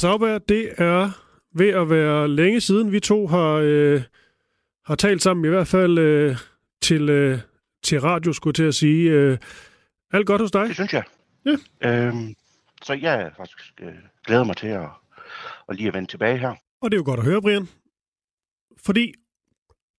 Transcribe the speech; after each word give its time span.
Sauberg, 0.00 0.48
det 0.48 0.72
er 0.78 1.10
ved 1.54 1.68
at 1.68 1.90
være 1.90 2.28
længe 2.28 2.60
siden, 2.60 2.92
vi 2.92 3.00
to 3.00 3.26
har, 3.26 3.52
øh, 3.54 4.02
har 4.84 4.94
talt 4.94 5.22
sammen, 5.22 5.44
i 5.44 5.48
hvert 5.48 5.66
fald 5.66 5.98
øh, 5.98 6.36
til, 6.82 7.08
øh, 7.08 7.38
til 7.82 8.00
radio, 8.00 8.32
skulle 8.32 8.54
til 8.54 8.62
at 8.62 8.74
sige. 8.74 9.10
Øh, 9.10 9.38
alt 10.12 10.26
godt 10.26 10.40
hos 10.40 10.50
dig? 10.50 10.66
Det 10.66 10.74
synes 10.74 10.92
jeg. 10.92 11.04
Ja. 11.44 12.06
Øhm, 12.06 12.34
så 12.82 12.92
jeg 12.92 13.32
faktisk 13.36 13.80
øh, 13.80 13.94
glæder 14.26 14.44
mig 14.44 14.56
til 14.56 14.66
at, 14.66 14.88
at 15.68 15.76
lige 15.76 15.88
at 15.88 15.94
vende 15.94 16.08
tilbage 16.08 16.38
her. 16.38 16.54
Og 16.82 16.90
det 16.90 16.96
er 16.96 17.00
jo 17.00 17.04
godt 17.04 17.20
at 17.20 17.26
høre, 17.26 17.42
Brian. 17.42 17.68
Fordi 18.78 19.14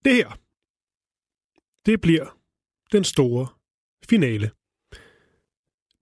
det 0.06 0.16
her, 0.16 0.38
det 1.86 2.02
bliver 2.02 2.38
den 2.92 3.04
store 3.04 3.48
finale. 4.10 4.52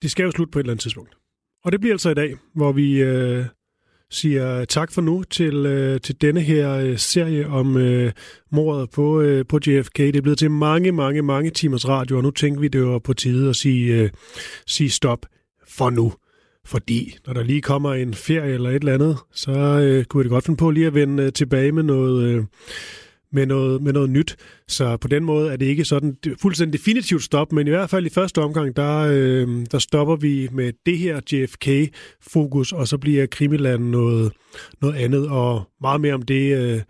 Det 0.02 0.12
skal 0.12 0.24
jo 0.24 0.32
slutte 0.32 0.52
på 0.52 0.60
et 0.60 0.64
eller 0.64 0.74
andet 0.74 0.82
tidspunkt. 0.82 1.18
Og 1.64 1.72
det 1.72 1.80
bliver 1.80 1.94
altså 1.94 2.10
i 2.10 2.14
dag, 2.14 2.38
hvor 2.54 2.72
vi 2.72 3.02
øh, 3.02 3.46
siger 4.12 4.66
tak 4.66 4.92
for 4.92 5.02
nu 5.02 5.24
til, 5.24 5.66
øh, 5.66 6.02
til 6.02 6.22
denne 6.22 6.42
her 6.42 6.74
øh, 6.74 6.98
serie 6.98 7.48
om 7.48 7.78
øh, 7.78 8.12
mordet 8.52 8.90
på, 8.90 9.22
øh, 9.22 9.46
på 9.46 9.60
JFK. 9.68 9.98
Det 9.98 10.16
er 10.16 10.22
blevet 10.22 10.40
til 10.40 10.52
mange, 10.52 10.92
mange, 10.92 11.22
mange 11.22 11.50
timers 11.50 11.88
radio, 11.88 12.18
og 12.18 12.24
nu 12.24 12.32
tænker 12.32 12.62
vi, 12.62 12.68
det 12.68 12.86
var 12.86 13.00
på 13.00 13.14
tide 13.14 13.50
at 13.50 13.56
sige, 13.56 13.96
øh, 13.96 14.10
sige 14.68 14.90
stop 14.90 15.26
for 15.68 15.90
nu. 15.90 16.14
Fordi 16.66 17.18
når 17.28 17.34
der 17.34 17.44
lige 17.44 17.62
kommer 17.62 17.94
en 17.94 18.14
ferie 18.14 18.54
eller 18.54 18.70
et 18.70 18.76
eller 18.76 18.94
andet, 18.94 19.18
så 19.34 19.52
øh, 19.52 20.06
kunne 20.06 20.24
det 20.24 20.30
godt 20.30 20.46
finde 20.46 20.58
på 20.58 20.72
lige 20.72 20.88
at 20.88 20.94
vende 20.94 21.24
øh, 21.24 21.34
tilbage 21.34 21.72
med 21.72 21.84
noget... 21.84 22.24
Øh, 22.24 22.44
med 23.32 23.46
noget, 23.46 23.82
med 23.82 23.94
noget 23.94 24.10
nyt. 24.10 24.36
Så 24.68 24.98
på 24.98 25.08
den 25.08 25.24
måde 25.24 25.52
er 25.52 25.56
det 25.56 25.66
ikke 25.66 25.86
sådan 25.86 26.18
det 26.24 26.40
fuldstændig 26.42 26.80
definitivt 26.80 27.24
stop, 27.24 27.52
men 27.52 27.68
i 27.68 27.70
hvert 27.70 27.90
fald 27.90 28.06
i 28.06 28.10
første 28.10 28.42
omgang, 28.42 28.76
der, 28.76 28.98
øh, 28.98 29.66
der 29.72 29.80
stopper 29.80 30.16
vi 30.16 30.48
med 30.52 30.74
det 30.86 30.98
her 30.98 31.20
JFK-fokus, 31.32 32.72
og 32.72 32.88
så 32.88 32.98
bliver 32.98 33.26
Krimiland 33.26 33.84
noget, 33.84 34.32
noget 34.82 34.96
andet, 34.96 35.30
og 35.30 35.64
meget 35.82 36.02
mere 36.02 36.14
om 36.14 36.22
det 36.22 36.58
øh, 36.58 36.82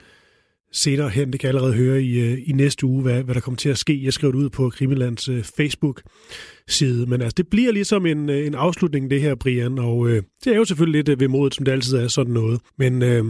senere 0.72 1.10
hen. 1.10 1.32
Det 1.32 1.40
kan 1.40 1.48
jeg 1.48 1.56
allerede 1.56 1.74
høre 1.74 2.02
i, 2.02 2.20
øh, 2.20 2.38
i 2.46 2.52
næste 2.52 2.86
uge, 2.86 3.02
hvad, 3.02 3.24
hvad 3.24 3.36
der 3.36 3.42
kommer 3.42 3.58
til 3.58 3.70
at 3.70 3.78
ske. 3.78 4.04
Jeg 4.04 4.14
skrev 4.14 4.32
det 4.32 4.38
ud 4.38 4.50
på 4.50 4.70
Krimilands 4.70 5.30
øh, 5.30 5.44
Facebook-side. 5.44 7.06
Men 7.06 7.22
altså, 7.22 7.36
det 7.38 7.48
bliver 7.48 7.72
ligesom 7.72 8.06
en, 8.06 8.30
øh, 8.30 8.48
en 8.48 8.56
afslutning, 8.56 9.12
det 9.12 9.22
her, 9.22 9.36
Brian, 9.36 9.80
og 9.80 10.10
øh, 10.10 10.24
det 10.44 10.54
er 10.54 10.58
jo 10.58 10.66
selvfølgelig 10.66 11.00
lidt 11.00 11.10
øh, 11.10 11.20
vemodigt, 11.20 11.56
som 11.56 11.66
det 11.66 11.72
altid 11.72 11.98
er 11.98 12.08
sådan 12.08 12.34
noget. 12.34 12.62
Men 12.78 13.02
øh, 13.02 13.26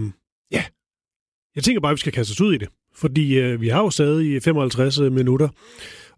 ja, 0.52 0.64
jeg 1.56 1.64
tænker 1.64 1.82
bare, 1.82 1.92
at 1.92 1.96
vi 1.96 2.00
skal 2.00 2.14
kaste 2.14 2.32
os 2.32 2.42
ud 2.42 2.54
i 2.54 2.58
det. 2.58 2.70
Fordi 3.00 3.40
øh, 3.40 3.62
vi 3.62 3.68
har 3.68 3.82
jo 3.82 3.90
stadig 3.90 4.44
55 4.44 5.00
øh, 5.00 5.12
minutter 5.12 5.50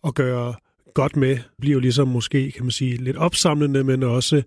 at 0.08 0.16
gøre 0.16 0.54
godt 0.94 1.16
med. 1.16 1.38
Bliver 1.60 1.74
jo 1.74 1.80
ligesom 1.80 2.08
måske, 2.08 2.52
kan 2.52 2.64
man 2.64 2.72
sige, 2.72 2.98
lidt 2.98 3.18
opsamlende, 3.18 3.84
men 3.84 4.04
også 4.04 4.44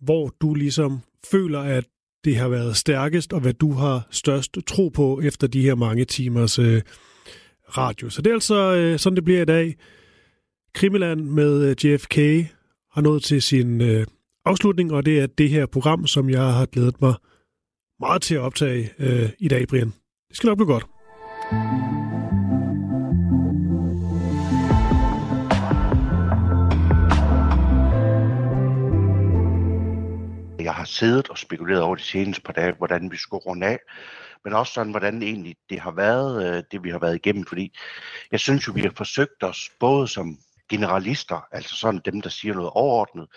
hvor 0.00 0.34
du 0.40 0.54
ligesom 0.54 1.00
føler, 1.30 1.60
at 1.60 1.84
det 2.24 2.36
har 2.36 2.48
været 2.48 2.76
stærkest, 2.76 3.32
og 3.32 3.40
hvad 3.40 3.52
du 3.52 3.72
har 3.72 4.06
størst 4.10 4.58
tro 4.66 4.88
på 4.88 5.20
efter 5.20 5.46
de 5.46 5.62
her 5.62 5.74
mange 5.74 6.04
timers 6.04 6.58
øh, 6.58 6.82
radio. 7.78 8.10
Så 8.10 8.22
det 8.22 8.30
er 8.30 8.34
altså 8.34 8.74
øh, 8.74 8.98
sådan, 8.98 9.16
det 9.16 9.24
bliver 9.24 9.42
i 9.42 9.44
dag. 9.44 9.74
Krimiland 10.74 11.20
med 11.20 11.62
øh, 11.62 11.84
JFK 11.84 12.16
har 12.92 13.00
nået 13.00 13.22
til 13.22 13.42
sin 13.42 13.80
øh, 13.80 14.06
afslutning, 14.44 14.92
og 14.92 15.06
det 15.06 15.20
er 15.20 15.26
det 15.26 15.50
her 15.50 15.66
program, 15.66 16.06
som 16.06 16.30
jeg 16.30 16.52
har 16.52 16.66
glædet 16.66 17.00
mig 17.00 17.14
meget 18.00 18.22
til 18.22 18.34
at 18.34 18.40
optage 18.40 18.90
øh, 18.98 19.30
i 19.38 19.48
dag, 19.48 19.68
Brian. 19.68 19.92
Det 20.28 20.36
skal 20.36 20.48
nok 20.48 20.58
blive 20.58 20.66
godt. 20.66 20.93
Jeg 21.44 21.50
har 30.74 30.84
siddet 30.84 31.28
og 31.28 31.38
spekuleret 31.38 31.82
over 31.82 31.96
de 31.96 32.02
seneste 32.02 32.42
par 32.42 32.52
dage, 32.52 32.72
hvordan 32.72 33.10
vi 33.10 33.16
skulle 33.16 33.42
runde 33.46 33.66
af, 33.66 33.78
men 34.44 34.52
også 34.52 34.72
sådan, 34.72 34.90
hvordan 34.90 35.22
egentlig 35.22 35.56
det 35.70 35.80
har 35.80 35.90
været, 35.90 36.56
øh, 36.56 36.62
det 36.72 36.84
vi 36.84 36.90
har 36.90 36.98
været 36.98 37.14
igennem, 37.14 37.46
fordi 37.46 37.76
jeg 38.32 38.40
synes 38.40 38.68
jo, 38.68 38.72
vi 38.72 38.80
har 38.80 38.92
forsøgt 38.96 39.42
os 39.42 39.70
både 39.80 40.08
som 40.08 40.38
generalister, 40.68 41.46
altså 41.52 41.76
sådan 41.76 42.00
dem, 42.04 42.20
der 42.20 42.28
siger 42.28 42.54
noget 42.54 42.70
overordnet, 42.70 43.28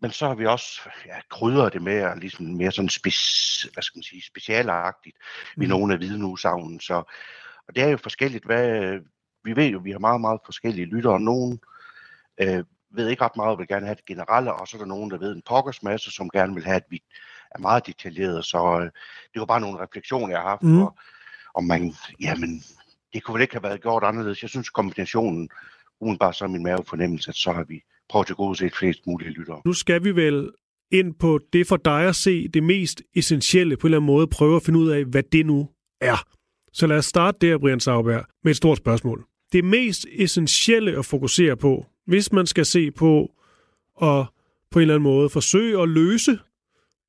men 0.00 0.10
så 0.10 0.26
har 0.26 0.34
vi 0.34 0.46
også 0.46 0.80
ja, 1.06 1.20
krydret 1.30 1.72
det 1.72 1.82
med 1.82 1.94
at 1.94 2.18
ligesom 2.18 2.46
mere 2.46 2.72
sådan 2.72 2.88
spes, 2.88 3.62
hvad 3.72 3.82
skal 3.82 3.98
man 3.98 4.02
sige, 4.02 4.22
specialagtigt 4.22 5.16
mm. 5.56 5.62
i 5.62 5.66
nogle 5.66 5.94
af 5.94 6.00
vidneudsagnen. 6.00 6.80
Så, 6.80 6.94
og 7.68 7.74
det 7.74 7.82
er 7.82 7.88
jo 7.88 7.96
forskelligt, 7.96 8.44
hvad, 8.44 8.98
vi 9.44 9.56
ved 9.56 9.66
jo, 9.66 9.78
vi 9.78 9.90
har 9.90 9.98
meget, 9.98 10.20
meget 10.20 10.40
forskellige 10.44 10.86
lyttere. 10.86 11.20
Nogen 11.20 11.60
øh, 12.40 12.64
ved 12.90 13.08
ikke 13.08 13.24
ret 13.24 13.36
meget, 13.36 13.50
og 13.50 13.58
vil 13.58 13.68
gerne 13.68 13.86
have 13.86 13.96
det 13.96 14.04
generelle, 14.04 14.52
og 14.52 14.68
så 14.68 14.76
er 14.76 14.78
der 14.78 14.86
nogen, 14.86 15.10
der 15.10 15.18
ved 15.18 15.32
en 15.32 15.42
pokkers 15.46 15.82
masse, 15.82 16.10
som 16.10 16.30
gerne 16.30 16.54
vil 16.54 16.64
have, 16.64 16.76
at 16.76 16.86
vi 16.90 17.02
er 17.50 17.58
meget 17.58 17.86
detaljeret. 17.86 18.44
Så 18.44 18.80
øh, 18.80 18.90
det 19.32 19.40
var 19.40 19.46
bare 19.46 19.60
nogle 19.60 19.80
refleksioner, 19.80 20.28
jeg 20.28 20.40
har 20.40 20.48
haft, 20.48 20.62
mm. 20.62 20.82
og, 20.82 20.96
om 21.54 21.64
man, 21.64 21.94
jamen, 22.20 22.62
det 23.12 23.22
kunne 23.22 23.34
vel 23.34 23.42
ikke 23.42 23.54
have 23.54 23.62
været 23.62 23.82
gjort 23.82 24.04
anderledes. 24.04 24.42
Jeg 24.42 24.50
synes, 24.50 24.70
kombinationen, 24.70 25.48
bare 26.20 26.34
så 26.34 26.46
min 26.46 26.62
mavefornemmelse, 26.62 27.28
at 27.28 27.34
så 27.34 27.52
har 27.52 27.64
vi 27.64 27.82
prøvet 28.08 28.26
til 28.26 28.36
gode 28.36 28.56
set 28.56 28.74
flest 28.76 29.06
mulige 29.06 29.30
lyttere. 29.30 29.60
Nu 29.64 29.72
skal 29.72 30.04
vi 30.04 30.16
vel 30.16 30.50
ind 30.90 31.14
på 31.14 31.40
det 31.52 31.66
for 31.66 31.76
dig 31.76 32.08
at 32.08 32.16
se 32.16 32.48
det 32.48 32.62
mest 32.62 33.02
essentielle 33.14 33.76
på 33.76 33.86
en 33.86 33.88
eller 33.88 33.98
anden 33.98 34.06
måde, 34.06 34.26
prøve 34.26 34.56
at 34.56 34.62
finde 34.62 34.78
ud 34.78 34.88
af, 34.88 35.04
hvad 35.04 35.22
det 35.22 35.46
nu 35.46 35.68
er. 36.00 36.24
Så 36.72 36.86
lad 36.86 36.96
os 36.96 37.06
starte 37.06 37.38
der, 37.40 37.58
Brian 37.58 37.80
Sauberg, 37.80 38.24
med 38.44 38.50
et 38.50 38.56
stort 38.56 38.78
spørgsmål. 38.78 39.24
Det 39.52 39.64
mest 39.64 40.06
essentielle 40.12 40.98
at 40.98 41.04
fokusere 41.04 41.56
på, 41.56 41.86
hvis 42.06 42.32
man 42.32 42.46
skal 42.46 42.66
se 42.66 42.90
på 42.90 43.32
at 44.02 44.26
på 44.70 44.78
en 44.78 44.82
eller 44.82 44.94
anden 44.94 45.02
måde 45.02 45.30
forsøge 45.30 45.82
at 45.82 45.88
løse, 45.88 46.38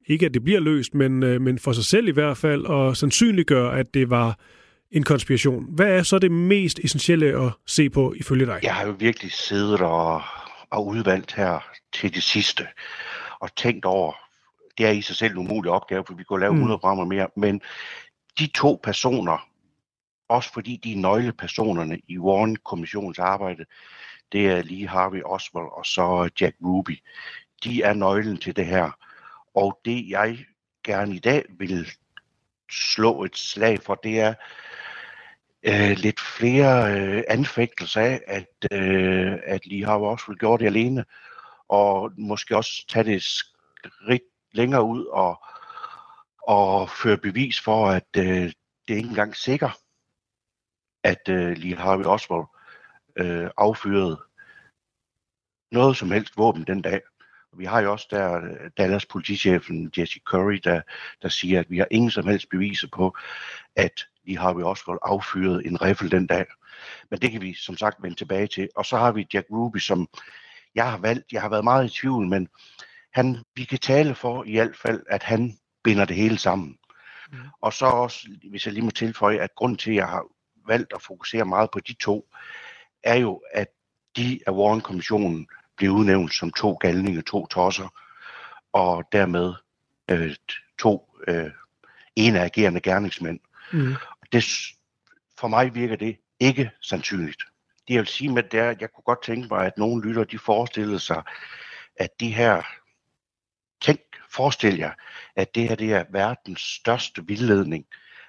ikke 0.07 0.25
at 0.25 0.33
det 0.33 0.43
bliver 0.43 0.59
løst, 0.59 0.95
men, 0.95 1.23
øh, 1.23 1.41
men 1.41 1.59
for 1.59 1.71
sig 1.71 1.83
selv 1.85 2.07
i 2.07 2.11
hvert 2.11 2.37
fald, 2.37 2.65
og 2.65 2.97
sandsynliggøre, 2.97 3.79
at 3.79 3.93
det 3.93 4.09
var 4.09 4.39
en 4.91 5.03
konspiration. 5.03 5.65
Hvad 5.69 5.87
er 5.87 6.03
så 6.03 6.19
det 6.19 6.31
mest 6.31 6.79
essentielle 6.79 7.45
at 7.45 7.51
se 7.67 7.89
på 7.89 8.13
ifølge 8.17 8.45
dig? 8.45 8.59
Jeg 8.63 8.73
har 8.73 8.85
jo 8.85 8.95
virkelig 8.99 9.31
siddet 9.31 9.81
og, 9.81 10.21
og 10.71 10.87
udvalgt 10.87 11.33
her 11.33 11.59
til 11.93 12.13
det 12.13 12.23
sidste, 12.23 12.67
og 13.39 13.55
tænkt 13.55 13.85
over, 13.85 14.13
det 14.77 14.85
er 14.85 14.91
i 14.91 15.01
sig 15.01 15.15
selv 15.15 15.31
en 15.31 15.37
umulig 15.37 15.71
opgave, 15.71 16.03
for 16.07 16.13
vi 16.13 16.23
kunne 16.23 16.39
lave 16.39 16.53
mm. 16.53 16.57
100 16.57 16.79
programmer 16.79 17.05
mere, 17.05 17.27
men 17.35 17.61
de 18.39 18.47
to 18.47 18.79
personer, 18.83 19.49
også 20.29 20.53
fordi 20.53 20.79
de 20.83 20.93
er 20.93 20.97
nøglepersonerne 20.97 21.99
i 22.07 22.17
Warren-kommissionens 22.17 23.19
arbejde, 23.19 23.65
det 24.31 24.47
er 24.47 24.61
lige 24.61 24.87
Harvey 24.87 25.21
Oswald 25.25 25.67
og 25.77 25.85
så 25.85 26.29
Jack 26.41 26.55
Ruby. 26.63 26.99
De 27.63 27.81
er 27.81 27.93
nøglen 27.93 28.37
til 28.37 28.55
det 28.55 28.65
her. 28.65 28.91
Og 29.55 29.79
det 29.85 30.09
jeg 30.09 30.45
gerne 30.83 31.15
i 31.15 31.19
dag 31.19 31.45
vil 31.49 31.87
slå 32.71 33.23
et 33.23 33.37
slag 33.37 33.79
for, 33.81 33.95
det 33.95 34.19
er 34.19 34.33
øh, 35.63 35.91
lidt 35.97 36.19
flere 36.19 36.99
øh, 36.99 37.23
anfægtelser 37.27 38.01
af, 38.01 38.21
at, 38.27 38.71
øh, 38.71 39.37
at 39.43 39.65
Lee 39.65 39.85
Harvey 39.85 40.05
Oswald 40.05 40.39
gjorde 40.39 40.63
det 40.63 40.69
alene, 40.69 41.05
og 41.67 42.11
måske 42.17 42.57
også 42.57 42.85
tage 42.89 43.03
det 43.03 43.23
skridt 43.23 44.23
længere 44.51 44.83
ud 44.83 45.05
og, 45.05 45.43
og 46.47 46.89
føre 46.89 47.17
bevis 47.17 47.61
for, 47.61 47.89
at 47.89 48.07
øh, 48.17 48.51
det 48.87 48.93
er 48.93 48.97
ikke 48.97 49.09
engang 49.09 49.35
sikkert, 49.35 49.77
at 51.03 51.29
øh, 51.29 51.57
Lee 51.57 51.75
Harvey 51.75 52.05
Oswald 52.05 52.45
øh, 53.15 53.49
affyrede 53.57 54.21
noget 55.71 55.97
som 55.97 56.11
helst 56.11 56.37
våben 56.37 56.63
den 56.63 56.81
dag. 56.81 57.01
Og 57.51 57.59
vi 57.59 57.65
har 57.65 57.81
jo 57.81 57.91
også 57.91 58.07
der 58.11 58.35
øh, 58.35 58.69
Dallas 58.77 59.05
politichefen 59.05 59.91
Jesse 59.97 60.19
Curry, 60.25 60.59
der, 60.63 60.81
der 61.21 61.29
siger, 61.29 61.59
at 61.59 61.69
vi 61.69 61.77
har 61.77 61.87
ingen 61.91 62.11
som 62.11 62.27
helst 62.27 62.49
beviser 62.49 62.87
på, 62.93 63.17
at 63.75 64.07
Lee 64.23 64.37
Harvey 64.37 64.63
Oswald 64.63 64.99
affyrede 65.01 65.65
en 65.65 65.81
riffel 65.81 66.11
den 66.11 66.27
dag. 66.27 66.45
Men 67.09 67.19
det 67.19 67.31
kan 67.31 67.41
vi 67.41 67.53
som 67.53 67.77
sagt 67.77 68.03
vende 68.03 68.15
tilbage 68.15 68.47
til. 68.47 68.69
Og 68.75 68.85
så 68.85 68.97
har 68.97 69.11
vi 69.11 69.27
Jack 69.33 69.47
Ruby, 69.51 69.77
som 69.77 70.07
jeg 70.75 70.91
har 70.91 70.97
valgt. 70.97 71.31
Jeg 71.31 71.41
har 71.41 71.49
været 71.49 71.63
meget 71.63 71.85
i 71.85 71.99
tvivl, 72.01 72.27
men 72.27 72.47
han, 73.13 73.37
vi 73.55 73.63
kan 73.63 73.79
tale 73.79 74.15
for 74.15 74.43
i 74.43 74.51
hvert 74.51 74.77
fald, 74.77 75.03
at 75.09 75.23
han 75.23 75.57
binder 75.83 76.05
det 76.05 76.15
hele 76.15 76.37
sammen. 76.37 76.77
Mm. 77.31 77.37
Og 77.61 77.73
så 77.73 77.85
også, 77.85 78.27
hvis 78.49 78.65
jeg 78.65 78.73
lige 78.73 78.85
må 78.85 78.91
tilføje, 78.91 79.39
at 79.39 79.55
grund 79.55 79.77
til, 79.77 79.91
at 79.91 79.95
jeg 79.95 80.07
har 80.07 80.25
valgt 80.67 80.93
at 80.93 81.01
fokusere 81.01 81.45
meget 81.45 81.69
på 81.71 81.79
de 81.79 81.93
to, 81.93 82.29
er 83.03 83.15
jo, 83.15 83.41
at 83.53 83.67
de 84.17 84.39
af 84.47 84.51
Warren-kommissionen 84.51 85.47
blev 85.79 85.91
udnævnt 85.91 86.33
som 86.33 86.51
to 86.51 86.73
galninge, 86.73 87.21
to 87.21 87.47
tosser, 87.47 87.87
og 88.73 89.03
dermed 89.11 89.53
øh, 90.11 90.35
to 90.79 91.09
øh, 91.27 91.51
ene 92.15 92.39
agerende 92.39 92.81
gerningsmænd. 92.81 93.39
Mm. 93.73 93.95
Det, 94.31 94.45
for 95.39 95.47
mig 95.47 95.75
virker 95.75 95.95
det 95.95 96.17
ikke 96.39 96.71
sandsynligt. 96.81 97.43
Det 97.87 97.93
jeg 97.93 97.99
vil 97.99 98.07
sige 98.07 98.33
med 98.33 98.43
det 98.43 98.59
er, 98.59 98.69
at 98.69 98.81
jeg 98.81 98.91
kunne 98.91 99.03
godt 99.03 99.23
tænke 99.23 99.47
mig, 99.51 99.65
at 99.65 99.77
nogle 99.77 100.07
lytter, 100.07 100.23
de 100.23 100.39
forestillede 100.39 100.99
sig, 100.99 101.23
at 101.95 102.09
de 102.19 102.33
her, 102.33 102.61
tænk, 103.81 103.99
forestil 104.29 104.77
jer, 104.77 104.93
at 105.35 105.55
det 105.55 105.69
her 105.69 105.75
det 105.75 105.93
er 105.93 106.03
verdens 106.11 106.61
største 106.61 107.27
vildledning, 107.27 107.85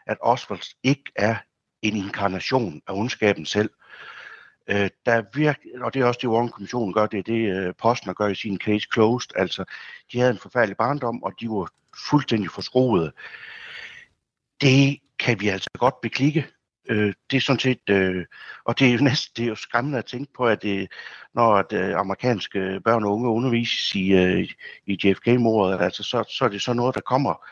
at 0.07 0.17
Oswald 0.21 0.75
ikke 0.83 1.13
er 1.17 1.37
en 1.83 1.97
inkarnation 1.97 2.83
af 2.87 2.93
ondskaben 2.93 3.47
selv. 3.47 3.71
Øh, 4.69 4.91
der 5.07 5.23
virke, 5.35 5.61
og 5.81 5.95
det 5.95 6.03
er 6.03 6.07
også 6.07 6.19
det, 6.23 6.29
Warren-kommissionen 6.29 6.95
gør, 6.95 7.07
det 7.07 7.19
er 7.19 7.23
det, 7.23 7.57
øh, 7.57 7.75
Postner 7.79 8.13
gør 8.13 8.29
i 8.29 8.35
sin 8.35 8.59
case 8.59 8.87
closed. 8.93 9.31
Altså, 9.37 9.65
de 10.13 10.19
havde 10.19 10.31
en 10.31 10.39
forfærdelig 10.39 10.77
barndom, 10.77 11.23
og 11.23 11.33
de 11.41 11.49
var 11.49 11.69
fuldstændig 12.11 12.51
forskroede. 12.51 13.13
Det 14.61 14.99
kan 15.19 15.41
vi 15.41 15.49
altså 15.49 15.71
godt 15.79 16.01
beklikke. 16.01 16.47
Øh, 16.89 17.15
det 17.31 17.37
er 17.37 17.41
sådan 17.41 17.61
set, 17.61 17.91
øh, 17.91 18.25
og 18.65 18.79
det 18.79 18.89
er 18.89 18.93
jo 18.93 19.05
næsten 19.11 19.33
det 19.37 19.45
er 19.45 19.49
jo 19.49 19.55
skræmmende 19.55 19.99
at 19.99 20.05
tænke 20.05 20.33
på, 20.33 20.47
at 20.47 20.63
det, 20.63 20.93
når 21.35 21.57
at, 21.57 21.73
øh, 21.73 21.95
amerikanske 21.97 22.81
børn 22.85 23.05
og 23.05 23.13
unge 23.13 23.29
undervises 23.29 23.95
i, 23.95 24.13
øh, 24.13 24.49
i 24.87 24.99
JFK-mordet, 25.05 25.81
altså, 25.81 26.03
så, 26.03 26.25
så 26.39 26.45
er 26.45 26.49
det 26.49 26.63
så 26.63 26.73
noget, 26.73 26.95
der 26.95 27.01
kommer, 27.01 27.47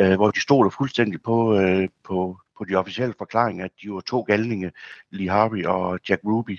øh, 0.00 0.14
hvor 0.14 0.30
de 0.30 0.40
stoler 0.40 0.70
fuldstændig 0.70 1.22
på, 1.22 1.58
øh, 1.58 1.88
på, 2.04 2.38
på 2.58 2.64
de 2.64 2.74
officielle 2.74 3.14
forklaringer, 3.18 3.64
at 3.64 3.70
de 3.82 3.90
var 3.90 4.00
to 4.00 4.20
galninge, 4.20 4.72
Lee 5.10 5.30
Harvey 5.30 5.64
og 5.64 6.00
Jack 6.08 6.20
Ruby. 6.24 6.58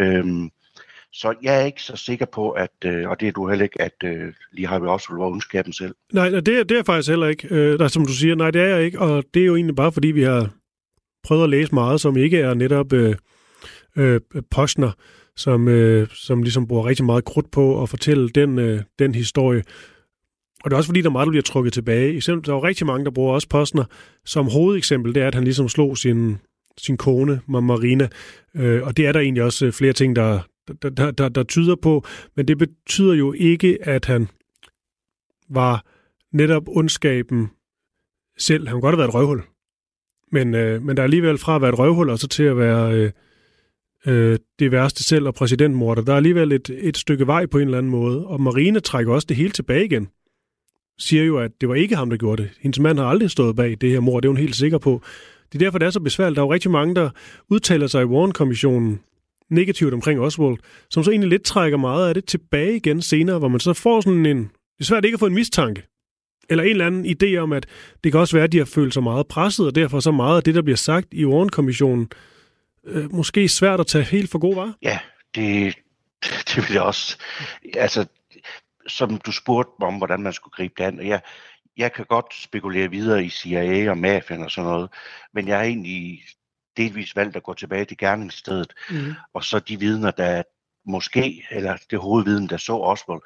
Øhm, 0.00 0.50
så 1.12 1.34
jeg 1.42 1.60
er 1.60 1.64
ikke 1.64 1.82
så 1.82 1.96
sikker 1.96 2.26
på, 2.26 2.50
at, 2.50 2.70
øh, 2.84 3.08
og 3.08 3.20
det 3.20 3.28
er 3.28 3.32
du 3.32 3.48
heller 3.48 3.62
ikke, 3.62 3.82
at 3.82 3.94
øh, 4.04 4.32
Lee 4.52 4.66
Harvey 4.66 4.86
Oswald 4.86 5.18
var 5.18 5.26
ondskaben 5.26 5.72
selv. 5.72 5.94
Nej, 6.12 6.28
det 6.28 6.48
er, 6.48 6.64
det 6.64 6.78
er 6.78 6.82
faktisk 6.82 7.08
heller 7.08 7.26
ikke. 7.26 7.48
Øh, 7.50 7.78
der, 7.78 7.88
som 7.88 8.06
du 8.06 8.12
siger, 8.12 8.34
nej, 8.34 8.50
det 8.50 8.62
er 8.62 8.66
jeg 8.66 8.84
ikke, 8.84 8.98
og 8.98 9.24
det 9.34 9.42
er 9.42 9.46
jo 9.46 9.56
egentlig 9.56 9.76
bare, 9.76 9.92
fordi 9.92 10.08
vi 10.08 10.22
har 10.22 10.50
prøvet 11.24 11.44
at 11.44 11.50
læse 11.50 11.74
meget, 11.74 12.00
som 12.00 12.16
ikke 12.16 12.40
er 12.40 12.54
netop 12.54 12.92
øh, 12.92 13.16
øh, 13.96 14.20
Postner, 14.50 14.92
som, 15.36 15.68
øh, 15.68 16.08
som 16.14 16.42
ligesom 16.42 16.66
bruger 16.66 16.86
rigtig 16.86 17.04
meget 17.04 17.24
krudt 17.24 17.50
på 17.50 17.82
at 17.82 17.88
fortælle 17.88 18.28
den, 18.28 18.58
øh, 18.58 18.82
den 18.98 19.14
historie. 19.14 19.62
Og 20.64 20.70
det 20.70 20.72
er 20.72 20.76
også 20.76 20.88
fordi, 20.88 21.00
der 21.00 21.08
er 21.08 21.12
meget, 21.12 21.26
der 21.26 21.30
bliver 21.30 21.42
trukket 21.42 21.72
tilbage. 21.72 22.16
Eksempel, 22.16 22.46
der 22.46 22.52
er 22.52 22.56
jo 22.56 22.64
rigtig 22.64 22.86
mange, 22.86 23.04
der 23.04 23.10
bruger 23.10 23.34
også 23.34 23.48
Postner 23.48 23.84
som 24.24 24.48
hovedeksempel. 24.48 25.14
Det 25.14 25.22
er, 25.22 25.26
at 25.26 25.34
han 25.34 25.44
ligesom 25.44 25.68
slog 25.68 25.98
sin, 25.98 26.36
sin 26.78 26.96
kone, 26.96 27.40
Marina. 27.48 28.08
Øh, 28.56 28.82
og 28.82 28.96
det 28.96 29.06
er 29.06 29.12
der 29.12 29.20
egentlig 29.20 29.42
også 29.42 29.66
øh, 29.66 29.72
flere 29.72 29.92
ting, 29.92 30.16
der, 30.16 30.40
der, 30.82 30.90
der, 30.90 31.10
der, 31.10 31.28
der 31.28 31.42
tyder 31.42 31.76
på. 31.76 32.04
Men 32.36 32.48
det 32.48 32.58
betyder 32.58 33.14
jo 33.14 33.32
ikke, 33.32 33.78
at 33.82 34.04
han 34.04 34.28
var 35.50 35.84
netop 36.32 36.62
ondskaben 36.66 37.50
selv. 38.38 38.68
Han 38.68 38.74
kunne 38.74 38.82
godt 38.82 38.92
have 38.92 38.98
været 38.98 39.08
et 39.08 39.14
røvhul. 39.14 39.42
Men, 40.32 40.54
øh, 40.54 40.82
men 40.82 40.96
der 40.96 41.02
er 41.02 41.04
alligevel 41.04 41.38
fra 41.38 41.56
at 41.56 41.62
være 41.62 41.70
et 41.70 41.78
røvhul, 41.78 42.10
og 42.10 42.18
så 42.18 42.28
til 42.28 42.42
at 42.42 42.56
være 42.56 42.94
øh, 42.94 43.10
øh, 44.06 44.38
det 44.58 44.72
værste 44.72 45.04
selv 45.04 45.26
og 45.26 45.34
præsidentmorder. 45.34 46.02
Der 46.02 46.12
er 46.12 46.16
alligevel 46.16 46.52
et, 46.52 46.70
et 46.78 46.96
stykke 46.96 47.26
vej 47.26 47.46
på 47.46 47.58
en 47.58 47.64
eller 47.64 47.78
anden 47.78 47.92
måde. 47.92 48.26
Og 48.26 48.40
Marine 48.40 48.80
trækker 48.80 49.12
også 49.12 49.26
det 49.28 49.36
hele 49.36 49.50
tilbage 49.50 49.84
igen 49.84 50.08
siger 51.00 51.24
jo, 51.24 51.38
at 51.38 51.50
det 51.60 51.68
var 51.68 51.74
ikke 51.74 51.96
ham, 51.96 52.10
der 52.10 52.16
gjorde 52.16 52.42
det. 52.42 52.50
Hendes 52.60 52.78
mand 52.78 52.98
har 52.98 53.06
aldrig 53.06 53.30
stået 53.30 53.56
bag 53.56 53.76
det 53.80 53.90
her 53.90 54.00
mor, 54.00 54.20
det 54.20 54.26
er 54.26 54.30
hun 54.30 54.36
helt 54.36 54.56
sikker 54.56 54.78
på. 54.78 55.02
Det 55.52 55.62
er 55.62 55.64
derfor, 55.64 55.78
det 55.78 55.86
er 55.86 55.90
så 55.90 56.00
besværligt. 56.00 56.36
Der 56.36 56.42
er 56.42 56.46
jo 56.46 56.52
rigtig 56.52 56.70
mange, 56.70 56.94
der 56.94 57.10
udtaler 57.48 57.86
sig 57.86 58.02
i 58.02 58.04
Warren-kommissionen 58.04 59.00
negativt 59.50 59.94
omkring 59.94 60.20
Oswald, 60.20 60.56
som 60.90 61.04
så 61.04 61.10
egentlig 61.10 61.30
lidt 61.30 61.42
trækker 61.42 61.78
meget 61.78 62.08
af 62.08 62.14
det 62.14 62.24
tilbage 62.24 62.76
igen 62.76 63.02
senere, 63.02 63.38
hvor 63.38 63.48
man 63.48 63.60
så 63.60 63.72
får 63.72 64.00
sådan 64.00 64.26
en... 64.26 64.38
Det 64.38 64.80
er 64.80 64.84
svært 64.84 65.04
ikke 65.04 65.14
at 65.14 65.20
få 65.20 65.26
en 65.26 65.34
mistanke, 65.34 65.82
eller 66.50 66.64
en 66.64 66.70
eller 66.70 66.86
anden 66.86 67.16
idé 67.16 67.36
om, 67.36 67.52
at 67.52 67.66
det 68.04 68.12
kan 68.12 68.20
også 68.20 68.36
være, 68.36 68.44
at 68.44 68.52
de 68.52 68.58
har 68.58 68.64
følt 68.64 68.94
sig 68.94 69.02
meget 69.02 69.26
presset, 69.26 69.66
og 69.66 69.74
derfor 69.74 70.00
så 70.00 70.10
meget 70.10 70.36
af 70.36 70.42
det, 70.42 70.54
der 70.54 70.62
bliver 70.62 70.76
sagt 70.76 71.08
i 71.12 71.24
Warren-kommissionen, 71.24 72.08
øh, 72.86 73.14
måske 73.14 73.48
svært 73.48 73.80
at 73.80 73.86
tage 73.86 74.04
helt 74.04 74.30
for 74.30 74.38
god 74.38 74.54
var? 74.54 74.74
Ja, 74.82 74.98
det, 75.34 75.74
det 76.22 76.56
vil 76.56 76.72
jeg 76.72 76.82
også. 76.82 77.16
Altså, 77.74 78.06
som 78.88 79.18
du 79.18 79.32
spurgte 79.32 79.72
mig 79.78 79.88
om, 79.88 79.96
hvordan 79.96 80.22
man 80.22 80.32
skulle 80.32 80.52
gribe 80.52 80.74
det 80.78 80.84
an, 80.84 80.98
og 80.98 81.06
jeg, 81.06 81.20
jeg 81.76 81.92
kan 81.92 82.04
godt 82.04 82.34
spekulere 82.34 82.90
videre 82.90 83.24
i 83.24 83.28
CIA 83.28 83.90
og 83.90 83.98
mafian 83.98 84.42
og 84.42 84.50
sådan 84.50 84.70
noget, 84.70 84.90
men 85.32 85.48
jeg 85.48 85.56
har 85.56 85.64
egentlig 85.64 86.22
delvis 86.76 87.16
valgt 87.16 87.36
at 87.36 87.42
gå 87.42 87.54
tilbage 87.54 87.84
til 87.84 87.96
gerningsstedet, 87.96 88.74
mm. 88.90 89.12
og 89.34 89.44
så 89.44 89.58
de 89.58 89.78
vidner, 89.78 90.10
der 90.10 90.42
måske, 90.84 91.46
eller 91.50 91.76
det 91.90 91.98
hovedviden, 91.98 92.48
der 92.48 92.56
så 92.56 92.72
Oswald, 92.72 93.20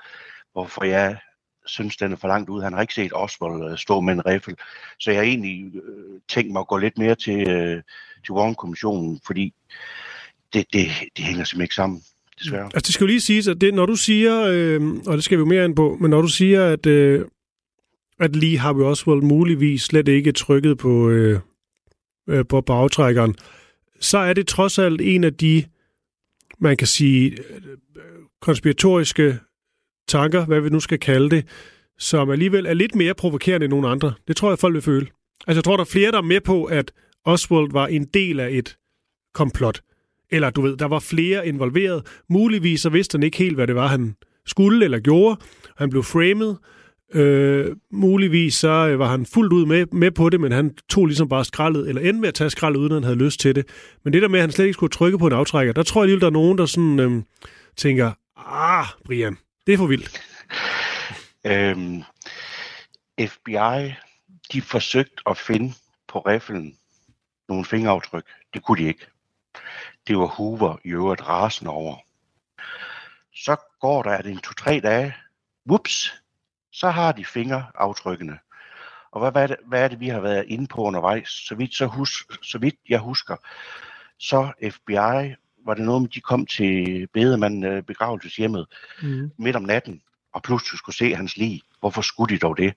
hvorfor 0.53 0.85
jeg 0.85 1.19
synes, 1.67 1.97
den 1.97 2.13
er 2.13 2.17
for 2.17 2.29
langt 2.29 2.51
ud. 2.51 2.63
Han 2.63 2.73
har 2.73 2.81
ikke 2.81 2.95
set 2.95 3.13
Oswald 3.15 3.71
øh, 3.71 3.79
stå 3.79 4.01
med 4.01 4.13
en 4.13 4.27
riffel. 4.27 4.57
Så 5.01 5.11
jeg 5.11 5.21
har 5.21 5.25
egentlig 5.25 5.75
øh, 5.75 6.21
tænkt 6.29 6.53
mig 6.53 6.61
at 6.61 6.67
gå 6.67 6.77
lidt 6.77 6.99
mere 6.99 7.15
til, 7.15 7.49
øh, 7.49 7.83
til 8.25 8.33
Warren-kommissionen, 8.33 9.21
fordi 9.27 9.55
det, 10.53 10.67
det, 10.73 10.89
det 11.17 11.25
hænger 11.25 11.45
simpelthen 11.45 11.63
ikke 11.63 11.75
sammen 11.75 12.03
desværre. 12.39 12.65
Altså, 12.65 12.87
det 12.87 12.95
skal 12.95 13.05
jo 13.05 13.09
lige 13.09 13.21
siges, 13.21 13.49
at 13.49 13.61
det, 13.61 13.75
når 13.75 13.87
du 13.87 13.97
siger, 13.97 14.43
øh, 14.43 14.83
og 15.07 15.17
det 15.17 15.25
skal 15.25 15.39
vi 15.39 15.41
jo 15.41 15.47
mere 15.47 15.65
ind 15.65 15.77
på, 15.77 15.97
men 16.01 16.11
når 16.11 16.23
du 16.23 16.29
siger, 16.29 16.67
at, 16.67 16.87
øh, 16.87 17.25
at 18.21 18.37
lige 18.37 18.59
har 18.59 18.73
vi 18.73 18.83
Oswald 18.83 19.23
muligvis 19.23 19.83
slet 19.83 20.09
ikke 20.09 20.33
trykket 20.33 20.79
på, 20.79 21.11
øh, 21.11 21.41
øh, 22.29 22.45
på 22.49 22.61
bagtrækkeren, 22.61 23.35
så 24.01 24.19
er 24.19 24.33
det 24.33 24.47
trods 24.47 24.79
alt 24.79 25.01
en 25.01 25.25
af 25.25 25.35
de, 25.35 25.65
man 26.59 26.77
kan 26.77 26.87
sige, 26.87 27.31
øh, 27.31 27.61
konspiratoriske 28.41 29.39
tanker, 30.09 30.45
hvad 30.45 30.61
vi 30.61 30.69
nu 30.69 30.81
skal 30.81 30.99
kalde 30.99 31.31
det, 31.31 31.47
som 31.99 32.31
alligevel 32.31 32.67
er 32.67 32.75
lidt 32.75 32.95
mere 32.95 33.15
provokerende 33.15 33.65
end 33.65 33.71
nogen 33.71 33.87
andre. 33.87 34.13
Det 34.29 34.37
tror 34.37 34.51
jeg, 34.51 34.59
folk 34.59 34.75
vil 34.75 34.83
føle. 34.83 35.07
Altså, 35.47 35.59
jeg 35.59 35.65
tror, 35.65 35.77
der 35.77 35.85
er 35.85 35.89
flere, 35.89 36.11
der 36.11 36.19
er 36.19 36.23
med 36.23 36.41
på, 36.41 36.65
at 36.65 36.93
Oswald 37.25 37.73
var 37.73 37.87
en 37.87 38.05
del 38.05 38.41
af 38.41 38.49
et 38.51 38.77
komplot. 39.35 39.81
Eller 40.35 40.51
du 40.51 40.63
ved, 40.63 40.77
der 40.77 40.87
var 40.87 40.99
flere 40.99 41.49
involveret. 41.49 42.07
Muligvis 42.29 42.81
så 42.81 42.89
vidste 42.89 43.17
han 43.17 43.23
ikke 43.23 43.39
helt, 43.39 43.55
hvad 43.55 43.67
det 43.67 43.75
var, 43.75 43.87
han 43.87 44.17
skulle 44.47 44.85
eller 44.85 44.99
gjorde. 44.99 45.41
Han 45.79 45.91
blev 45.91 46.03
framed. 46.03 46.55
Øh, 47.15 47.77
muligvis 47.91 48.55
så 48.55 48.89
øh, 48.89 48.99
var 48.99 49.09
han 49.09 49.27
fuldt 49.27 49.53
ud 49.53 49.67
med, 49.67 49.87
med 49.93 50.11
på 50.11 50.29
det, 50.29 50.41
men 50.41 50.53
han 50.53 50.75
tog 50.89 51.07
ligesom 51.07 51.29
bare 51.29 51.45
skraldet, 51.45 51.89
eller 51.89 52.03
endte 52.03 52.21
med 52.21 52.29
at 52.29 52.35
tage 52.35 52.51
skraldet, 52.51 52.79
uden 52.81 52.93
han 52.93 53.05
havde 53.05 53.17
lyst 53.17 53.41
til 53.41 53.55
det. 53.55 53.67
Men 54.05 54.13
det 54.13 54.23
der 54.23 54.29
med, 54.29 54.39
at 54.39 54.43
han 54.43 54.53
slet 54.53 54.65
ikke 54.65 54.75
skulle 54.75 54.91
trykke 54.91 55.19
på 55.19 55.27
en 55.27 55.33
aftrækker, 55.33 55.73
der 55.73 55.83
tror 55.83 56.03
jeg 56.03 56.09
lige, 56.09 56.21
der 56.21 56.27
er 56.27 56.31
nogen, 56.31 56.59
der 56.59 56.67
sådan 56.67 57.01
øh, 57.01 57.23
tænker, 57.77 58.13
ah, 58.37 58.87
Brian, 59.05 59.39
det 59.67 59.73
er 59.73 59.79
for 59.79 59.87
vildt. 59.87 60.21
Øhm, 61.47 62.03
FBI, 63.29 63.93
de 64.53 64.63
forsøgte 64.63 65.23
at 65.27 65.39
finde 65.39 65.73
på 66.09 66.19
riflen 66.19 66.77
nogle 67.49 67.65
fingeraftryk. 67.65 68.25
Det 68.55 68.63
kunne 68.63 68.83
de 68.83 68.89
ikke. 68.89 69.07
Det 70.07 70.19
var 70.19 70.27
Hoover 70.27 70.77
i 70.85 70.89
øvrigt 70.89 71.29
rasende 71.29 71.71
over. 71.71 71.97
Så 73.35 73.57
går 73.81 74.03
der 74.03 74.19
en 74.19 74.39
to-tre 74.39 74.81
dage. 74.81 75.15
Whoops, 75.67 76.23
så 76.73 76.91
har 76.91 77.13
de 77.13 77.25
fingeraftrykkene. 77.25 78.39
Og 79.11 79.21
hvad, 79.21 79.33
hvad, 79.33 79.43
er 79.43 79.47
det, 79.47 79.57
hvad 79.67 79.85
er 79.85 79.89
det, 79.89 80.01
vi 80.01 80.09
har 80.09 80.21
været 80.21 80.45
inde 80.49 80.67
på 80.67 80.83
undervejs? 80.83 81.29
Så 81.29 81.55
vidt, 81.55 81.75
så, 81.75 81.87
hus, 81.87 82.27
så 82.43 82.59
vidt 82.59 82.77
jeg 82.89 82.99
husker, 82.99 83.37
så 84.19 84.53
FBI, 84.71 85.35
var 85.67 85.75
det 85.75 85.85
noget 85.85 86.03
med, 86.03 86.09
de 86.09 86.21
kom 86.21 86.47
til 86.47 87.07
bedemanden 87.13 87.65
øh, 87.65 87.83
begravelseshjemmet 87.83 88.67
mm. 89.03 89.31
midt 89.39 89.57
om 89.57 89.63
natten, 89.63 90.03
og 90.33 90.43
pludselig 90.43 90.79
skulle 90.79 90.97
se 90.97 91.15
hans 91.15 91.37
lig. 91.37 91.63
Hvorfor 91.81 92.03
skulle 92.03 92.35
de 92.35 92.41
dog 92.41 92.57
det? 92.57 92.75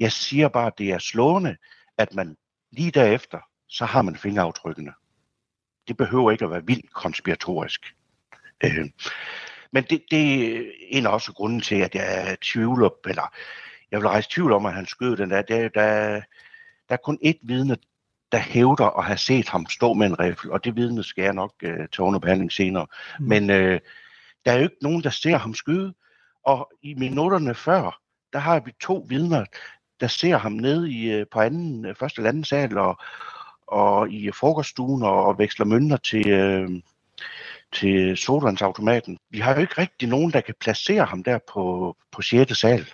Jeg 0.00 0.12
siger 0.12 0.48
bare, 0.48 0.66
at 0.66 0.78
det 0.78 0.90
er 0.90 0.98
slående, 0.98 1.56
at 1.98 2.14
man 2.14 2.36
lige 2.70 2.90
derefter, 2.90 3.38
så 3.68 3.84
har 3.84 4.02
man 4.02 4.16
fingeraftrykkene 4.16 4.92
det 5.88 5.96
behøver 5.96 6.30
ikke 6.30 6.44
at 6.44 6.50
være 6.50 6.66
vildt 6.66 6.92
konspiratorisk. 6.92 7.94
Øh, 8.64 8.90
men 9.72 9.84
det, 9.84 10.02
det 10.10 10.56
er 10.56 10.64
en 10.88 11.06
af 11.06 11.12
også 11.12 11.32
grunden 11.32 11.60
til, 11.60 11.74
at 11.76 11.94
jeg 11.94 12.36
tvivler, 12.42 12.88
eller 13.06 13.34
jeg 13.90 14.00
vil 14.00 14.08
rejse 14.08 14.28
tvivl 14.32 14.52
om, 14.52 14.66
at 14.66 14.74
han 14.74 14.86
skød 14.86 15.16
den 15.16 15.30
der. 15.30 15.42
Der, 15.42 15.68
der, 15.68 16.20
der 16.88 16.94
er 16.94 16.96
kun 16.96 17.18
ét 17.24 17.38
vidne, 17.42 17.76
der 18.32 18.38
hævder 18.38 18.98
at 18.98 19.04
have 19.04 19.18
set 19.18 19.48
ham 19.48 19.66
stå 19.66 19.92
med 19.92 20.06
en 20.06 20.20
rifle, 20.20 20.52
og 20.52 20.64
det 20.64 20.76
vidne 20.76 21.04
skal 21.04 21.24
jeg 21.24 21.32
nok 21.32 21.52
uh, 21.64 21.70
tage 21.70 22.00
under 22.00 22.18
behandling 22.18 22.52
senere. 22.52 22.86
Mm. 23.20 23.26
Men 23.26 23.42
uh, 23.50 23.78
der 24.44 24.52
er 24.52 24.54
jo 24.54 24.62
ikke 24.62 24.76
nogen, 24.82 25.02
der 25.02 25.10
ser 25.10 25.36
ham 25.36 25.54
skyde, 25.54 25.94
og 26.44 26.70
i 26.82 26.94
minutterne 26.94 27.54
før, 27.54 28.00
der 28.32 28.38
har 28.38 28.60
vi 28.60 28.72
to 28.80 29.06
vidner, 29.08 29.44
der 30.00 30.06
ser 30.06 30.36
ham 30.36 30.52
nede 30.52 30.90
i, 30.90 31.20
uh, 31.20 31.26
på 31.32 31.40
anden, 31.40 31.94
første 31.94 32.18
eller 32.18 32.28
anden 32.28 32.44
sal, 32.44 32.78
og, 32.78 33.00
og 33.68 34.12
i 34.12 34.30
frokoststuen 34.30 35.02
og, 35.02 35.38
veksler 35.38 35.66
mønter 35.66 35.96
til, 35.96 36.28
øh, 36.28 36.68
til 37.72 38.16
sodavandsautomaten. 38.16 39.18
Vi 39.30 39.38
har 39.38 39.54
jo 39.54 39.60
ikke 39.60 39.74
rigtig 39.78 40.08
nogen, 40.08 40.32
der 40.32 40.40
kan 40.40 40.54
placere 40.60 41.04
ham 41.04 41.22
der 41.22 41.38
på, 41.52 41.96
på 42.12 42.22
6. 42.22 42.58
sal. 42.58 42.86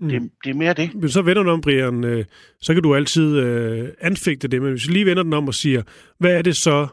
Mm. 0.00 0.08
Det, 0.08 0.30
det 0.44 0.50
er 0.50 0.54
mere 0.54 0.74
det. 0.74 0.94
Men 0.94 1.08
så 1.08 1.22
vender 1.22 1.42
du 1.42 1.50
om, 1.50 1.60
Brian, 1.60 2.04
øh, 2.04 2.24
så 2.60 2.74
kan 2.74 2.82
du 2.82 2.94
altid 2.94 3.36
øh, 3.36 3.88
anfægte 4.00 4.48
det, 4.48 4.62
men 4.62 4.70
hvis 4.70 4.88
vi 4.88 4.92
lige 4.92 5.06
vender 5.06 5.22
den 5.22 5.32
om 5.32 5.48
og 5.48 5.54
siger, 5.54 5.82
hvad 6.18 6.36
er 6.36 6.42
det 6.42 6.56
så, 6.56 6.86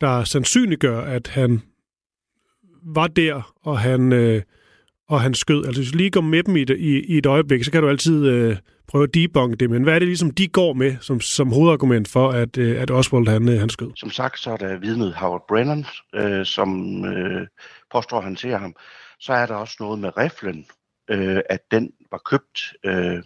der 0.00 0.24
sandsynliggør, 0.24 1.00
at 1.00 1.28
han 1.28 1.62
var 2.82 3.06
der, 3.06 3.54
og 3.62 3.78
han, 3.78 4.12
øh, 4.12 4.42
og 5.08 5.20
han 5.20 5.34
skød? 5.34 5.64
Altså 5.66 5.80
hvis 5.80 5.92
du 5.92 5.98
lige 5.98 6.10
går 6.10 6.20
med 6.20 6.42
dem 6.42 6.56
i, 6.56 6.62
i, 6.62 7.04
i 7.04 7.18
et 7.18 7.26
øjeblik, 7.26 7.64
så 7.64 7.72
kan 7.72 7.82
du 7.82 7.88
altid 7.88 8.26
øh, 8.26 8.56
prøve 8.88 9.04
at 9.04 9.14
debunke 9.14 9.56
det, 9.56 9.70
men 9.70 9.82
hvad 9.82 9.94
er 9.94 9.98
det 9.98 10.08
ligesom, 10.08 10.30
de 10.30 10.48
går 10.48 10.72
med 10.72 10.96
som, 11.00 11.20
som 11.20 11.52
hovedargument 11.52 12.08
for, 12.08 12.30
at, 12.30 12.58
øh, 12.58 12.82
at 12.82 12.90
Oswald 12.90 13.28
han, 13.28 13.48
øh, 13.48 13.60
han 13.60 13.68
skød? 13.68 13.90
Som 13.96 14.10
sagt, 14.10 14.38
så 14.38 14.50
er 14.50 14.56
der 14.56 14.76
vidnet 14.76 15.14
Howard 15.14 15.44
Brennan, 15.48 15.84
øh, 16.14 16.46
som 16.46 17.04
øh, 17.04 17.46
påstår, 17.92 18.18
at 18.18 18.24
han 18.24 18.36
ser 18.36 18.56
ham. 18.56 18.74
Så 19.20 19.32
er 19.32 19.46
der 19.46 19.54
også 19.54 19.76
noget 19.80 19.98
med 19.98 20.16
riflen, 20.16 20.66
øh, 21.10 21.40
at 21.50 21.60
den 21.70 21.90
var 22.10 22.20
købt 22.30 22.60
øh, 22.84 23.22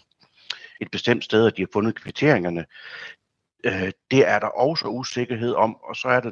et 0.81 0.91
bestemt 0.93 1.25
sted, 1.25 1.45
og 1.45 1.57
de 1.57 1.63
har 1.63 1.69
fundet 1.73 1.95
kvitteringerne. 1.95 2.65
Øh, 3.65 3.91
det 4.11 4.29
er 4.29 4.39
der 4.39 4.47
også 4.47 4.89
usikkerhed 4.89 5.55
om, 5.55 5.75
og 5.75 5.97
så 5.97 6.09
er 6.09 6.21
der 6.21 6.31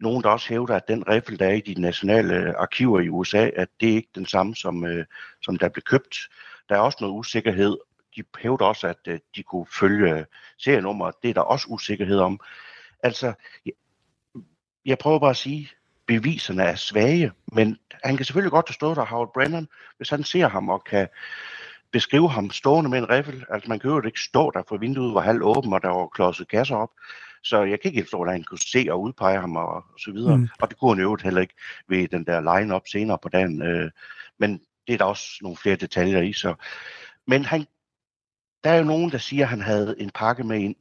nogen, 0.00 0.22
der 0.22 0.28
også 0.28 0.48
hævder, 0.48 0.76
at 0.76 0.88
den 0.88 1.08
riffel, 1.08 1.38
der 1.38 1.46
er 1.46 1.52
i 1.52 1.60
de 1.60 1.80
nationale 1.80 2.58
arkiver 2.58 3.00
i 3.00 3.08
USA, 3.08 3.50
at 3.56 3.68
det 3.80 3.90
er 3.90 3.94
ikke 3.94 4.10
den 4.14 4.26
samme, 4.26 4.56
som, 4.56 4.84
øh, 4.84 5.04
som 5.42 5.56
der 5.56 5.68
blev 5.68 5.82
købt. 5.82 6.16
Der 6.68 6.74
er 6.74 6.78
også 6.78 6.98
noget 7.00 7.14
usikkerhed. 7.14 7.76
De 8.16 8.24
hævder 8.38 8.64
også, 8.64 8.86
at 8.86 8.98
øh, 9.08 9.18
de 9.36 9.42
kunne 9.42 9.66
følge 9.80 10.18
øh, 10.18 10.24
serienummeret. 10.58 11.14
Det 11.22 11.30
er 11.30 11.34
der 11.34 11.40
også 11.40 11.66
usikkerhed 11.68 12.18
om. 12.18 12.40
Altså, 13.02 13.32
jeg, 13.66 13.72
jeg 14.84 14.98
prøver 14.98 15.18
bare 15.18 15.30
at 15.30 15.36
sige, 15.36 15.70
beviserne 16.06 16.62
er 16.62 16.74
svage, 16.74 17.32
men 17.52 17.78
han 18.04 18.16
kan 18.16 18.26
selvfølgelig 18.26 18.50
godt 18.50 18.68
have 18.68 18.74
stået 18.74 18.96
der, 18.96 19.04
Howard 19.04 19.32
Brennan, 19.34 19.68
hvis 19.96 20.10
han 20.10 20.24
ser 20.24 20.48
ham 20.48 20.68
og 20.68 20.84
kan 20.84 21.08
beskrive 21.92 22.30
ham 22.30 22.50
stående 22.50 22.90
med 22.90 22.98
en 22.98 23.10
riffel. 23.10 23.44
Altså 23.50 23.68
man 23.68 23.78
kan 23.78 23.90
jo 23.90 24.02
ikke 24.06 24.20
stå 24.20 24.50
der, 24.50 24.62
for 24.68 24.76
vinduet 24.76 25.14
var 25.14 25.20
halvt 25.20 25.42
åben, 25.42 25.72
og 25.72 25.82
der 25.82 25.88
var 25.88 26.06
klodset 26.06 26.48
kasser 26.48 26.76
op. 26.76 26.90
Så 27.44 27.62
jeg 27.62 27.80
kan 27.80 27.90
ikke 27.90 28.02
forstå, 28.02 28.16
hvordan 28.16 28.34
han 28.34 28.44
kunne 28.44 28.58
se 28.58 28.86
og 28.90 29.02
udpege 29.02 29.40
ham 29.40 29.56
og, 29.56 29.74
og 29.74 29.98
så 29.98 30.12
videre. 30.12 30.36
Mm. 30.36 30.48
Og 30.60 30.70
det 30.70 30.78
kunne 30.78 30.94
han 30.94 31.02
jo 31.02 31.18
heller 31.22 31.40
ikke 31.40 31.54
ved 31.88 32.08
den 32.08 32.26
der 32.26 32.58
line-up 32.58 32.82
senere 32.86 33.18
på 33.22 33.28
dagen. 33.28 33.62
Øh, 33.62 33.90
men 34.38 34.60
det 34.86 34.92
er 34.92 34.98
der 34.98 35.04
også 35.04 35.38
nogle 35.42 35.56
flere 35.56 35.76
detaljer 35.76 36.20
i. 36.20 36.32
Så. 36.32 36.54
Men 37.26 37.44
han, 37.44 37.66
der 38.64 38.70
er 38.70 38.76
jo 38.76 38.84
nogen, 38.84 39.10
der 39.10 39.18
siger, 39.18 39.44
at 39.44 39.48
han 39.48 39.60
havde 39.60 39.94
en 39.98 40.10
pakke 40.10 40.44
med 40.44 40.58
ind 40.58 40.76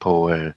på, 0.00 0.30
øh, 0.30 0.52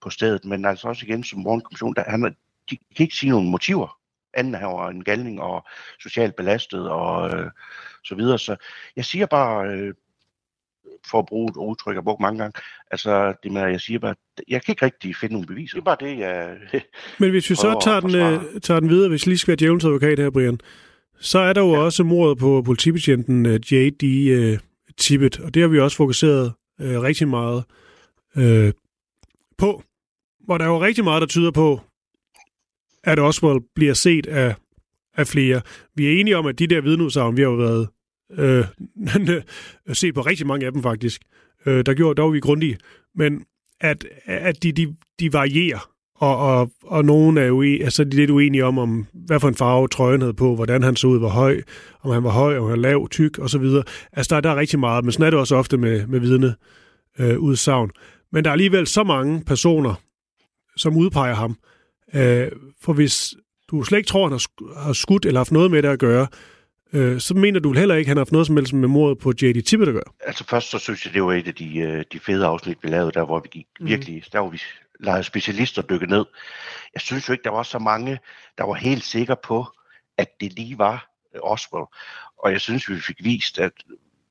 på 0.00 0.10
stedet. 0.10 0.44
Men 0.44 0.64
altså 0.64 0.88
også 0.88 1.06
igen 1.06 1.24
som 1.24 1.40
morgenkommission, 1.40 1.94
der, 1.94 2.10
han, 2.10 2.36
de 2.70 2.76
kan 2.76 3.04
ikke 3.04 3.16
sige 3.16 3.30
nogle 3.30 3.50
motiver, 3.50 3.98
anden 4.34 4.54
han 4.54 4.68
var 4.68 4.88
en 4.88 5.04
galning 5.04 5.40
og 5.40 5.66
socialt 6.00 6.36
belastet 6.36 6.90
og 6.90 7.30
øh, 7.30 7.50
så 8.04 8.14
videre. 8.14 8.38
Så 8.38 8.56
jeg 8.96 9.04
siger 9.04 9.26
bare, 9.26 9.66
øh, 9.66 9.94
for 11.10 11.18
at 11.18 11.26
bruge 11.26 11.50
et 11.50 11.56
udtryk, 11.56 11.94
jeg 11.94 12.04
brugt 12.04 12.20
mange 12.20 12.38
gange, 12.38 12.60
altså 12.90 13.34
det 13.42 13.52
med, 13.52 13.62
at 13.62 13.72
jeg 13.72 13.80
siger 13.80 13.98
bare, 13.98 14.14
jeg 14.48 14.62
kan 14.62 14.72
ikke 14.72 14.84
rigtig 14.84 15.16
finde 15.16 15.32
nogle 15.32 15.46
beviser. 15.46 15.74
Det 15.74 15.80
er 15.80 15.84
bare 15.84 16.08
det, 16.08 16.18
jeg 16.18 16.56
Men 17.20 17.30
hvis 17.30 17.50
vi 17.50 17.54
så 17.54 17.80
tager 17.84 18.00
den, 18.00 18.14
øh, 18.14 18.60
tager 18.60 18.80
den 18.80 18.88
videre, 18.88 19.08
hvis 19.08 19.26
vi 19.26 19.30
lige 19.30 19.38
skal 19.38 19.52
være 19.52 19.56
djævelens 19.56 19.84
advokat 19.84 20.18
her, 20.18 20.30
Brian, 20.30 20.60
så 21.20 21.38
er 21.38 21.52
der 21.52 21.60
jo 21.60 21.74
ja. 21.74 21.78
også 21.78 22.04
mordet 22.04 22.38
på 22.38 22.62
politibetjenten 22.62 23.46
øh, 23.46 23.54
J.D. 23.72 24.30
Øh, 24.30 24.58
Tippett, 24.96 25.40
og 25.40 25.54
det 25.54 25.62
har 25.62 25.68
vi 25.68 25.80
også 25.80 25.96
fokuseret 25.96 26.52
øh, 26.80 27.00
rigtig 27.00 27.28
meget 27.28 27.64
øh, 28.36 28.72
på, 29.58 29.82
hvor 30.44 30.58
der 30.58 30.64
er 30.64 30.68
jo 30.68 30.82
rigtig 30.82 31.04
meget, 31.04 31.20
der 31.20 31.26
tyder 31.26 31.50
på, 31.50 31.80
at 33.04 33.18
Oswald 33.18 33.60
bliver 33.74 33.94
set 33.94 34.26
af, 34.26 34.54
af 35.16 35.26
flere. 35.26 35.60
Vi 35.94 36.06
er 36.06 36.20
enige 36.20 36.36
om, 36.36 36.46
at 36.46 36.58
de 36.58 36.66
der 36.66 36.80
vidneudsagn, 36.80 37.36
vi 37.36 37.42
har 37.42 37.48
jo 37.48 37.56
været 37.56 37.88
øh, 38.32 38.64
øh 39.28 39.42
set 39.92 40.14
på 40.14 40.20
rigtig 40.20 40.46
mange 40.46 40.66
af 40.66 40.72
dem 40.72 40.82
faktisk, 40.82 41.22
øh, 41.66 41.86
der 41.86 41.94
gjorde, 41.94 42.16
der 42.16 42.22
var 42.22 42.30
vi 42.30 42.40
grundige, 42.40 42.78
men 43.14 43.44
at, 43.80 44.04
at 44.26 44.62
de, 44.62 44.72
de, 44.72 44.96
de 45.20 45.32
varierer, 45.32 45.90
og, 46.14 46.38
og, 46.38 46.70
og 46.82 47.04
nogen 47.04 47.38
er 47.38 47.44
jo 47.44 47.62
altså, 47.62 48.04
de 48.04 48.08
er 48.08 48.14
lidt 48.14 48.30
uenige 48.30 48.64
om, 48.64 48.78
om, 48.78 49.06
hvad 49.12 49.40
for 49.40 49.48
en 49.48 49.54
farve 49.54 49.88
trøjen 49.88 50.20
havde 50.20 50.34
på, 50.34 50.54
hvordan 50.54 50.82
han 50.82 50.96
så 50.96 51.06
ud, 51.06 51.18
hvor 51.18 51.28
høj, 51.28 51.62
om 52.02 52.10
han 52.10 52.24
var 52.24 52.30
høj, 52.30 52.56
om 52.58 52.62
han 52.62 52.70
var 52.70 52.76
lav, 52.76 53.08
tyk, 53.08 53.38
og 53.38 53.50
så 53.50 53.58
videre. 53.58 53.84
Altså, 54.12 54.34
der, 54.34 54.40
der 54.40 54.50
er 54.50 54.56
rigtig 54.56 54.78
meget, 54.78 55.04
men 55.04 55.12
sådan 55.12 55.26
er 55.26 55.30
det 55.30 55.38
også 55.38 55.56
ofte 55.56 55.76
med, 55.76 56.06
med 56.06 56.20
vidne 56.20 56.54
øh, 57.18 57.38
udsagn. 57.38 57.90
Men 58.32 58.44
der 58.44 58.50
er 58.50 58.52
alligevel 58.52 58.86
så 58.86 59.04
mange 59.04 59.44
personer, 59.44 59.94
som 60.76 60.96
udpeger 60.96 61.34
ham, 61.34 61.56
Øh, 62.14 62.50
for 62.82 62.92
hvis 62.92 63.34
du 63.70 63.82
slet 63.82 63.98
ikke 63.98 64.08
tror, 64.08 64.28
han 64.28 64.38
har 64.76 64.92
skudt 64.92 65.26
eller 65.26 65.40
haft 65.40 65.52
noget 65.52 65.70
med 65.70 65.82
det 65.82 65.88
at 65.88 65.98
gøre, 65.98 66.22
øh, 66.22 66.28
så 67.20 67.34
mener 67.34 67.60
du 67.60 67.72
heller 67.72 67.94
ikke, 67.94 68.08
at 68.08 68.10
han 68.10 68.16
har 68.16 68.20
haft 68.20 68.32
noget 68.32 68.46
som 68.46 68.56
helst 68.56 68.72
med 68.72 68.88
mordet 68.88 69.18
på 69.18 69.30
J.D. 69.30 69.62
Tippett 69.62 69.88
at 69.88 69.94
gøre? 69.94 70.12
Altså 70.20 70.44
først 70.44 70.70
så 70.70 70.78
synes 70.78 71.06
jeg, 71.06 71.14
det 71.14 71.22
var 71.22 71.32
et 71.32 71.48
af 71.48 71.54
de, 71.54 71.78
øh, 71.78 72.04
de 72.12 72.20
fede 72.20 72.46
afsnit, 72.46 72.78
vi 72.82 72.88
lavede, 72.88 73.12
der 73.12 73.24
hvor 73.24 73.40
vi 73.40 73.48
gik 73.50 73.66
mm. 73.80 73.86
virkelig, 73.86 74.24
der 74.32 74.40
hvor 74.40 74.50
vi 74.50 74.60
lavede 75.00 75.22
specialister 75.22 75.82
dykke 75.82 76.06
ned. 76.06 76.24
Jeg 76.94 77.00
synes 77.00 77.28
jo 77.28 77.32
ikke, 77.32 77.44
der 77.44 77.50
var 77.50 77.62
så 77.62 77.78
mange, 77.78 78.18
der 78.58 78.64
var 78.64 78.74
helt 78.74 79.04
sikre 79.04 79.36
på, 79.44 79.66
at 80.18 80.28
det 80.40 80.52
lige 80.52 80.78
var 80.78 81.10
Oswald. 81.42 81.86
Og 82.38 82.52
jeg 82.52 82.60
synes, 82.60 82.88
vi 82.88 83.00
fik 83.00 83.24
vist, 83.24 83.58
at 83.58 83.72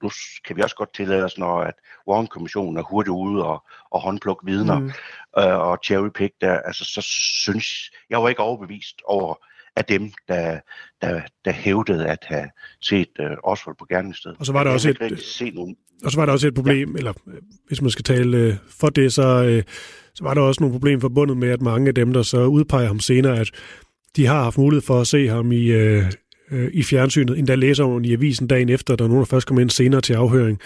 nu 0.03 0.09
kan 0.45 0.55
vi 0.55 0.61
også 0.61 0.75
godt 0.75 0.93
tillade 0.93 1.23
os, 1.23 1.37
når 1.37 1.61
at 1.61 1.73
Warren-kommissionen 2.07 2.77
er 2.77 2.83
hurtigt 2.83 3.13
ude 3.13 3.45
og, 3.45 3.63
og 3.91 4.01
håndplukke 4.01 4.45
vidner 4.45 4.79
mm. 4.79 4.91
øh, 5.37 5.59
og 5.59 5.79
cherrypick 5.83 6.33
der, 6.41 6.59
altså 6.59 6.85
så 6.85 7.01
synes 7.01 7.91
jeg 8.09 8.23
var 8.23 8.29
ikke 8.29 8.41
overbevist 8.41 9.01
over 9.05 9.35
af 9.75 9.85
dem, 9.85 10.11
der, 10.27 10.59
der, 11.01 11.21
der 11.45 11.51
hævdede 11.51 12.07
at 12.07 12.19
have 12.21 12.49
set 12.81 13.07
øh, 13.19 13.31
Oswald 13.43 13.75
på 13.79 13.85
gerningsstedet. 13.89 14.37
Og 14.39 14.45
så 14.45 14.53
var 14.53 14.63
der 14.63 14.71
også 14.71 14.89
et, 14.89 15.53
nogen. 15.53 15.75
og 16.05 16.11
så 16.11 16.19
var 16.19 16.25
der 16.25 16.33
også 16.33 16.47
et 16.47 16.53
problem, 16.53 16.91
ja. 16.91 16.97
eller 16.97 17.13
øh, 17.27 17.33
hvis 17.67 17.81
man 17.81 17.91
skal 17.91 18.03
tale 18.03 18.37
øh, 18.37 18.55
for 18.79 18.89
det, 18.89 19.13
så, 19.13 19.43
øh, 19.43 19.63
så 20.15 20.23
var 20.23 20.33
der 20.33 20.41
også 20.41 20.61
nogle 20.61 20.73
problemer 20.73 21.01
forbundet 21.01 21.37
med, 21.37 21.49
at 21.49 21.61
mange 21.61 21.87
af 21.87 21.95
dem, 21.95 22.13
der 22.13 22.21
så 22.21 22.45
udpeger 22.45 22.87
ham 22.87 22.99
senere, 22.99 23.39
at 23.39 23.51
de 24.15 24.25
har 24.25 24.43
haft 24.43 24.57
mulighed 24.57 24.81
for 24.81 25.01
at 25.01 25.07
se 25.07 25.27
ham 25.27 25.51
i, 25.51 25.65
øh, 25.65 26.03
øh, 26.51 26.69
i 26.73 26.83
fjernsynet, 26.83 27.39
endda 27.39 27.55
læser 27.55 27.83
hun 27.83 28.05
i 28.05 28.13
avisen 28.13 28.47
dagen 28.47 28.69
efter, 28.69 28.95
der 28.95 29.03
er 29.03 29.07
nogen, 29.07 29.19
der 29.19 29.25
først 29.25 29.47
kommer 29.47 29.61
ind 29.61 29.69
senere 29.69 30.01
til 30.01 30.13
afhøring. 30.13 30.59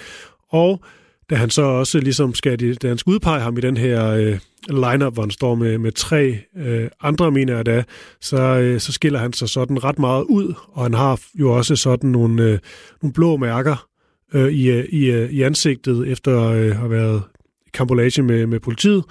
Og 0.49 0.83
da 1.29 1.35
han 1.35 1.49
så 1.49 1.61
også 1.61 1.99
ligesom 1.99 2.33
skal, 2.33 2.75
da 2.75 2.87
han 2.87 2.97
skal 2.97 3.11
udpege 3.11 3.41
ham 3.41 3.57
i 3.57 3.61
den 3.61 3.77
her 3.77 4.09
øh, 4.09 4.39
lineup, 4.67 5.13
hvor 5.13 5.23
han 5.23 5.31
står 5.31 5.55
med, 5.55 5.77
med 5.77 5.91
tre 5.91 6.39
øh, 6.57 6.87
andre, 7.01 7.31
mener 7.31 7.55
jeg 7.55 7.65
da, 7.65 7.83
så, 8.21 8.37
øh, 8.37 8.79
så 8.79 8.91
skiller 8.91 9.19
han 9.19 9.33
sig 9.33 9.49
sådan 9.49 9.83
ret 9.83 9.99
meget 9.99 10.23
ud, 10.23 10.53
og 10.71 10.83
han 10.83 10.93
har 10.93 11.21
jo 11.39 11.51
også 11.51 11.75
sådan 11.75 12.09
nogle, 12.09 12.43
øh, 12.43 12.59
nogle 13.01 13.13
blå 13.13 13.37
mærker 13.37 13.87
øh, 14.33 14.51
i, 14.51 14.71
øh, 14.71 14.85
i, 14.85 15.11
øh, 15.11 15.29
i 15.29 15.41
ansigtet, 15.41 16.07
efter 16.07 16.43
øh, 16.43 16.65
at 16.65 16.75
have 16.75 16.91
været 16.91 17.21
i 17.65 17.69
kampolage 17.73 18.21
med, 18.21 18.45
med 18.45 18.59
politiet, 18.59 19.03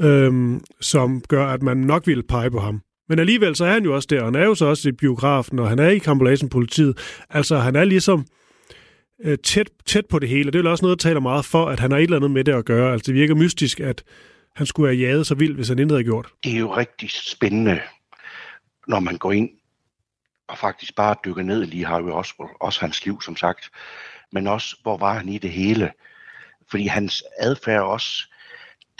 øh, 0.00 0.60
som 0.80 1.22
gør, 1.28 1.46
at 1.46 1.62
man 1.62 1.76
nok 1.76 2.06
vil 2.06 2.22
pege 2.22 2.50
på 2.50 2.58
ham. 2.58 2.80
Men 3.08 3.18
alligevel 3.18 3.56
så 3.56 3.64
er 3.64 3.72
han 3.72 3.84
jo 3.84 3.94
også 3.94 4.08
der, 4.10 4.24
han 4.24 4.34
er 4.34 4.44
jo 4.44 4.54
så 4.54 4.66
også 4.66 4.88
i 4.88 4.92
biografen, 4.92 5.58
og 5.58 5.68
han 5.68 5.78
er 5.78 5.88
i 5.88 5.98
kampolagen 5.98 6.48
politiet. 6.48 6.98
Altså, 7.30 7.58
han 7.58 7.76
er 7.76 7.84
ligesom 7.84 8.20
øh, 8.20 8.41
Øh, 9.24 9.38
tæt, 9.38 9.70
tæt 9.86 10.06
på 10.06 10.18
det 10.18 10.28
hele. 10.28 10.50
Det 10.50 10.58
er 10.58 10.62
jo 10.62 10.70
også 10.70 10.84
noget, 10.84 11.02
der 11.02 11.08
taler 11.08 11.20
meget 11.20 11.44
for, 11.44 11.66
at 11.66 11.80
han 11.80 11.90
har 11.90 11.98
et 11.98 12.02
eller 12.02 12.16
andet 12.16 12.30
med 12.30 12.44
det 12.44 12.52
at 12.52 12.64
gøre. 12.64 12.92
Altså, 12.92 13.06
det 13.06 13.14
virker 13.14 13.34
mystisk, 13.34 13.80
at 13.80 14.04
han 14.56 14.66
skulle 14.66 14.88
have 14.88 14.98
jaget 14.98 15.26
så 15.26 15.34
vildt, 15.34 15.56
hvis 15.56 15.68
han 15.68 15.78
intet 15.78 15.96
havde 15.96 16.04
gjort. 16.04 16.28
Det 16.44 16.52
er 16.52 16.58
jo 16.58 16.76
rigtig 16.76 17.10
spændende, 17.10 17.80
når 18.88 19.00
man 19.00 19.18
går 19.18 19.32
ind 19.32 19.50
og 20.48 20.58
faktisk 20.58 20.96
bare 20.96 21.16
dykker 21.24 21.42
ned 21.42 21.62
i 21.62 21.66
lige 21.66 21.86
Harvey 21.86 22.10
Oswald, 22.10 22.50
også 22.60 22.80
hans 22.80 23.04
liv, 23.04 23.22
som 23.22 23.36
sagt, 23.36 23.70
men 24.32 24.46
også, 24.46 24.76
hvor 24.82 24.96
var 24.96 25.14
han 25.14 25.28
i 25.28 25.38
det 25.38 25.50
hele? 25.50 25.92
Fordi 26.70 26.86
hans 26.86 27.24
adfærd 27.38 27.82
også, 27.82 28.24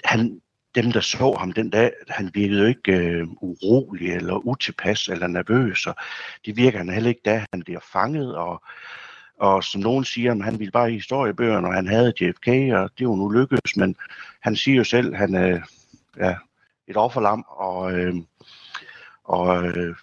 han, 0.05 0.41
dem, 0.75 0.93
der 0.93 1.01
så 1.01 1.37
ham 1.39 1.53
den 1.53 1.71
dag, 1.71 1.93
han 2.09 2.31
virkede 2.35 2.61
jo 2.61 2.67
ikke 2.67 2.93
øh, 2.93 3.27
urolig 3.41 4.13
eller 4.13 4.47
utilpas 4.47 5.09
eller 5.09 5.27
nervøs, 5.27 5.87
og 5.87 5.97
det 6.47 6.57
virker 6.57 6.79
han 6.79 6.89
heller 6.89 7.09
ikke, 7.09 7.21
da 7.25 7.45
han 7.53 7.63
bliver 7.63 7.81
fanget, 7.93 8.37
og, 8.37 8.63
og 9.43 9.65
som 9.65 9.81
nogen 9.81 10.05
siger, 10.05 10.33
at 10.33 10.45
han 10.45 10.59
ville 10.59 10.71
bare 10.71 10.91
i 10.91 10.95
historiebøgerne, 10.95 11.69
og 11.69 11.75
han 11.75 11.87
havde 11.87 12.13
JFK, 12.21 12.49
og 12.49 12.91
det 12.99 13.09
var 13.09 13.17
nu 13.17 13.29
lykkedes, 13.29 13.77
men 13.77 13.97
han 14.41 14.57
siger 14.57 14.77
jo 14.77 14.85
selv, 14.85 15.13
at 15.13 15.19
han 15.19 15.35
er 15.35 15.59
ja, 16.17 16.35
et 16.89 16.97
offerlam, 16.97 17.45
og, 17.49 17.93
øh, 17.93 18.15
og 19.25 19.67
øh, 19.67 19.95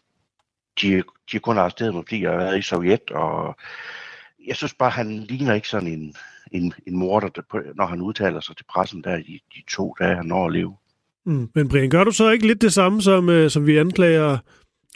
de, 0.82 1.04
de 1.32 1.40
kun 1.40 1.56
har 1.56 1.64
arresteret 1.64 1.94
mig, 1.94 2.04
fordi 2.04 2.22
jeg 2.22 2.32
har 2.32 2.38
været 2.38 2.60
i 2.60 2.62
Sovjet, 2.62 3.12
og 3.12 3.56
jeg 4.48 4.56
synes 4.56 4.74
bare, 4.74 4.90
han 4.90 5.20
ligner 5.20 5.54
ikke 5.54 5.70
sådan 5.70 5.88
en, 5.88 6.16
en, 6.52 6.74
en 6.88 6.98
morder, 6.98 7.74
når 7.76 7.86
han 7.86 8.02
udtaler 8.02 8.40
sig 8.40 8.58
til 8.58 8.66
pressen 8.74 9.04
der 9.04 9.18
i 9.18 9.42
de 9.56 9.62
to 9.72 9.96
dage, 10.00 10.16
han 10.16 10.26
når 10.26 10.46
at 10.46 10.54
leve. 10.54 10.76
Mm. 11.26 11.50
Men 11.56 11.70
Brian, 11.70 11.90
gør 11.90 12.04
du 12.04 12.12
så 12.12 12.30
ikke 12.30 12.48
lidt 12.48 12.62
det 12.62 12.74
samme, 12.74 13.02
som, 13.02 13.30
øh, 13.30 13.50
som 13.50 13.68
vi 13.68 13.78
anklager 13.78 14.38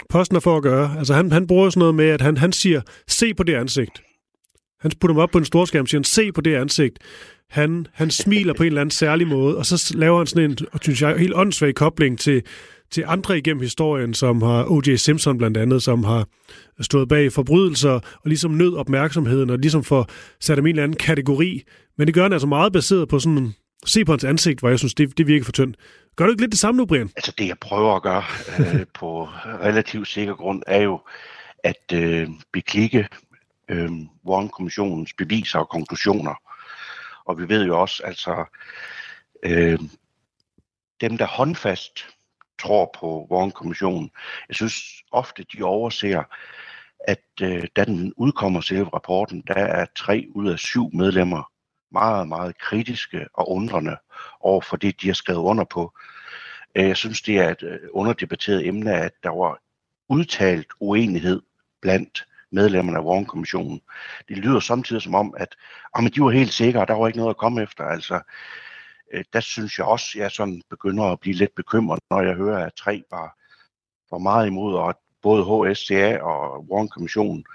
Postner 0.09 0.39
for 0.39 0.57
at 0.57 0.63
gøre? 0.63 0.95
Altså 0.97 1.13
han, 1.13 1.31
han 1.31 1.47
bruger 1.47 1.69
sådan 1.69 1.79
noget 1.79 1.95
med, 1.95 2.09
at 2.09 2.21
han, 2.21 2.37
han 2.37 2.51
siger, 2.51 2.81
se 3.07 3.33
på 3.33 3.43
det 3.43 3.55
ansigt. 3.55 4.03
Han 4.83 4.91
putter 4.99 5.13
dem 5.13 5.21
op 5.21 5.29
på 5.31 5.37
en 5.37 5.45
stor 5.45 5.65
skærm 5.65 5.81
og 5.81 5.87
siger, 5.87 6.03
se 6.03 6.31
på 6.31 6.41
det 6.41 6.55
ansigt. 6.55 6.99
Han, 7.49 7.87
han 7.93 8.11
smiler 8.11 8.53
på 8.53 8.63
en 8.63 8.67
eller 8.67 8.81
anden 8.81 8.91
særlig 8.91 9.27
måde, 9.27 9.57
og 9.57 9.65
så 9.65 9.93
laver 9.97 10.17
han 10.17 10.27
sådan 10.27 10.51
en, 10.51 10.57
synes 10.81 11.01
jeg, 11.01 11.17
helt 11.17 11.33
åndssvag 11.35 11.75
kobling 11.75 12.19
til, 12.19 12.41
til 12.91 13.03
andre 13.07 13.37
igennem 13.37 13.61
historien, 13.61 14.13
som 14.13 14.41
har 14.41 14.65
O.J. 14.71 14.95
Simpson 14.95 15.37
blandt 15.37 15.57
andet, 15.57 15.83
som 15.83 16.03
har 16.03 16.27
stået 16.81 17.09
bag 17.09 17.31
forbrydelser 17.31 17.91
og 17.91 18.25
ligesom 18.25 18.51
nød 18.51 18.73
opmærksomheden 18.73 19.49
og 19.49 19.57
ligesom 19.57 19.83
får 19.83 20.09
sat 20.39 20.57
dem 20.57 20.65
i 20.65 20.69
en 20.69 20.75
eller 20.75 20.83
anden 20.83 20.97
kategori. 20.97 21.63
Men 21.97 22.07
det 22.07 22.15
gør 22.15 22.23
han 22.23 22.33
altså 22.33 22.47
meget 22.47 22.73
baseret 22.73 23.07
på 23.07 23.19
sådan 23.19 23.53
se 23.85 24.05
på 24.05 24.11
hans 24.11 24.23
ansigt, 24.23 24.59
hvor 24.59 24.69
jeg 24.69 24.79
synes, 24.79 24.93
det, 24.93 25.17
det 25.17 25.27
virker 25.27 25.45
for 25.45 25.51
tyndt. 25.51 25.77
Gør 26.15 26.25
du 26.25 26.31
ikke 26.31 26.41
lidt 26.41 26.51
det 26.51 26.59
samme 26.59 26.77
nu, 26.77 26.85
Brian? 26.85 27.09
Altså 27.15 27.33
det, 27.37 27.47
jeg 27.47 27.57
prøver 27.61 27.95
at 27.95 28.03
gøre 28.03 28.23
øh, 28.59 28.85
på 28.93 29.23
relativt 29.45 30.07
sikker 30.07 30.33
grund, 30.33 30.63
er 30.67 30.81
jo 30.81 30.99
at 31.63 31.93
øh, 31.93 32.27
beklikke 32.53 33.07
øh, 33.69 33.91
Warren-kommissionens 34.25 35.13
beviser 35.13 35.59
og 35.59 35.69
konklusioner. 35.69 36.35
Og 37.25 37.37
vi 37.39 37.49
ved 37.49 37.65
jo 37.65 37.81
også, 37.81 38.03
altså, 38.03 38.45
øh, 39.43 39.79
dem, 41.01 41.17
der 41.17 41.25
håndfast 41.25 42.05
tror 42.59 42.91
på 42.99 43.27
Warren-kommissionen, 43.31 44.11
jeg 44.47 44.55
synes 44.55 45.03
ofte, 45.11 45.45
de 45.53 45.63
overser, 45.63 46.23
at 47.07 47.23
øh, 47.41 47.67
da 47.75 47.85
den 47.85 48.13
udkommer 48.17 48.61
selve 48.61 48.89
rapporten, 48.93 49.43
der 49.47 49.53
er 49.53 49.85
tre 49.95 50.25
ud 50.35 50.49
af 50.49 50.59
syv 50.59 50.89
medlemmer 50.93 51.51
meget, 51.91 52.27
meget 52.27 52.57
kritiske 52.57 53.27
og 53.33 53.51
undrende 53.51 53.97
over 54.39 54.61
for 54.61 54.77
det, 54.77 55.01
de 55.01 55.07
har 55.07 55.13
skrevet 55.13 55.39
under 55.39 55.63
på. 55.63 55.93
Øh, 56.75 56.87
jeg 56.87 56.97
synes, 56.97 57.21
det 57.21 57.37
er 57.37 57.49
et 57.49 57.63
øh, 57.63 57.79
underdebatteret 57.91 58.67
emne, 58.67 58.93
at 58.93 59.13
der 59.23 59.29
var 59.29 59.59
udtalt 60.09 60.67
uenighed 60.79 61.41
blandt 61.81 62.25
medlemmerne 62.53 62.99
af 62.99 63.03
Warren-kommissionen. 63.03 63.81
Det 64.27 64.37
lyder 64.37 64.59
samtidig 64.59 65.01
som 65.01 65.15
om, 65.15 65.33
at 65.37 65.55
oh, 65.93 66.03
men 66.03 66.11
de 66.11 66.21
var 66.21 66.29
helt 66.29 66.53
sikre, 66.53 66.85
der 66.85 66.93
var 66.93 67.07
ikke 67.07 67.19
noget 67.19 67.29
at 67.29 67.37
komme 67.37 67.63
efter. 67.63 67.83
Altså, 67.83 68.19
øh, 69.13 69.23
der 69.33 69.39
synes 69.39 69.77
jeg 69.77 69.85
også, 69.85 70.07
at 70.15 70.21
jeg 70.21 70.31
sådan 70.31 70.61
begynder 70.69 71.03
at 71.03 71.19
blive 71.19 71.35
lidt 71.35 71.55
bekymret, 71.55 71.99
når 72.09 72.21
jeg 72.21 72.35
hører, 72.35 72.65
at 72.65 72.73
tre 72.73 73.03
var, 73.11 73.37
var 74.11 74.17
meget 74.17 74.47
imod, 74.47 74.75
og 74.75 74.89
at 74.89 74.95
både 75.21 75.73
HSCA 75.73 76.19
og 76.21 76.65
Warren-kommissionen 76.69 77.45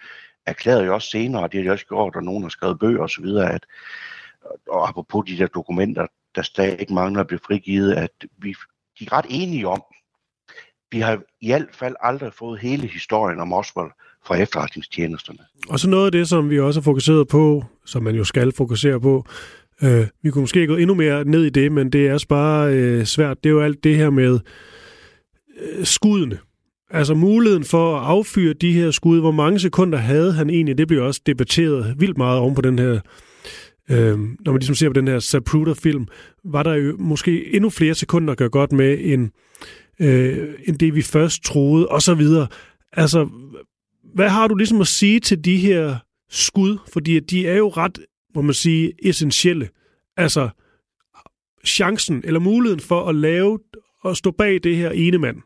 erklærede 0.46 0.84
jo 0.84 0.94
også 0.94 1.10
senere, 1.10 1.42
og 1.42 1.52
det 1.52 1.60
har 1.60 1.64
de 1.64 1.72
også 1.72 1.86
gjort, 1.86 2.16
og 2.16 2.22
nogen 2.22 2.42
har 2.42 2.50
skrevet 2.50 2.78
bøger 2.78 3.02
osv., 3.02 3.26
at 3.26 3.66
og 4.68 4.88
apropos 4.88 5.24
de 5.26 5.38
der 5.38 5.46
dokumenter, 5.46 6.06
der 6.34 6.42
stadig 6.42 6.80
ikke 6.80 6.94
mangler 6.94 7.20
at 7.20 7.26
blive 7.26 7.40
frigivet, 7.46 7.94
at 7.94 8.10
vi 8.38 8.54
de 8.98 9.04
er 9.04 9.12
ret 9.12 9.26
enige 9.28 9.68
om, 9.68 9.82
vi 10.90 11.00
har 11.00 11.22
i 11.40 11.48
hvert 11.48 11.74
fald 11.74 11.96
aldrig 12.00 12.32
fået 12.32 12.60
hele 12.60 12.86
historien 12.86 13.40
om 13.40 13.52
Oswald 13.52 13.90
fra 14.26 14.36
efterretningstjenesterne. 14.36 15.38
Og 15.68 15.80
så 15.80 15.88
noget 15.88 16.06
af 16.06 16.12
det, 16.12 16.28
som 16.28 16.50
vi 16.50 16.60
også 16.60 16.80
har 16.80 16.84
fokuseret 16.84 17.28
på, 17.28 17.64
som 17.86 18.02
man 18.02 18.14
jo 18.14 18.24
skal 18.24 18.52
fokusere 18.52 19.00
på, 19.00 19.24
øh, 19.82 20.06
vi 20.22 20.30
kunne 20.30 20.42
måske 20.42 20.66
gå 20.66 20.76
endnu 20.76 20.94
mere 20.94 21.24
ned 21.24 21.44
i 21.44 21.50
det, 21.50 21.72
men 21.72 21.92
det 21.92 22.06
er 22.08 22.12
også 22.12 22.28
bare 22.28 22.74
øh, 22.74 23.04
svært, 23.04 23.44
det 23.44 23.50
er 23.50 23.54
jo 23.54 23.60
alt 23.60 23.84
det 23.84 23.96
her 23.96 24.10
med 24.10 24.38
øh, 25.60 25.84
skuddene. 25.84 26.38
Altså 26.90 27.14
muligheden 27.14 27.64
for 27.64 27.96
at 27.96 28.06
affyre 28.06 28.52
de 28.52 28.72
her 28.72 28.90
skud, 28.90 29.20
hvor 29.20 29.30
mange 29.30 29.58
sekunder 29.58 29.98
havde 29.98 30.32
han 30.32 30.50
egentlig, 30.50 30.78
det 30.78 30.88
bliver 30.88 31.02
også 31.02 31.20
debatteret 31.26 31.94
vildt 31.98 32.18
meget 32.18 32.38
oven 32.38 32.54
på 32.54 32.60
den 32.60 32.78
her 32.78 33.00
øh, 33.90 34.18
når 34.18 34.52
man 34.52 34.58
ligesom 34.58 34.74
ser 34.74 34.88
på 34.88 34.92
den 34.92 35.08
her 35.08 35.20
Zapruder-film, 35.20 36.06
var 36.44 36.62
der 36.62 36.74
jo 36.74 36.96
måske 36.98 37.54
endnu 37.54 37.70
flere 37.70 37.94
sekunder 37.94 38.32
at 38.32 38.38
gøre 38.38 38.48
godt 38.48 38.72
med, 38.72 38.98
end, 39.00 39.30
øh, 40.00 40.48
end 40.64 40.78
det 40.78 40.94
vi 40.94 41.02
først 41.02 41.44
troede, 41.44 41.88
og 41.88 42.02
så 42.02 42.14
videre. 42.14 42.46
Altså, 42.92 43.28
hvad 44.14 44.28
har 44.28 44.48
du 44.48 44.54
ligesom 44.54 44.80
at 44.80 44.86
sige 44.86 45.20
til 45.20 45.44
de 45.44 45.56
her 45.56 45.96
skud? 46.30 46.78
Fordi 46.92 47.20
de 47.20 47.48
er 47.48 47.56
jo 47.56 47.68
ret, 47.68 47.98
må 48.34 48.42
man 48.42 48.54
sige, 48.54 48.92
essentielle. 49.08 49.68
Altså, 50.16 50.48
chancen 51.66 52.22
eller 52.24 52.40
muligheden 52.40 52.80
for 52.80 53.08
at 53.08 53.14
lave 53.14 53.58
og 54.02 54.16
stå 54.16 54.30
bag 54.30 54.60
det 54.64 54.76
her 54.76 54.90
ene 54.90 55.18
mand 55.18 55.36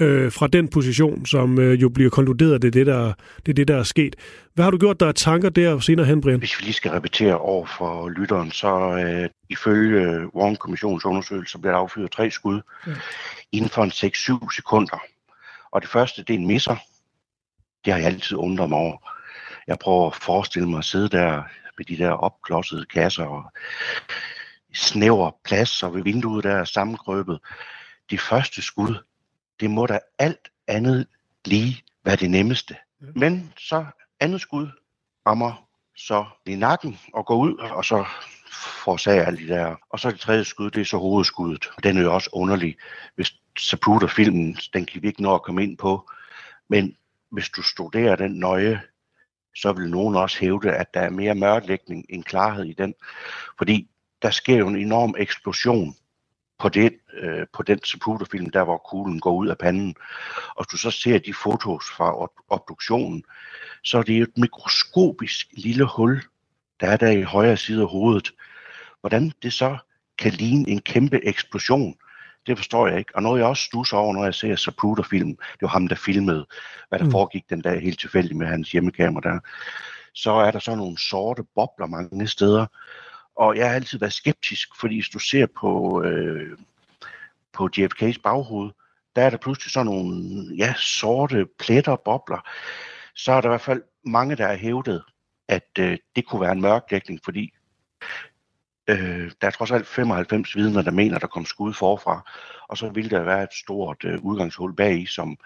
øh, 0.00 0.32
fra 0.32 0.46
den 0.46 0.68
position, 0.68 1.26
som 1.26 1.58
øh, 1.58 1.82
jo 1.82 1.88
bliver 1.88 2.10
konkluderet, 2.10 2.62
det 2.62 2.68
er 2.68 2.72
det, 2.72 2.86
der, 2.86 3.12
det 3.46 3.52
er 3.52 3.54
det, 3.54 3.68
der 3.68 3.76
er 3.76 3.82
sket. 3.82 4.16
Hvad 4.54 4.64
har 4.64 4.70
du 4.70 4.78
gjort 4.78 5.00
der 5.00 5.06
er 5.06 5.12
tanker 5.12 5.48
der 5.48 5.78
senere 5.78 6.06
hen, 6.06 6.20
Brian? 6.20 6.38
Hvis 6.38 6.60
vi 6.60 6.64
lige 6.64 6.74
skal 6.74 6.90
repetere 6.90 7.38
over 7.38 7.66
for 7.66 8.08
lytteren, 8.08 8.50
så 8.50 8.96
øh, 8.96 9.28
ifølge 9.48 10.34
Warren-kommissionens 10.36 11.04
undersøgelse 11.04 11.58
bliver 11.58 11.72
der 11.72 11.80
affyret 11.80 12.10
tre 12.10 12.30
skud 12.30 12.60
ja. 12.86 12.92
inden 13.52 13.70
for 13.70 13.82
en 13.82 13.90
6-7 13.90 14.56
sekunder. 14.56 15.02
Og 15.72 15.80
det 15.82 15.90
første, 15.90 16.22
det 16.22 16.34
er 16.34 16.38
en 16.38 16.46
misser. 16.46 16.76
Det 17.84 17.92
har 17.92 17.98
jeg 17.98 18.06
altid 18.06 18.36
undret 18.36 18.68
mig 18.68 18.78
over. 18.78 19.12
Jeg 19.66 19.78
prøver 19.78 20.06
at 20.06 20.14
forestille 20.14 20.68
mig 20.68 20.78
at 20.78 20.84
sidde 20.84 21.08
der 21.08 21.42
med 21.78 21.84
de 21.84 21.96
der 21.96 22.10
opklodsede 22.10 22.86
kasser 22.86 23.24
og 23.24 23.44
snæver 24.74 25.30
plads, 25.44 25.82
og 25.82 25.94
ved 25.94 26.02
vinduet 26.02 26.44
der 26.44 26.54
er 26.54 26.64
sammenkrøbet. 26.64 27.40
De 28.10 28.18
første 28.18 28.62
skud, 28.62 28.94
det 29.60 29.70
må 29.70 29.86
da 29.86 29.98
alt 30.18 30.48
andet 30.68 31.06
lige 31.44 31.82
være 32.04 32.16
det 32.16 32.30
nemmeste. 32.30 32.76
Men 33.14 33.52
så 33.58 33.86
andet 34.20 34.40
skud 34.40 34.68
rammer 35.26 35.66
så 35.96 36.24
i 36.46 36.54
nakken 36.54 36.98
og 37.14 37.26
går 37.26 37.36
ud, 37.36 37.54
og 37.56 37.84
så 37.84 38.04
forårsager 38.52 39.24
alle 39.24 39.38
de 39.38 39.48
der. 39.48 39.76
Og 39.90 40.00
så 40.00 40.10
det 40.10 40.20
tredje 40.20 40.44
skud, 40.44 40.70
det 40.70 40.80
er 40.80 40.84
så 40.84 40.96
hovedskuddet. 40.96 41.70
Den 41.82 41.98
er 41.98 42.02
jo 42.02 42.14
også 42.14 42.30
underlig. 42.32 42.76
Hvis 43.14 43.34
Zapruder-filmen, 43.60 44.56
den 44.72 44.86
kan 44.86 45.02
vi 45.02 45.08
ikke 45.08 45.22
nå 45.22 45.34
at 45.34 45.42
komme 45.42 45.62
ind 45.62 45.78
på. 45.78 46.10
Men 46.68 46.96
hvis 47.30 47.48
du 47.48 47.62
studerer 47.62 48.16
den 48.16 48.32
nøje, 48.32 48.80
så 49.56 49.72
vil 49.72 49.90
nogen 49.90 50.16
også 50.16 50.38
hævde, 50.40 50.72
at 50.72 50.94
der 50.94 51.00
er 51.00 51.10
mere 51.10 51.34
mørklægning 51.34 52.06
end 52.08 52.24
klarhed 52.24 52.64
i 52.64 52.72
den. 52.72 52.94
Fordi 53.58 53.90
der 54.22 54.30
sker 54.30 54.56
jo 54.56 54.68
en 54.68 54.76
enorm 54.76 55.14
eksplosion 55.18 55.94
på, 56.58 56.68
det, 56.68 56.98
øh, 57.12 57.46
på 57.52 57.62
den 57.62 57.78
Zapruder-film, 57.86 58.50
der 58.50 58.64
hvor 58.64 58.78
kuglen 58.90 59.20
går 59.20 59.32
ud 59.34 59.48
af 59.48 59.58
panden. 59.58 59.94
Og 60.56 60.66
du 60.72 60.76
så 60.76 60.90
ser 60.90 61.18
de 61.18 61.34
fotos 61.34 61.84
fra 61.96 62.28
obduktionen, 62.48 63.24
så 63.84 63.98
er 63.98 64.02
det 64.02 64.18
jo 64.18 64.22
et 64.22 64.38
mikroskopisk 64.38 65.46
lille 65.52 65.84
hul, 65.84 66.22
der 66.80 66.86
er 66.86 66.96
der 66.96 67.10
i 67.10 67.22
højre 67.22 67.56
side 67.56 67.82
af 67.82 67.88
hovedet. 67.88 68.32
Hvordan 69.00 69.32
det 69.42 69.52
så 69.52 69.78
kan 70.18 70.32
ligne 70.32 70.68
en 70.68 70.80
kæmpe 70.80 71.24
eksplosion, 71.24 71.94
det 72.46 72.58
forstår 72.58 72.86
jeg 72.86 72.98
ikke. 72.98 73.16
Og 73.16 73.22
noget 73.22 73.40
jeg 73.40 73.48
også 73.48 73.62
stusser 73.62 73.96
over, 73.96 74.14
når 74.14 74.24
jeg 74.24 74.34
ser 74.34 74.56
Zapruder-filmen, 74.56 75.34
det 75.34 75.62
var 75.62 75.68
ham, 75.68 75.88
der 75.88 75.94
filmede, 75.94 76.46
hvad 76.88 76.98
der 76.98 77.04
mm. 77.04 77.10
foregik 77.10 77.50
den 77.50 77.60
dag 77.60 77.80
helt 77.80 78.00
tilfældigt 78.00 78.36
med 78.36 78.46
hans 78.46 78.72
hjemmekamera 78.72 79.32
der. 79.32 79.40
Så 80.14 80.32
er 80.32 80.50
der 80.50 80.58
så 80.58 80.74
nogle 80.74 80.98
sorte 80.98 81.42
bobler 81.54 81.86
mange 81.86 82.26
steder, 82.26 82.66
og 83.36 83.56
jeg 83.56 83.68
har 83.68 83.74
altid 83.74 83.98
været 83.98 84.12
skeptisk, 84.12 84.68
fordi 84.80 84.94
hvis 84.94 85.08
du 85.08 85.18
ser 85.18 85.46
på, 85.60 86.02
øh, 86.02 86.58
på 87.52 87.68
JFK's 87.76 88.20
baghoved, 88.22 88.70
der 89.16 89.22
er 89.22 89.30
der 89.30 89.36
pludselig 89.36 89.72
sådan 89.72 89.86
nogle 89.86 90.24
ja, 90.56 90.74
sorte 90.76 91.46
pletter 91.58 91.92
og 91.92 92.00
bobler. 92.00 92.48
Så 93.14 93.32
er 93.32 93.40
der 93.40 93.48
i 93.48 93.50
hvert 93.50 93.60
fald 93.60 93.82
mange, 94.04 94.36
der 94.36 94.46
har 94.46 94.56
hævdet, 94.56 95.02
at 95.48 95.68
øh, 95.78 95.98
det 96.16 96.26
kunne 96.26 96.40
være 96.40 96.52
en 96.52 96.60
mørkdækning, 96.60 97.20
fordi 97.24 97.52
øh, 98.90 99.30
der 99.40 99.46
er 99.46 99.50
trods 99.50 99.70
alt 99.70 99.86
95 99.86 100.56
vidner, 100.56 100.82
der 100.82 100.90
mener, 100.90 101.18
der 101.18 101.26
kom 101.26 101.44
skud 101.44 101.72
forfra. 101.72 102.30
Og 102.68 102.78
så 102.78 102.88
ville 102.88 103.10
der 103.10 103.22
være 103.22 103.42
et 103.42 103.52
stort 103.52 104.04
øh, 104.04 104.18
udgangshul 104.22 104.74
bag 104.76 105.08
som 105.08 105.36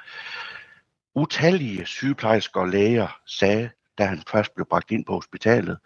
utallige 1.14 1.87
sygeplejersker 1.87 2.61
og 2.61 2.68
læger 2.68 3.20
sagde, 3.26 3.70
da 3.98 4.04
han 4.04 4.22
først 4.30 4.54
blev 4.54 4.66
bragt 4.66 4.90
ind 4.90 5.04
på 5.04 5.12
hospitalet, 5.12 5.78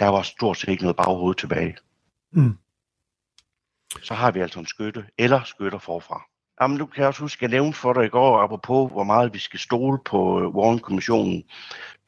der 0.00 0.06
var 0.06 0.22
stort 0.22 0.56
set 0.56 0.68
ikke 0.68 0.82
noget 0.82 0.96
baghoved 0.96 1.34
tilbage. 1.34 1.76
Mm. 2.32 2.58
Så 4.02 4.14
har 4.14 4.30
vi 4.30 4.40
altså 4.40 4.60
en 4.60 4.66
skytte, 4.66 5.04
eller 5.18 5.42
skytter 5.44 5.78
forfra. 5.78 6.22
Jamen, 6.60 6.78
du 6.78 6.86
kan 6.86 7.06
også 7.06 7.20
huske, 7.20 7.38
at 7.38 7.42
jeg 7.42 7.60
nævnte 7.60 7.78
for 7.78 7.92
dig 7.92 8.04
i 8.04 8.08
går, 8.08 8.38
apropos 8.38 8.92
hvor 8.92 9.04
meget 9.04 9.34
vi 9.34 9.38
skal 9.38 9.60
stole 9.60 9.98
på 10.04 10.40
øh, 10.40 10.48
Warren-kommissionen. 10.48 11.44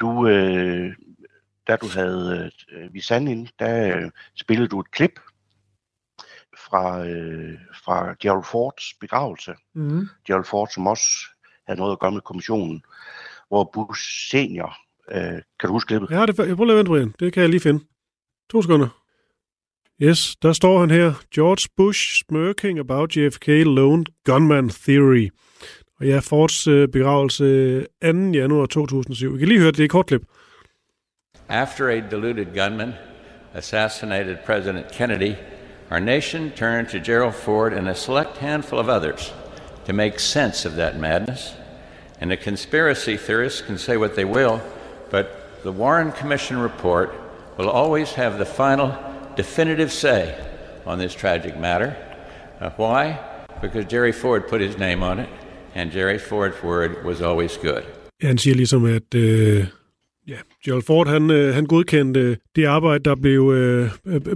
Du, 0.01 0.27
øh, 0.29 0.95
da 1.67 1.77
du 1.77 1.87
havde 1.87 2.51
øh, 2.73 2.95
Visan 2.95 3.29
ind, 3.29 3.49
der 3.59 3.97
øh, 3.97 4.11
spillede 4.35 4.69
du 4.69 4.81
et 4.81 4.91
klip 4.91 5.21
fra, 6.59 7.07
øh, 7.07 7.59
fra 7.85 8.15
Gerald 8.21 8.45
Fords 8.45 8.95
begravelse. 9.01 9.55
Mm. 9.75 10.07
Gerald 10.27 10.45
Ford, 10.45 10.69
som 10.69 10.87
også 10.87 11.09
havde 11.67 11.81
noget 11.81 11.93
at 11.93 11.99
gøre 11.99 12.13
med 12.13 12.21
kommissionen, 12.21 12.83
hvor 13.49 13.71
Bush 13.75 14.31
senior 14.31 14.77
Øh, 15.11 15.43
kan 15.61 15.67
du 15.67 15.73
huske 15.73 15.89
klippet? 15.89 16.11
Ja, 16.11 16.27
det, 16.27 16.39
jeg 16.39 16.57
prøver 16.57 16.81
at 16.81 16.91
vente, 16.91 17.25
Det 17.25 17.33
kan 17.33 17.43
jeg 17.43 17.51
lige 17.51 17.61
finde. 17.61 17.85
To 18.51 18.63
sekunder. 18.63 18.89
Yes, 20.03 20.37
der 20.43 20.53
står 20.53 20.81
han 20.81 20.91
her. 20.91 21.13
George 21.35 21.69
Bush 21.77 22.25
smirking 22.25 22.79
about 22.79 23.17
JFK 23.17 23.49
lone 23.49 24.05
gunman 24.25 24.69
theory. 24.69 25.29
Og 26.01 26.07
ja, 26.07 26.19
Fords 26.19 26.67
øh, 26.67 26.89
begravelse 26.89 27.81
2. 27.81 27.87
januar 28.13 28.67
2007. 28.67 29.33
Vi 29.33 29.39
kan 29.39 29.49
lige 29.49 29.59
høre 29.59 29.67
det, 29.67 29.77
det 29.77 29.83
er 29.83 29.85
et 29.85 29.91
kort 29.91 30.07
klip. 30.07 30.23
After 31.49 31.91
a 31.91 32.01
deluded 32.01 32.55
gunman 32.55 32.95
assassinated 33.55 34.45
President 34.45 34.91
Kennedy, 34.91 35.37
our 35.91 36.01
nation 36.01 36.51
turned 36.51 36.89
to 36.91 37.01
Gerald 37.01 37.35
Ford 37.35 37.73
and 37.73 37.89
a 37.89 37.95
select 37.95 38.39
handful 38.39 38.79
of 38.79 38.89
others 38.89 39.33
to 39.85 39.93
make 39.93 40.19
sense 40.19 40.65
of 40.65 40.77
that 40.77 40.99
madness. 40.99 41.55
And 42.21 42.31
the 42.31 42.37
conspiracy 42.37 43.17
theorists 43.17 43.61
can 43.61 43.79
say 43.79 43.97
what 43.97 44.17
they 44.17 44.25
will, 44.25 44.63
but 45.11 45.63
the 45.63 45.73
Warren 45.73 46.13
Commission 46.13 46.59
report 46.59 47.13
will 47.59 47.69
always 47.69 48.13
have 48.13 48.39
the 48.39 48.47
final 48.47 48.97
definitive 49.37 49.93
say 49.93 50.39
on 50.87 50.99
this 50.99 51.15
tragic 51.15 51.59
matter. 51.59 51.97
Uh, 52.61 52.71
why? 52.77 53.19
because 53.63 53.85
Jerry 53.87 54.13
Ford 54.13 54.49
put 54.49 54.61
his 54.61 54.77
name 54.77 55.03
on 55.03 55.19
it, 55.21 55.29
and 55.75 55.91
Jerry 55.93 56.19
Ford's 56.19 56.63
word 56.63 57.05
was 57.05 57.23
always 57.23 57.57
good. 57.57 57.85
Han 58.23 58.39
siger 58.39 58.55
ligesom, 58.55 58.85
at 58.85 59.15
øh, 59.15 59.67
ja, 60.29 60.37
Gerald 60.65 60.83
Ford 60.83 61.09
han, 61.09 61.31
øh, 61.31 61.55
han 61.55 61.67
godkendte 61.67 62.39
det 62.57 62.65
arbejde, 62.65 63.05
der 63.05 63.15
blev, 63.15 63.53
øh, 63.53 63.91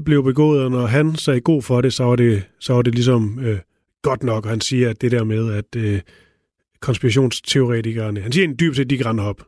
blev 0.04 0.24
begået, 0.24 0.62
og 0.62 0.70
når 0.70 0.86
han 0.86 1.16
sagde 1.16 1.40
god 1.40 1.62
for 1.62 1.80
det, 1.80 1.92
så 1.92 2.04
var 2.04 2.16
det, 2.16 2.42
så 2.60 2.72
var 2.72 2.82
det 2.82 2.94
ligesom 2.94 3.38
øh, 3.42 3.58
godt 4.02 4.22
nok. 4.22 4.44
Og 4.44 4.50
han 4.50 4.60
siger, 4.60 4.90
at 4.90 5.00
det 5.00 5.10
der 5.10 5.24
med, 5.24 5.52
at 5.52 5.76
øh, 5.76 6.00
konspirationsteoretikerne, 6.80 8.20
han 8.20 8.32
siger 8.32 8.44
en 8.44 8.56
dybt 8.60 8.76
set, 8.76 8.90
de 8.90 8.98
grænder 8.98 9.24
op. 9.24 9.42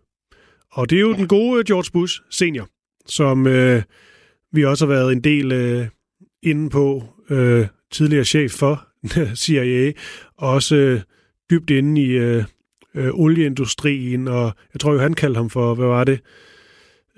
Og 0.73 0.91
det 0.91 0.97
er 0.97 1.01
jo 1.01 1.13
den 1.13 1.29
gode 1.29 1.65
George 1.65 1.91
Bush 1.93 2.21
senior, 2.31 2.69
som 3.07 3.47
øh, 3.47 3.83
vi 4.53 4.65
også 4.65 4.87
har 4.87 4.95
været 4.95 5.13
en 5.13 5.25
del 5.25 5.53
øh, 5.53 5.87
inde 6.43 6.71
på, 6.71 7.05
øh, 7.31 7.67
tidligere 7.91 8.25
chef 8.25 8.53
for 8.53 8.87
CIA, 9.45 9.93
og 10.37 10.51
også 10.51 10.77
øh, 10.77 11.01
dybt 11.51 11.71
inde 11.71 12.03
i 12.03 12.11
øh, 12.11 12.45
øh, 12.95 13.11
olieindustrien, 13.13 14.29
og 14.29 14.53
jeg 14.75 14.81
tror 14.81 14.93
jo, 14.93 14.99
han 14.99 15.15
kaldte 15.15 15.39
ham 15.39 15.51
for, 15.51 15.75
hvad 15.75 15.87
var 15.87 16.05
det, 16.05 16.21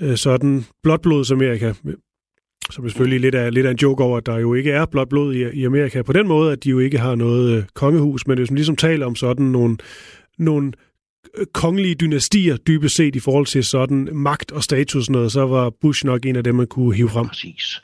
øh, 0.01 0.17
sådan 0.17 0.65
blodblods 0.83 1.31
Amerika, 1.31 1.73
som 2.71 2.89
selvfølgelig 2.89 3.21
lidt 3.21 3.35
af, 3.35 3.55
lidt 3.55 3.67
af 3.67 3.71
en 3.71 3.79
joke 3.83 4.05
over, 4.05 4.17
at 4.19 4.27
der 4.27 4.39
jo 4.39 4.55
ikke 4.55 4.73
er 4.73 4.87
blot 4.87 5.09
blod 5.09 5.35
i, 5.35 5.51
i 5.51 5.65
Amerika 5.65 6.03
på 6.03 6.13
den 6.13 6.29
måde, 6.29 6.53
at 6.53 6.65
de 6.65 6.71
jo 6.71 6.79
ikke 6.79 6.99
har 6.99 7.15
noget 7.15 7.57
øh, 7.57 7.65
kongehus, 7.75 8.27
men 8.27 8.39
hvis 8.39 8.51
man 8.51 8.57
ligesom 8.57 8.77
taler 8.77 9.07
om 9.07 9.17
sådan 9.17 9.47
nogle, 9.47 9.77
nogle 10.39 10.73
øh, 11.39 11.47
kongelige 11.55 11.95
dynastier, 11.95 12.57
dybest 12.57 12.97
set 12.97 13.17
i 13.17 13.21
forhold 13.21 13.47
til 13.47 13.65
sådan 13.65 14.09
magt 14.13 14.53
og 14.53 14.63
status 14.63 15.11
noget, 15.11 15.33
så 15.33 15.47
var 15.47 15.71
Bush 15.81 16.07
nok 16.07 16.27
en 16.27 16.37
af 16.37 16.45
dem, 16.45 16.55
man 16.55 16.67
kunne 16.67 16.95
hive 16.95 17.09
frem. 17.09 17.29
Præcis. 17.29 17.81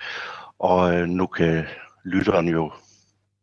Og 0.59 0.95
øh, 0.95 1.07
nu 1.09 1.27
kan 1.27 1.65
lytteren 2.05 2.49
jo 2.49 2.73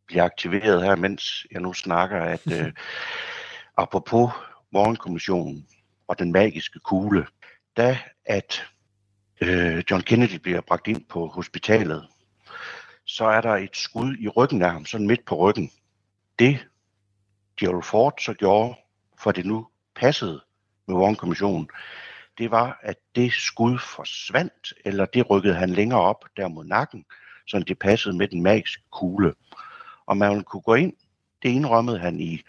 blive 0.08 0.22
aktiveret 0.22 0.84
her, 0.84 0.96
mens 0.96 1.48
jeg 1.52 1.62
nu 1.62 1.74
snakker, 1.74 2.18
at 2.22 2.42
øh, 2.52 2.66
apropos 3.78 4.32
morgenkommissionen 4.72 5.68
og 6.08 6.20
den 6.20 6.32
magiske 6.32 6.80
kugle, 6.80 7.28
da 7.78 8.00
at 8.26 8.66
øh, 9.42 9.84
John 9.92 10.04
Kennedy 10.04 10.36
bliver 10.36 10.62
bragt 10.62 10.88
ind 10.88 11.06
på 11.10 11.28
hospitalet, 11.28 12.08
så 13.06 13.26
er 13.26 13.42
der 13.42 13.56
et 13.56 13.76
skud 13.78 14.18
i 14.20 14.28
ryggen 14.28 14.62
af 14.62 14.72
ham, 14.72 14.86
sådan 14.86 15.08
midt 15.08 15.26
på 15.26 15.36
ryggen. 15.36 15.72
Det 16.40 16.68
Gerald 17.60 17.84
Ford 17.84 18.14
så 18.20 18.34
gjorde, 18.34 18.76
for 19.20 19.32
det 19.32 19.46
nu 19.46 19.68
passede 19.96 20.42
med 20.88 20.96
Warren-kommissionen, 20.96 21.70
det 22.38 22.52
var, 22.52 22.80
at 22.82 22.98
det 23.16 23.34
skud 23.34 23.80
forsvandt, 23.80 24.74
eller 24.86 25.06
det 25.06 25.30
rykkede 25.30 25.56
han 25.56 25.70
længere 25.70 26.02
op 26.02 26.26
der 26.38 26.48
mod 26.48 26.66
nakken, 26.66 27.06
så 27.48 27.60
det 27.60 27.80
passede 27.80 28.18
med 28.18 28.28
den 28.28 28.44
magiske 28.44 28.84
kugle. 28.92 29.34
Og 30.06 30.18
man 30.18 30.44
kunne 30.44 30.62
gå 30.62 30.74
ind, 30.74 30.94
det 31.44 31.50
indrømmede 31.50 32.00
han 32.00 32.20
i, 32.20 32.42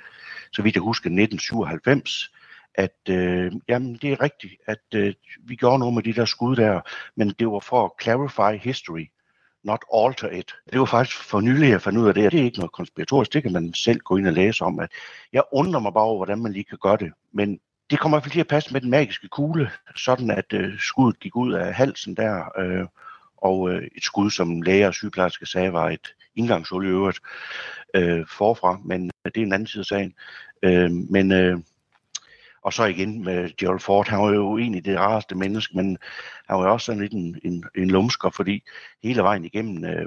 så 0.54 0.62
vidt 0.62 0.74
jeg 0.74 0.82
husker, 0.82 1.06
1997, 1.06 2.30
at 2.74 2.98
øh, 3.08 3.52
jamen, 3.68 3.94
det 4.02 4.12
er 4.12 4.22
rigtigt, 4.22 4.54
at 4.66 4.84
øh, 4.94 5.14
vi 5.40 5.56
gjorde 5.56 5.78
noget 5.78 5.94
med 5.94 6.02
de 6.02 6.12
der 6.12 6.24
skud 6.24 6.56
der, 6.56 6.80
men 7.16 7.30
det 7.38 7.46
var 7.46 7.58
for 7.58 7.84
at 7.84 7.90
clarify 8.02 8.64
history, 8.64 9.06
not 9.64 9.84
alter 9.94 10.30
it. 10.30 10.54
Det 10.72 10.80
var 10.80 10.86
faktisk 10.86 11.16
for 11.16 11.40
nylig, 11.40 11.70
jeg 11.70 11.82
fandt 11.82 11.98
ud 11.98 12.08
af 12.08 12.14
det, 12.14 12.32
det 12.32 12.40
er 12.40 12.44
ikke 12.44 12.58
noget 12.58 12.72
konspiratorisk, 12.72 13.32
det 13.32 13.42
kan 13.42 13.52
man 13.52 13.74
selv 13.74 14.00
gå 14.00 14.16
ind 14.16 14.26
og 14.26 14.32
læse 14.32 14.64
om. 14.64 14.78
At 14.78 14.90
jeg 15.32 15.42
undrer 15.52 15.80
mig 15.80 15.92
bare 15.92 16.04
over, 16.04 16.16
hvordan 16.16 16.42
man 16.42 16.52
lige 16.52 16.64
kan 16.64 16.78
gøre 16.82 16.96
det, 16.96 17.12
men 17.32 17.60
det 17.90 18.00
kommer 18.00 18.16
i 18.16 18.18
hvert 18.18 18.24
fald 18.24 18.32
til 18.32 18.40
at 18.40 18.48
passe 18.48 18.72
med 18.72 18.80
den 18.80 18.90
magiske 18.90 19.28
kugle, 19.28 19.70
sådan 19.96 20.30
at 20.30 20.52
øh, 20.52 20.78
skuddet 20.78 21.20
gik 21.20 21.36
ud 21.36 21.52
af 21.52 21.74
halsen 21.74 22.16
der, 22.16 22.58
øh, 22.58 22.86
og 23.36 23.70
øh, 23.70 23.82
et 23.96 24.04
skud, 24.04 24.30
som 24.30 24.62
læger 24.62 24.86
og 24.86 24.94
sygeplejersker 24.94 25.46
sagde, 25.46 25.72
var 25.72 25.90
et 25.90 26.14
indgangshul 26.36 26.86
i 26.86 26.88
øvrigt 26.88 27.18
øh, 27.94 28.26
forfra, 28.26 28.78
men 28.84 29.10
det 29.24 29.36
er 29.36 29.42
en 29.42 29.52
anden 29.52 29.66
side 29.66 29.80
af 29.80 29.86
sagen. 29.86 30.14
Øh, 30.62 30.90
men 30.90 31.32
øh, 31.32 31.58
og 32.62 32.72
så 32.72 32.84
igen 32.84 33.24
med 33.24 33.56
Gerald 33.56 33.80
Ford, 33.80 34.08
han 34.08 34.18
var 34.18 34.32
jo 34.32 34.58
egentlig 34.58 34.84
det 34.84 34.98
rareste 34.98 35.34
menneske, 35.34 35.76
men 35.76 35.98
han 36.48 36.58
var 36.58 36.64
jo 36.64 36.72
også 36.72 36.84
sådan 36.84 37.00
lidt 37.00 37.12
en, 37.12 37.40
en, 37.44 37.64
en 37.76 37.90
lumsker, 37.90 38.30
fordi 38.30 38.62
hele 39.02 39.22
vejen 39.22 39.44
igennem 39.44 39.84
øh, 39.84 40.06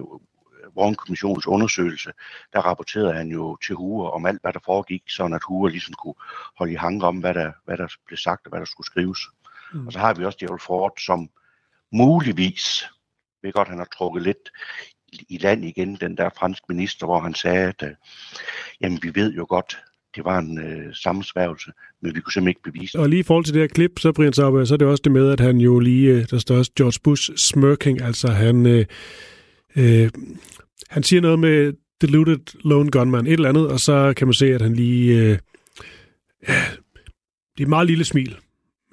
Warren-kommissionens 0.77 1.47
undersøgelse, 1.47 2.11
der 2.53 2.59
rapporterede 2.59 3.13
han 3.13 3.27
jo 3.27 3.57
til 3.65 3.75
Hoover 3.75 4.09
om 4.09 4.25
alt, 4.25 4.41
hvad 4.41 4.53
der 4.53 4.59
foregik, 4.65 5.03
sådan 5.07 5.33
at 5.33 5.43
Hoover 5.47 5.69
ligesom 5.69 5.93
kunne 5.93 6.13
holde 6.57 6.73
i 6.73 6.75
hanke 6.75 7.05
om, 7.05 7.17
hvad 7.17 7.33
der, 7.33 7.51
hvad 7.65 7.77
der 7.77 7.87
blev 8.05 8.17
sagt 8.17 8.45
og 8.45 8.49
hvad 8.49 8.59
der 8.59 8.65
skulle 8.65 8.85
skrives. 8.85 9.19
Mm. 9.73 9.87
Og 9.87 9.93
så 9.93 9.99
har 9.99 10.13
vi 10.13 10.25
også 10.25 10.37
Gerald 10.37 10.59
Ford, 10.59 10.93
som 11.05 11.29
muligvis, 11.91 12.85
ved 13.41 13.53
godt, 13.53 13.67
han 13.67 13.77
har 13.77 13.87
trukket 13.97 14.23
lidt 14.23 14.49
i 15.29 15.37
land 15.37 15.65
igen, 15.65 15.97
den 16.01 16.17
der 16.17 16.29
franske 16.37 16.65
minister, 16.69 17.05
hvor 17.05 17.19
han 17.19 17.33
sagde, 17.33 17.67
at 17.67 17.83
øh, 17.83 17.89
jamen, 18.81 18.99
vi 19.03 19.11
ved 19.15 19.33
jo 19.33 19.45
godt, 19.49 19.77
det 20.15 20.25
var 20.25 20.39
en 20.39 20.57
øh, 20.57 20.95
sammensværgelse, 20.95 21.71
men 22.01 22.15
vi 22.15 22.19
kunne 22.19 22.33
simpelthen 22.33 22.47
ikke 22.49 22.71
bevise 22.71 22.99
Og 22.99 23.09
lige 23.09 23.19
i 23.19 23.23
forhold 23.23 23.45
til 23.45 23.53
det 23.53 23.61
her 23.61 23.67
klip, 23.67 23.99
så 23.99 24.11
Brian 24.11 24.33
Sauber, 24.33 24.65
så 24.65 24.73
er 24.73 24.77
det 24.77 24.87
også 24.87 25.01
det 25.03 25.11
med, 25.11 25.31
at 25.31 25.39
han 25.39 25.57
jo 25.57 25.79
lige, 25.79 26.09
øh, 26.09 26.25
der 26.29 26.37
står 26.37 26.57
også 26.57 26.71
George 26.77 26.99
Bush 27.03 27.31
smirking, 27.35 28.01
altså 28.01 28.27
han, 28.27 28.65
øh, 28.65 28.85
øh, 29.75 30.09
han 30.89 31.03
siger 31.03 31.21
noget 31.21 31.39
med 31.39 31.73
deluded 32.01 32.63
lone 32.63 32.91
gunman, 32.91 33.27
et 33.27 33.33
eller 33.33 33.49
andet, 33.49 33.67
og 33.67 33.79
så 33.79 34.13
kan 34.17 34.27
man 34.27 34.33
se, 34.33 34.53
at 34.53 34.61
han 34.61 34.73
lige, 34.73 35.19
øh, 35.19 35.37
ja, 36.47 36.63
det 37.57 37.59
er 37.59 37.65
et 37.65 37.67
meget 37.67 37.87
lille 37.87 38.05
smil. 38.05 38.37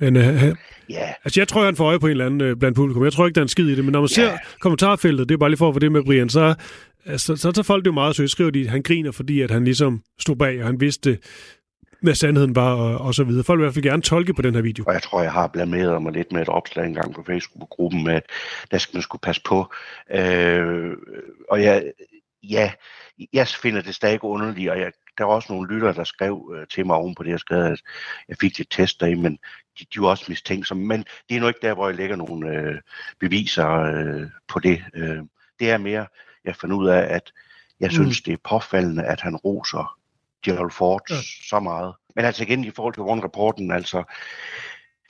Men 0.00 0.16
øh, 0.16 0.42
Ja, 0.90 1.12
Altså, 1.24 1.40
jeg 1.40 1.48
tror, 1.48 1.64
han 1.64 1.76
får 1.76 1.84
øje 1.84 1.98
på 2.00 2.06
en 2.06 2.10
eller 2.10 2.26
anden 2.26 2.40
øh, 2.40 2.56
blandt 2.56 2.76
publikum. 2.76 3.04
Jeg 3.04 3.12
tror 3.12 3.26
ikke, 3.26 3.34
der 3.34 3.40
er 3.40 3.44
en 3.44 3.48
skid 3.48 3.68
i 3.68 3.74
det, 3.74 3.84
men 3.84 3.92
når 3.92 4.00
man 4.00 4.08
Ja. 4.10 4.14
ser 4.14 4.38
kommentarfeltet, 4.60 5.28
det 5.28 5.34
er 5.34 5.38
bare 5.38 5.50
lige 5.50 5.58
for 5.58 5.68
at 5.68 5.74
få 5.74 5.78
det 5.78 5.92
med 5.92 6.04
Brian, 6.04 6.28
så, 6.28 6.54
altså, 7.06 7.36
så 7.36 7.52
tager 7.52 7.62
folk 7.62 7.84
det 7.84 7.86
jo 7.90 7.92
meget 7.94 8.16
sødt. 8.16 8.30
Skriver 8.30 8.50
de, 8.50 8.60
at 8.60 8.66
han 8.70 8.82
griner, 8.82 9.12
fordi 9.12 9.40
at 9.40 9.50
han 9.50 9.64
ligesom 9.64 10.02
stod 10.20 10.36
bag, 10.36 10.60
og 10.60 10.66
han 10.66 10.80
vidste, 10.80 11.18
hvad 12.02 12.14
sandheden 12.14 12.54
var, 12.56 12.74
og, 12.74 12.98
og 13.06 13.14
så 13.14 13.24
videre. 13.24 13.44
Folk 13.44 13.58
vil 13.58 13.62
i 13.62 13.66
hvert 13.66 13.74
fald 13.74 13.84
gerne 13.84 14.02
tolke 14.02 14.34
på 14.34 14.42
den 14.42 14.54
her 14.54 14.62
video. 14.62 14.84
og 14.86 14.94
jeg 14.94 15.02
tror, 15.02 15.22
jeg 15.22 15.32
har 15.32 15.46
blameret 15.46 16.02
mig 16.02 16.12
lidt 16.12 16.32
med 16.32 16.42
et 16.42 16.48
opslag 16.48 16.86
engang 16.86 17.14
på 17.14 17.22
Facebook-gruppen, 17.26 18.04
med 18.04 18.14
at 18.14 18.22
der 18.70 18.78
skal 18.78 18.96
man 18.96 19.02
skulle 19.02 19.20
passe 19.20 19.42
på. 19.42 19.72
Øh, 20.14 20.92
og 21.50 21.62
jeg, 21.62 21.84
ja, 22.42 22.70
jeg 23.32 23.46
finder 23.48 23.82
det 23.82 23.94
stadig 23.94 24.24
underligt, 24.24 24.70
og 24.70 24.78
jeg, 24.78 24.92
der 25.18 25.24
var 25.24 25.32
også 25.34 25.52
nogle 25.52 25.74
lyttere, 25.74 25.94
der 25.94 26.04
skrev 26.04 26.54
øh, 26.56 26.66
til 26.66 26.86
mig 26.86 26.96
oven 26.96 27.14
på 27.14 27.22
det, 27.22 27.30
jeg 27.30 27.40
skrev, 27.40 27.58
at 27.64 27.80
jeg 28.28 28.36
fik 28.40 28.58
lidt 28.58 28.70
test 28.70 29.02
af, 29.02 29.16
men 29.16 29.38
de, 29.78 29.84
de 29.94 30.00
var 30.00 30.08
også 30.08 30.24
mistænksomme. 30.28 30.86
Men 30.86 31.04
det 31.28 31.36
er 31.36 31.40
nu 31.40 31.48
ikke 31.48 31.60
der, 31.62 31.74
hvor 31.74 31.88
jeg 31.88 31.96
lægger 31.96 32.16
nogle 32.16 32.48
øh, 32.50 32.80
beviser 33.20 33.70
øh, 33.70 34.26
på 34.48 34.58
det. 34.58 34.84
Øh, 34.94 35.18
det 35.60 35.70
er 35.70 35.78
mere, 35.78 36.06
jeg 36.44 36.56
fandt 36.56 36.74
ud 36.74 36.88
af, 36.88 37.14
at 37.14 37.32
jeg 37.80 37.86
Mm. 37.88 37.92
synes, 37.92 38.22
det 38.22 38.32
er 38.32 38.36
påfaldende, 38.48 39.04
at 39.04 39.20
han 39.20 39.36
roser 39.36 39.98
Gerald 40.44 40.70
Ford 40.70 41.02
Ja. 41.10 41.14
så 41.48 41.60
meget. 41.60 41.94
Men 42.16 42.24
altså 42.24 42.42
igen, 42.42 42.64
i 42.64 42.70
forhold 42.70 42.94
til 42.94 43.02
Warren-rapporten, 43.02 43.70
altså, 43.70 44.04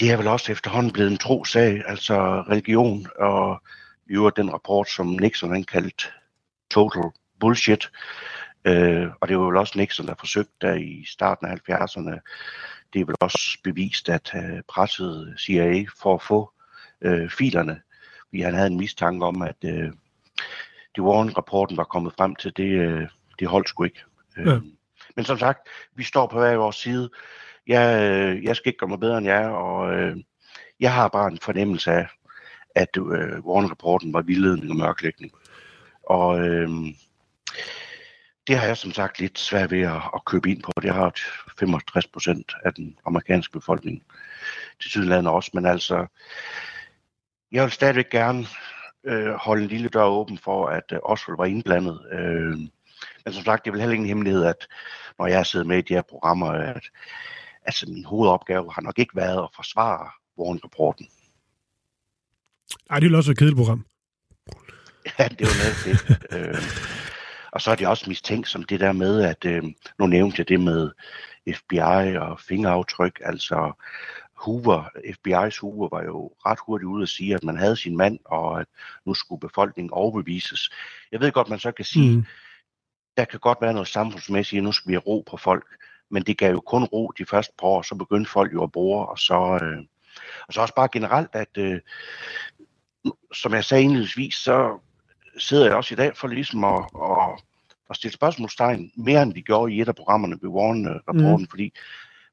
det 0.01 0.11
er 0.11 0.17
vel 0.17 0.27
også 0.27 0.53
efterhånden 0.53 0.93
blevet 0.93 1.11
en 1.11 1.19
tro 1.19 1.45
sag, 1.45 1.83
altså 1.87 2.17
religion, 2.49 3.07
og 3.19 3.62
i 4.11 4.12
øvrigt 4.12 4.37
den 4.37 4.53
rapport, 4.53 4.88
som 4.88 5.07
Nixon 5.07 5.53
han 5.53 5.64
kaldte 5.64 6.05
total 6.71 7.03
bullshit. 7.40 7.90
Øh, 8.64 9.09
og 9.20 9.29
det 9.29 9.38
var 9.38 9.44
vel 9.44 9.57
også 9.57 9.79
Nixon, 9.79 10.07
der 10.07 10.14
forsøgte 10.18 10.53
der 10.61 10.74
i 10.74 11.05
starten 11.07 11.46
af 11.46 11.55
70'erne. 11.55 12.20
Det 12.92 13.00
er 13.00 13.05
vel 13.05 13.16
også 13.20 13.59
bevist, 13.64 14.09
at 14.09 14.33
øh, 14.35 14.62
pressede 14.68 15.35
CIA 15.38 15.85
for 16.03 16.14
at 16.14 16.22
få 16.22 16.53
øh, 17.00 17.31
filerne, 17.31 17.81
fordi 18.29 18.40
han 18.40 18.55
havde 18.55 18.66
en 18.66 18.77
mistanke 18.77 19.27
om, 19.27 19.42
at 19.42 19.57
øh, 19.64 19.92
det 20.94 21.03
Warren-rapporten 21.03 21.77
var 21.77 21.85
kommet 21.85 22.12
frem 22.18 22.35
til, 22.37 22.57
det, 22.57 22.68
øh, 22.68 23.09
det 23.38 23.48
holdt 23.48 23.68
sgu 23.68 23.85
ikke. 23.85 24.05
Øh, 24.37 24.46
Ja. 24.46 24.59
Men 25.16 25.24
som 25.24 25.38
sagt, 25.38 25.68
vi 25.94 26.03
står 26.03 26.27
på 26.27 26.38
hver 26.38 26.57
vores 26.57 26.77
side. 26.77 27.11
Jeg, 27.66 28.11
øh, 28.11 28.44
jeg 28.44 28.57
skal 28.57 28.68
ikke 28.68 28.79
gøre 28.79 28.88
mig 28.88 29.00
bedre 29.00 29.18
end 29.18 29.27
jer, 29.27 29.48
og 29.48 29.94
øh, 29.94 30.16
jeg 30.81 30.92
har 30.92 31.09
bare 31.09 31.31
en 31.31 31.38
fornemmelse 31.38 31.90
af, 31.90 32.09
at 32.74 32.96
øh, 32.96 33.38
Warren-rapporten 33.46 34.12
var 34.12 34.22
vildledning 34.22 34.70
og 34.70 34.77
mørklægning. 34.77 35.33
Og 36.03 36.48
øh, 36.48 36.68
det 38.46 38.59
har 38.59 38.66
jeg 38.66 38.76
som 38.76 38.92
sagt 38.92 39.20
lidt 39.20 39.38
svært 39.38 39.70
ved 39.70 39.80
at, 39.80 40.02
at 40.14 40.24
købe 40.24 40.50
ind 40.50 40.62
på. 40.62 40.72
Det 40.83 40.94
har 40.94 41.12
65 41.59 42.07
procent 42.07 42.52
af 42.64 42.74
den 42.74 42.98
amerikanske 43.07 43.52
befolkning 43.52 44.02
til 44.80 44.90
Sydlandet 44.90 45.33
også. 45.33 45.50
Men 45.54 45.66
altså, 45.66 46.07
jeg 47.52 47.62
vil 47.62 47.72
stadigvæk 47.72 48.11
gerne 48.11 48.46
øh, 49.04 49.33
holde 49.33 49.62
en 49.62 49.68
lille 49.68 49.88
dør 49.88 50.04
åben 50.04 50.38
for, 50.38 50.66
at 50.66 50.92
øh, 50.92 50.98
Oswald 51.02 51.37
var 51.37 51.44
indblandet. 51.44 52.00
Øh, 52.12 52.59
men 53.24 53.33
som 53.33 53.44
sagt, 53.44 53.64
det 53.64 53.70
er 53.70 53.72
vel 53.72 53.80
heller 53.80 53.94
ingen 53.94 54.09
hemmelighed, 54.09 54.44
at 54.44 54.66
når 55.18 55.26
jeg 55.26 55.46
sidder 55.46 55.66
med 55.66 55.78
i 55.78 55.83
de 55.83 55.94
her 55.94 56.02
programmer, 56.02 56.50
at 56.50 56.90
altså, 57.62 57.87
min 57.88 58.04
hovedopgave 58.04 58.72
har 58.72 58.83
nok 58.83 58.98
ikke 58.98 59.16
været 59.16 59.42
at 59.42 59.48
forsvare 59.57 60.11
Warren-rapporten. 60.38 61.09
Ej, 62.90 62.98
det 62.98 63.02
ville 63.04 63.18
også 63.18 63.28
være 63.28 63.33
et 63.33 63.38
kedeligt 63.38 63.59
program. 63.59 63.87
Ja, 65.18 65.28
det 65.28 65.40
er 65.40 65.46
jo 65.46 65.57
noget 65.62 65.76
det. 65.85 66.48
øh, 66.48 66.62
og 67.55 67.61
så 67.61 67.71
er 67.71 67.75
det 67.75 67.87
også 67.87 68.05
mistænkt 68.09 68.49
som 68.49 68.62
det 68.62 68.81
der 68.81 68.93
med, 68.93 69.23
at 69.23 69.45
øh, 69.45 69.62
nu 69.99 70.07
nævnte 70.07 70.35
jeg 70.38 70.49
det 70.49 70.61
med 70.61 70.90
FBI 71.55 72.17
og 72.17 72.40
fingeraftryk, 72.40 73.21
altså 73.25 73.73
Hoover, 74.35 74.85
FBI's 74.97 75.61
Hoover 75.61 75.88
var 75.88 76.05
jo 76.05 76.33
ret 76.47 76.59
hurtigt 76.67 76.87
ude 76.87 77.03
at 77.03 77.09
sige, 77.09 77.35
at 77.35 77.45
man 77.45 77.57
havde 77.59 77.77
sin 77.77 77.97
mand, 77.97 78.19
og 78.25 78.61
at 78.61 78.67
nu 79.07 79.14
skulle 79.14 79.40
befolkningen 79.40 79.93
overbevises. 79.93 80.71
Jeg 81.12 81.21
ved 81.21 81.33
godt, 81.33 81.49
man 81.49 81.59
så 81.59 81.73
kan 81.73 81.85
sige, 81.85 82.17
Mm. 82.17 82.25
der 83.17 83.25
kan 83.25 83.40
godt 83.40 83.59
være 83.61 83.73
noget 83.73 83.88
samfundsmæssigt, 83.88 84.64
nu 84.64 84.73
skal 84.73 84.88
vi 84.88 84.95
have 84.95 85.03
ro 85.07 85.25
på 85.31 85.37
folk, 85.37 85.64
men 86.11 86.23
det 86.23 86.38
gav 86.38 86.53
jo 86.53 86.61
kun 86.61 86.85
ro 86.85 87.12
de 87.19 87.27
første 87.27 87.55
par 87.59 87.67
år, 87.67 87.83
så 87.83 87.95
begyndte 87.95 88.31
folk 88.31 88.53
jo 88.53 88.62
at 88.62 88.73
bore, 88.73 89.07
og 89.07 89.19
så, 89.19 89.59
øh, 89.62 89.79
og 90.49 90.55
så 90.55 90.61
også 90.61 90.75
bare 90.75 90.88
generelt, 90.93 91.31
at 91.33 91.59
øh, 91.59 91.81
som 93.33 93.55
jeg 93.55 93.64
sagde 93.64 93.83
indledningsvis, 93.83 94.35
så 94.35 94.81
sidder 95.38 95.66
jeg 95.66 95.75
også 95.75 95.94
i 95.94 95.97
dag 95.97 96.16
for 96.16 96.29
ligesom 96.29 96.64
at, 96.64 96.85
at, 97.03 97.40
at 97.90 97.97
stille 97.97 98.14
spørgsmålstegn 98.14 98.92
mere 98.97 99.23
end 99.23 99.35
vi 99.35 99.40
gjorde 99.40 99.73
i 99.73 99.81
et 99.81 99.88
af 99.88 99.94
programmerne 99.94 100.38
ved 100.42 100.51
Warren-rapporten, 100.51 101.44
mm. 101.44 101.49
fordi 101.51 101.73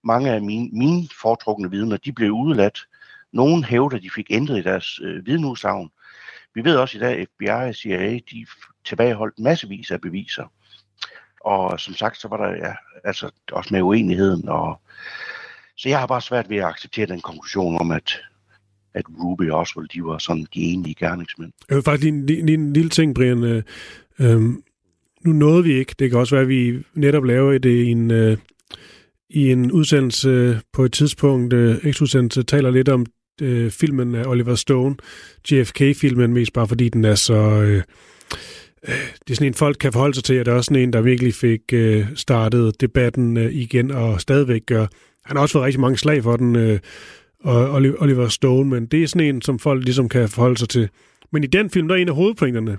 mange 0.04 0.32
af 0.32 0.42
mine, 0.42 0.70
mine 0.74 1.08
foretrukne 1.22 1.72
vidner, 1.72 1.98
de 1.98 2.12
blev 2.12 2.32
udeladt. 2.32 2.88
Nogen 3.32 3.64
hævder, 3.64 4.00
de 4.00 4.10
fik 4.10 4.28
ændret 4.30 4.58
i 4.60 4.62
deres 4.62 5.00
øh, 5.04 5.26
vidneudsagn. 5.26 5.92
Vi 6.54 6.64
ved 6.64 6.76
også 6.76 6.98
i 6.98 7.02
dag, 7.02 7.20
at 7.20 7.28
FBI 7.28 7.48
og 7.48 7.76
CIA, 7.76 8.20
de 8.32 8.46
tilbageholdt 8.86 9.40
massevis 9.40 9.92
af 9.92 10.02
beviser. 10.02 10.52
Og 11.42 11.80
som 11.80 11.94
sagt, 11.94 12.18
så 12.18 12.28
var 12.28 12.38
der 12.38 12.50
ja, 12.50 12.74
altså 13.04 13.32
også 13.52 13.74
med 13.74 13.82
uenigheden. 13.82 14.50
Og, 14.50 14.82
så 15.78 15.90
jeg 15.90 16.00
har 16.00 16.08
bare 16.08 16.22
svært 16.22 16.50
ved 16.50 16.58
at 16.58 16.66
acceptere 16.66 17.06
den 17.06 17.22
konklusion 17.22 17.80
om, 17.80 17.92
at, 17.92 18.20
at 18.94 19.06
Ruby 19.24 19.50
og 19.50 19.60
Oswald, 19.60 19.88
de 19.88 20.04
var 20.04 20.18
sådan 20.18 20.48
de 20.54 20.62
enlige 20.62 20.96
gerningsmænd. 20.96 21.52
Jeg 21.70 21.76
vil 21.76 21.84
faktisk 21.84 22.04
lige, 22.04 22.26
lige, 22.26 22.46
lige 22.46 22.58
en 22.58 22.74
lille 22.74 22.90
ting, 22.90 23.16
Brian. 23.16 23.44
Øh, 23.44 23.64
øh, 24.20 24.42
nu 25.26 25.32
nåede 25.32 25.64
vi 25.64 25.74
ikke. 25.74 25.96
Det 26.00 26.10
kan 26.10 26.20
også 26.20 26.36
være, 26.36 26.42
at 26.42 26.50
vi 26.50 26.84
netop 26.94 27.24
laver 27.24 27.58
det 27.58 27.86
i 27.86 27.92
en, 27.92 28.12
øh, 28.12 28.38
i 29.30 29.52
en 29.52 29.72
udsendelse 29.72 30.30
øh, 30.30 30.56
på 30.74 30.84
et 30.84 30.94
tidspunkt. 30.94 31.54
Øh, 31.54 31.94
X-udsendelse 31.94 32.44
taler 32.44 32.72
lidt 32.72 32.90
om 32.90 33.06
øh, 33.42 33.72
filmen 33.72 34.16
af 34.16 34.26
Oliver 34.26 34.56
Stone, 34.56 34.96
JFK-filmen, 35.52 36.34
mest 36.34 36.54
bare 36.54 36.68
fordi 36.68 36.90
den 36.90 37.06
er 37.06 37.16
så... 37.16 37.34
Øh, 37.34 37.84
Øh, 38.88 39.12
det 39.28 39.30
er 39.30 39.36
sådan 39.36 39.48
en, 39.48 39.54
folk 39.54 39.78
kan 39.80 39.94
forholde 39.94 40.14
sig 40.14 40.24
til, 40.24 40.40
og 40.40 40.46
det 40.46 40.52
er 40.52 40.56
også 40.56 40.68
sådan 40.68 40.84
en, 40.84 40.94
der 40.94 41.02
virkelig 41.02 41.34
fik 41.34 41.62
øh, 41.74 42.06
startet 42.16 42.82
debatten 42.82 43.38
øh, 43.38 43.54
igen, 43.54 43.92
og 43.92 44.22
stadigvæk 44.22 44.62
gør. 44.66 44.88
Han 45.26 45.38
har 45.38 45.42
også 45.42 45.54
fået 45.54 45.66
rigtig 45.66 45.82
mange 45.82 45.98
slag 45.98 46.24
for 46.24 46.36
den, 46.36 46.56
øh, 46.56 46.80
og 47.44 47.72
Oliver 47.74 48.28
Stone, 48.28 48.70
men 48.70 48.86
det 48.86 49.04
er 49.04 49.08
sådan 49.08 49.36
en, 49.36 49.42
som 49.42 49.60
folk 49.60 49.84
ligesom 49.84 50.10
kan 50.10 50.30
forholde 50.30 50.58
sig 50.58 50.70
til. 50.70 50.90
Men 51.32 51.44
i 51.44 51.48
den 51.48 51.70
film, 51.70 51.88
der 51.88 51.96
er 51.96 52.00
en 52.00 52.10
af 52.10 52.16
hovedpointerne 52.16 52.78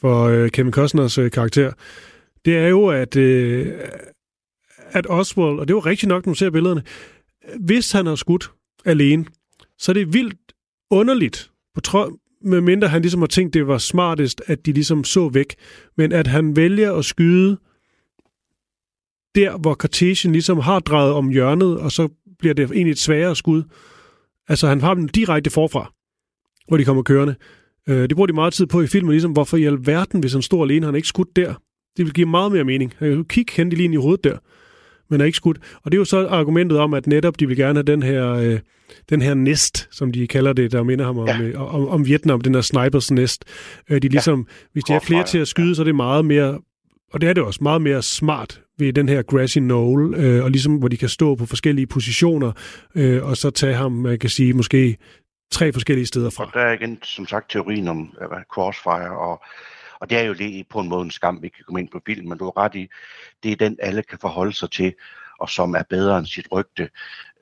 for 0.00 0.24
øh, 0.24 0.50
Kevin 0.50 0.72
Costners 0.72 1.18
øh, 1.18 1.30
karakter, 1.30 1.72
det 2.44 2.56
er 2.56 2.68
jo, 2.68 2.86
at, 2.86 3.16
øh, 3.16 3.72
at 4.90 5.06
Oswald, 5.10 5.58
og 5.58 5.68
det 5.68 5.76
var 5.76 5.86
rigtigt 5.86 6.08
nok, 6.08 6.26
når 6.26 6.30
man 6.30 6.36
ser 6.36 6.50
billederne, 6.50 6.82
hvis 7.60 7.92
han 7.92 8.06
har 8.06 8.14
skudt 8.14 8.50
alene, 8.84 9.24
så 9.78 9.92
er 9.92 9.94
det 9.94 10.12
vildt 10.12 10.52
underligt, 10.90 11.50
på 11.74 11.80
tro, 11.80 12.10
med 12.44 12.60
mindre 12.60 12.88
han 12.88 13.02
ligesom 13.02 13.20
har 13.20 13.26
tænkt, 13.26 13.54
det 13.54 13.66
var 13.66 13.78
smartest, 13.78 14.42
at 14.46 14.66
de 14.66 14.72
ligesom 14.72 15.04
så 15.04 15.28
væk. 15.28 15.54
Men 15.96 16.12
at 16.12 16.26
han 16.26 16.56
vælger 16.56 16.92
at 16.94 17.04
skyde 17.04 17.58
der, 19.34 19.58
hvor 19.58 19.74
Cartesian 19.74 20.32
ligesom 20.32 20.58
har 20.58 20.78
drejet 20.78 21.12
om 21.12 21.28
hjørnet, 21.28 21.78
og 21.78 21.92
så 21.92 22.08
bliver 22.42 22.54
det 22.54 22.70
egentlig 22.70 22.92
et 22.92 22.98
sværere 22.98 23.36
skud. 23.36 23.62
Altså, 24.48 24.68
han 24.68 24.80
har 24.80 24.94
dem 24.94 25.08
direkte 25.08 25.50
forfra, 25.50 25.92
hvor 26.68 26.76
de 26.76 26.84
kommer 26.84 27.02
kørende. 27.02 27.34
Øh, 27.88 28.08
det 28.08 28.16
bruger 28.16 28.26
de 28.26 28.32
meget 28.32 28.52
tid 28.52 28.66
på 28.66 28.82
i 28.82 28.86
filmen, 28.86 29.10
ligesom, 29.10 29.32
hvorfor 29.32 29.56
i 29.56 29.64
alverden, 29.64 30.20
hvis 30.20 30.32
han 30.32 30.42
står 30.42 30.64
alene, 30.64 30.86
han 30.86 30.94
ikke 30.94 31.08
skudt 31.08 31.36
der. 31.36 31.54
Det 31.96 32.04
vil 32.04 32.12
give 32.12 32.26
meget 32.26 32.52
mere 32.52 32.64
mening. 32.64 32.94
Han 32.98 33.10
kan 33.10 33.24
kigge 33.24 33.52
hen 33.56 33.68
lige 33.68 33.84
ind 33.84 33.94
i 33.94 33.96
hovedet 33.96 34.24
der 34.24 34.38
men 35.12 35.20
er 35.20 35.24
ikke 35.24 35.36
skudt. 35.36 35.58
Og 35.82 35.92
det 35.92 35.96
er 35.96 36.00
jo 36.00 36.04
så 36.04 36.26
argumentet 36.26 36.78
om, 36.78 36.94
at 36.94 37.06
netop 37.06 37.40
de 37.40 37.46
vil 37.46 37.56
gerne 37.56 37.74
have 37.78 37.82
den 37.82 38.02
her, 38.02 38.32
øh, 38.32 38.60
den 39.10 39.22
her 39.22 39.34
nest, 39.34 39.88
som 39.90 40.12
de 40.12 40.26
kalder 40.26 40.52
det, 40.52 40.72
der 40.72 40.82
minder 40.82 41.04
ham 41.04 41.18
om, 41.18 41.28
ja. 41.28 41.40
øh, 41.40 41.74
om, 41.74 41.88
om 41.88 42.06
Vietnam, 42.06 42.40
den 42.40 42.54
der 42.54 42.60
snipers 42.60 43.10
nest. 43.10 43.44
Øh, 43.90 44.02
de 44.02 44.08
ligesom, 44.08 44.38
ja. 44.38 44.66
Hvis 44.72 44.84
de 44.84 44.92
er 44.92 45.00
flere 45.00 45.24
til 45.24 45.38
at 45.38 45.48
skyde, 45.48 45.68
ja. 45.68 45.74
så 45.74 45.82
er 45.82 45.84
det 45.84 45.94
meget 45.94 46.24
mere, 46.24 46.58
og 47.12 47.20
det 47.20 47.28
er 47.28 47.32
det 47.32 47.42
også, 47.42 47.58
meget 47.62 47.82
mere 47.82 48.02
smart 48.02 48.60
ved 48.78 48.92
den 48.92 49.08
her 49.08 49.22
grassy 49.22 49.58
knoll, 49.58 50.14
øh, 50.14 50.44
og 50.44 50.50
ligesom 50.50 50.76
hvor 50.76 50.88
de 50.88 50.96
kan 50.96 51.08
stå 51.08 51.34
på 51.34 51.46
forskellige 51.46 51.86
positioner, 51.86 52.52
øh, 52.94 53.24
og 53.24 53.36
så 53.36 53.50
tage 53.50 53.74
ham, 53.74 53.92
man 53.92 54.18
kan 54.18 54.30
sige, 54.30 54.52
måske 54.52 54.96
tre 55.50 55.72
forskellige 55.72 56.06
steder 56.06 56.30
fra. 56.30 56.50
Der 56.54 56.60
er 56.60 56.72
igen, 56.72 56.98
som 57.02 57.26
sagt, 57.26 57.50
teorien 57.50 57.88
om 57.88 58.00
uh, 58.00 58.42
crossfire, 58.50 59.18
og 59.18 59.42
og 60.02 60.10
det 60.10 60.18
er 60.18 60.22
jo 60.22 60.32
lige 60.32 60.64
på 60.70 60.80
en 60.80 60.88
måde 60.88 61.02
en 61.02 61.10
skam, 61.10 61.42
vi 61.42 61.48
kan 61.48 61.64
komme 61.64 61.80
ind 61.80 61.88
på 61.88 62.00
film, 62.06 62.28
men 62.28 62.38
du 62.38 62.44
har 62.44 62.56
ret 62.56 62.74
i, 62.74 62.88
det 63.42 63.52
er 63.52 63.56
den, 63.56 63.76
alle 63.82 64.02
kan 64.02 64.18
forholde 64.18 64.52
sig 64.52 64.70
til, 64.70 64.94
og 65.38 65.48
som 65.50 65.74
er 65.74 65.82
bedre 65.82 66.18
end 66.18 66.26
sit 66.26 66.46
rygte. 66.52 66.90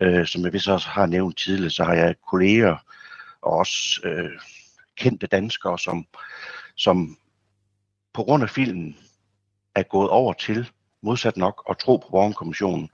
Øh, 0.01 0.27
som 0.27 0.45
jeg 0.45 0.53
vist 0.53 0.69
også 0.69 0.89
har 0.89 1.07
nævnt 1.07 1.39
tidligere, 1.39 1.71
så 1.71 1.85
har 1.85 1.95
jeg 1.95 2.15
kolleger 2.31 2.77
og 3.43 3.53
også 3.53 4.01
øh, 4.05 4.31
kendte 4.97 5.27
danskere, 5.27 5.79
som, 5.79 6.07
som 6.77 7.17
på 8.15 8.23
grund 8.23 8.43
af 8.43 8.51
filmen 8.51 8.97
er 9.75 9.83
gået 9.83 10.09
over 10.09 10.33
til, 10.33 10.71
modsat 11.03 11.37
nok, 11.37 11.65
at 11.71 11.79
tro 11.79 11.97
på 11.97 12.09
Borgenkommissionen. 12.11 12.91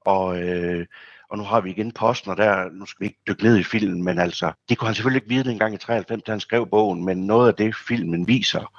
Og 0.00 0.42
øh, 0.42 0.86
og 1.34 1.38
nu 1.38 1.44
har 1.44 1.60
vi 1.60 1.70
igen 1.70 1.92
posten, 1.92 2.30
og 2.30 2.36
der, 2.36 2.70
nu 2.70 2.86
skal 2.86 3.00
vi 3.00 3.06
ikke 3.06 3.20
dykke 3.28 3.42
ned 3.42 3.58
i 3.58 3.62
filmen, 3.62 4.02
men 4.04 4.18
altså, 4.18 4.52
det 4.68 4.78
kunne 4.78 4.88
han 4.88 4.94
selvfølgelig 4.94 5.22
ikke 5.22 5.34
vide 5.34 5.50
dengang 5.50 5.74
i 5.74 5.78
93, 5.78 6.22
da 6.22 6.32
han 6.32 6.40
skrev 6.40 6.66
bogen, 6.66 7.04
men 7.04 7.26
noget 7.26 7.48
af 7.48 7.54
det, 7.54 7.76
filmen 7.76 8.28
viser, 8.28 8.72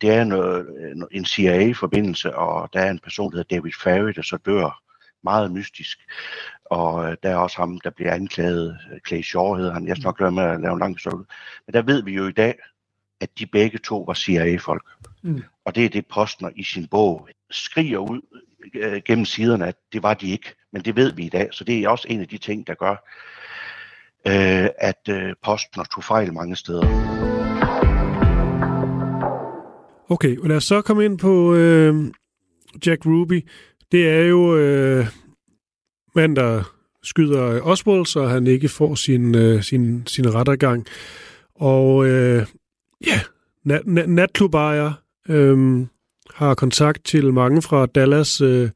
det 0.00 0.10
er 0.10 0.24
noget, 0.24 0.66
øh, 0.78 0.96
en 1.10 1.24
CIA-forbindelse, 1.24 2.36
og 2.36 2.72
der 2.72 2.80
er 2.80 2.90
en 2.90 2.98
person, 2.98 3.32
der 3.32 3.36
hedder 3.36 3.56
David 3.56 3.72
Ferry, 3.82 4.12
der 4.16 4.22
så 4.22 4.36
dør 4.36 4.82
meget 5.22 5.52
mystisk. 5.52 5.98
Og 6.64 7.04
øh, 7.04 7.16
der 7.22 7.30
er 7.30 7.36
også 7.36 7.56
ham, 7.56 7.80
der 7.80 7.90
bliver 7.90 8.14
anklaget, 8.14 8.78
Clay 9.08 9.22
Shaw 9.22 9.54
hedder 9.54 9.72
han, 9.72 9.88
jeg 9.88 9.96
skal 9.96 10.06
nok 10.06 10.20
lade 10.20 10.32
med 10.32 10.42
at 10.42 10.60
lave 10.60 10.72
en 10.72 10.78
lang 10.78 10.94
historie. 10.94 11.24
Men 11.66 11.74
der 11.74 11.82
ved 11.82 12.02
vi 12.02 12.12
jo 12.12 12.26
i 12.26 12.32
dag, 12.32 12.54
at 13.20 13.30
de 13.38 13.46
begge 13.46 13.78
to 13.78 14.04
var 14.06 14.14
CIA-folk. 14.14 14.86
Mm. 15.22 15.42
Og 15.68 15.74
det 15.74 15.84
er 15.84 15.88
det, 15.88 16.06
Postner 16.06 16.50
i 16.56 16.62
sin 16.62 16.86
bog 16.86 17.28
skriger 17.50 17.98
ud 17.98 18.20
øh, 18.74 19.02
gennem 19.04 19.24
siderne, 19.24 19.66
at 19.66 19.74
det 19.92 20.02
var 20.02 20.14
de 20.14 20.30
ikke. 20.30 20.54
Men 20.72 20.82
det 20.82 20.96
ved 20.96 21.12
vi 21.12 21.24
i 21.24 21.28
dag, 21.28 21.48
så 21.52 21.64
det 21.64 21.78
er 21.78 21.88
også 21.88 22.06
en 22.10 22.20
af 22.20 22.28
de 22.28 22.38
ting, 22.38 22.66
der 22.66 22.74
gør, 22.74 22.90
øh, 24.26 24.68
at 24.78 25.08
øh, 25.08 25.34
Postner 25.44 25.84
tog 25.84 26.04
fejl 26.04 26.32
mange 26.32 26.56
steder. 26.56 26.86
Okay, 30.08 30.38
og 30.38 30.48
lad 30.48 30.56
os 30.56 30.64
så 30.64 30.82
komme 30.82 31.04
ind 31.04 31.18
på 31.18 31.54
øh, 31.54 31.94
Jack 32.86 33.06
Ruby. 33.06 33.48
Det 33.92 34.08
er 34.08 34.22
jo 34.22 34.56
øh, 34.56 35.06
mand, 36.14 36.36
der 36.36 36.62
skyder 37.02 37.60
Oswald, 37.62 38.06
så 38.06 38.26
han 38.26 38.46
ikke 38.46 38.68
får 38.68 38.94
sin, 38.94 39.34
øh, 39.34 39.62
sin, 39.62 40.06
sin 40.06 40.34
rettergang. 40.34 40.86
Og 41.54 42.06
øh, 42.06 42.46
ja, 43.06 43.20
nat, 43.64 43.86
nat, 43.86 44.08
natklubejer 44.08 44.92
øh, 45.28 45.86
har 46.34 46.54
kontakt 46.54 47.04
til 47.04 47.32
mange 47.32 47.62
fra 47.62 47.86
Dallas 47.86 48.40
øh, 48.40 48.70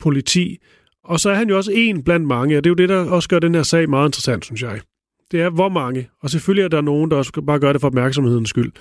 politi. 0.00 0.58
Og 1.04 1.20
så 1.20 1.30
er 1.30 1.34
han 1.34 1.48
jo 1.48 1.56
også 1.56 1.72
en 1.74 2.04
blandt 2.04 2.26
mange, 2.26 2.56
og 2.56 2.64
det 2.64 2.70
er 2.70 2.72
jo 2.72 2.74
det, 2.74 2.88
der 2.88 3.10
også 3.10 3.28
gør 3.28 3.38
den 3.38 3.54
her 3.54 3.62
sag 3.62 3.90
meget 3.90 4.08
interessant, 4.08 4.44
synes 4.44 4.62
jeg. 4.62 4.80
Det 5.30 5.40
er, 5.40 5.50
hvor 5.50 5.68
mange, 5.68 6.10
og 6.20 6.30
selvfølgelig 6.30 6.64
er 6.64 6.68
der 6.68 6.80
nogen, 6.80 7.10
der 7.10 7.16
også 7.16 7.42
bare 7.46 7.58
gør 7.58 7.72
det 7.72 7.80
for 7.80 7.88
opmærksomhedens 7.88 8.48
skyld, 8.48 8.72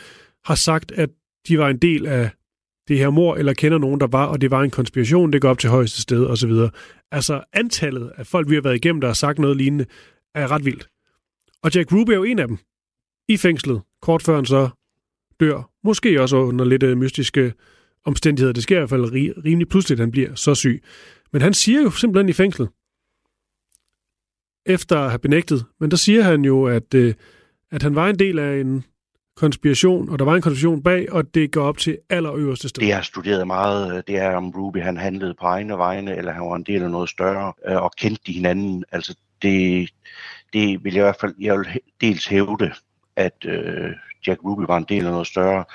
har 0.45 0.56
sagt, 0.56 0.91
at 0.91 1.10
de 1.48 1.60
var 1.60 1.69
en 1.69 1.78
del 1.78 2.06
af 2.06 2.30
det 2.88 2.98
her 2.98 3.10
mor, 3.10 3.36
eller 3.36 3.54
kender 3.54 3.78
nogen, 3.78 4.00
der 4.00 4.08
var, 4.08 4.26
og 4.26 4.41
det 4.41 4.52
var 4.52 4.62
en 4.62 4.72
konspiration, 4.72 5.34
det 5.34 5.41
går 5.41 5.50
op 5.50 5.60
til 5.60 5.69
højeste 5.69 6.02
sted, 6.02 6.26
osv. 6.26 6.52
Altså, 7.12 7.43
antallet 7.54 8.12
af 8.17 8.28
folk, 8.28 8.50
vi 8.50 8.56
har 8.56 8.62
været 8.62 8.76
igennem, 8.76 9.02
der 9.02 9.08
har 9.08 9.13
sagt 9.13 9.39
noget 9.39 9.58
lignende, 9.58 9.86
er 10.36 10.52
ret 10.52 10.65
vildt. 10.65 10.88
Og 11.63 11.76
Jack 11.76 11.91
Ruby 11.91 12.10
er 12.10 12.15
jo 12.15 12.24
en 12.24 12.39
af 12.39 12.48
dem. 12.48 12.58
I 13.30 13.38
fængslet, 13.38 13.82
kort 14.02 14.24
før 14.24 14.36
han 14.36 14.45
så 14.45 14.69
dør. 15.39 15.69
Måske 15.84 16.21
også 16.21 16.38
under 16.38 16.65
lidt 16.65 16.84
øh, 16.84 16.97
mystiske 16.97 17.54
omstændigheder. 18.06 18.54
Det 18.54 18.63
sker 18.63 18.75
i 18.75 18.80
hvert 18.80 18.89
fald 18.89 19.12
rimelig 19.45 19.69
pludseligt, 19.69 19.99
at 19.99 20.04
han 20.04 20.12
bliver 20.12 20.36
så 20.36 20.56
syg. 20.56 20.84
Men 21.34 21.41
han 21.41 21.54
siger 21.54 21.82
jo 21.82 21.91
simpelthen 21.91 22.30
i 22.30 22.34
fængslet, 22.34 22.69
efter 24.65 24.99
at 24.99 25.10
have 25.10 25.19
benægtet, 25.19 25.65
men 25.80 25.91
der 25.91 25.97
siger 25.97 26.23
han 26.23 26.45
jo, 26.45 26.65
at, 26.65 26.93
øh, 26.93 27.13
at 27.71 27.84
han 27.84 27.95
var 27.95 28.10
en 28.10 28.19
del 28.19 28.39
af 28.39 28.60
en 28.60 28.84
konspiration, 29.36 30.10
og 30.10 30.19
der 30.19 30.25
var 30.25 30.36
en 30.36 30.41
konspiration 30.41 30.84
bag, 30.84 31.12
og 31.12 31.34
det 31.34 31.52
går 31.52 31.63
op 31.63 31.78
til 31.78 31.97
allerøverste 32.10 32.69
sted. 32.69 32.84
Det 32.84 32.93
har 32.93 33.02
studeret 33.02 33.47
meget, 33.47 33.95
øh, 33.97 34.04
det 34.08 34.17
er 34.17 34.36
om 34.36 34.49
Ruby, 34.49 34.78
han 34.78 34.97
handlede 34.97 35.34
på 35.39 35.45
egne 35.45 35.78
vegne, 35.78 36.15
eller 36.15 36.32
han 36.32 36.43
var 36.43 36.56
en 36.56 36.63
del 36.63 36.84
af 36.84 36.91
noget 36.91 37.10
større, 37.10 37.54
øh, 37.67 37.84
og 37.84 37.91
kendte 37.97 38.21
de 38.28 38.34
hinanden. 38.34 38.84
Altså 38.91 39.15
det, 39.41 39.89
det 40.54 40.84
vil 40.84 40.93
jeg 40.93 41.02
i 41.02 41.06
hvert 41.06 41.17
fald, 41.21 41.36
jeg 41.39 41.58
vil 41.58 41.67
dels 42.02 42.28
hævde, 42.28 42.71
at 43.15 43.45
øh, 43.45 43.91
Jack 44.28 44.44
Ruby 44.44 44.64
var 44.68 44.78
en 44.78 44.86
del 44.90 45.06
af 45.06 45.12
noget 45.12 45.28
større, 45.28 45.66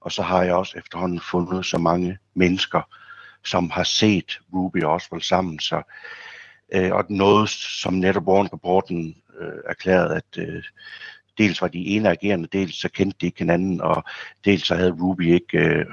og 0.00 0.12
så 0.12 0.22
har 0.22 0.42
jeg 0.42 0.54
også 0.54 0.78
efterhånden 0.78 1.20
fundet 1.20 1.66
så 1.66 1.78
mange 1.78 2.18
mennesker, 2.34 2.82
som 3.44 3.70
har 3.70 3.84
set 3.84 4.40
Ruby 4.54 4.82
og 4.82 4.92
Oswald 4.92 5.22
sammen. 5.22 5.58
Så, 5.58 5.82
øh, 6.74 6.92
og 6.92 7.04
noget, 7.08 7.48
som 7.48 7.94
netop 7.94 8.28
Warren-rapporten 8.28 9.16
øh, 9.40 9.58
erklærede, 9.68 10.16
at 10.16 10.38
øh, 10.38 10.62
dels 11.38 11.62
var 11.62 11.68
de 11.68 11.86
ene 11.86 12.10
agerende, 12.10 12.48
dels 12.52 12.80
så 12.80 12.88
kendte 12.88 13.18
de 13.20 13.26
ikke 13.26 13.38
hinanden, 13.38 13.80
og 13.80 14.04
dels 14.44 14.66
så 14.66 14.74
havde 14.74 14.96
Ruby 15.00 15.32
ikke 15.34 15.58
øh, 15.58 15.86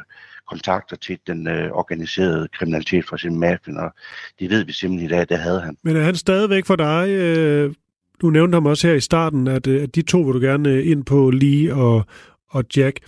kontakter 0.49 0.95
til 0.95 1.19
den 1.27 1.47
øh, 1.47 1.71
organiserede 1.71 2.47
kriminalitet 2.47 3.05
fra 3.05 3.17
sin 3.17 3.39
mafien, 3.39 3.77
og 3.77 3.93
det 4.39 4.49
ved 4.49 4.63
vi 4.63 4.73
simpelthen 4.73 5.09
i 5.09 5.13
dag, 5.13 5.29
det 5.29 5.39
havde 5.39 5.61
han. 5.61 5.77
Men 5.83 5.95
er 5.95 6.03
han 6.03 6.15
stadigvæk 6.15 6.65
for 6.65 6.75
dig, 6.75 7.09
øh, 7.09 7.73
du 8.21 8.29
nævnte 8.29 8.55
ham 8.55 8.65
også 8.65 8.87
her 8.87 8.93
i 8.93 8.99
starten, 8.99 9.47
at, 9.47 9.67
øh, 9.67 9.83
at 9.83 9.95
de 9.95 10.01
to 10.01 10.21
vil 10.21 10.33
du 10.33 10.39
gerne 10.39 10.69
øh, 10.69 10.91
ind 10.91 11.05
på, 11.05 11.29
Lee 11.29 11.73
og, 11.73 12.05
og 12.49 12.63
Jack. 12.77 12.99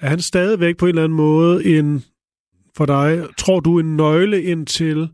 Er 0.00 0.08
han 0.08 0.20
stadigvæk 0.20 0.76
på 0.76 0.86
en 0.86 0.88
eller 0.88 1.04
anden 1.04 1.16
måde 1.16 1.64
en 1.78 2.04
for 2.76 2.86
dig. 2.86 3.24
Tror 3.38 3.60
du 3.60 3.78
en 3.78 3.96
nøgle 3.96 4.42
ind 4.42 4.66
til, 4.66 5.08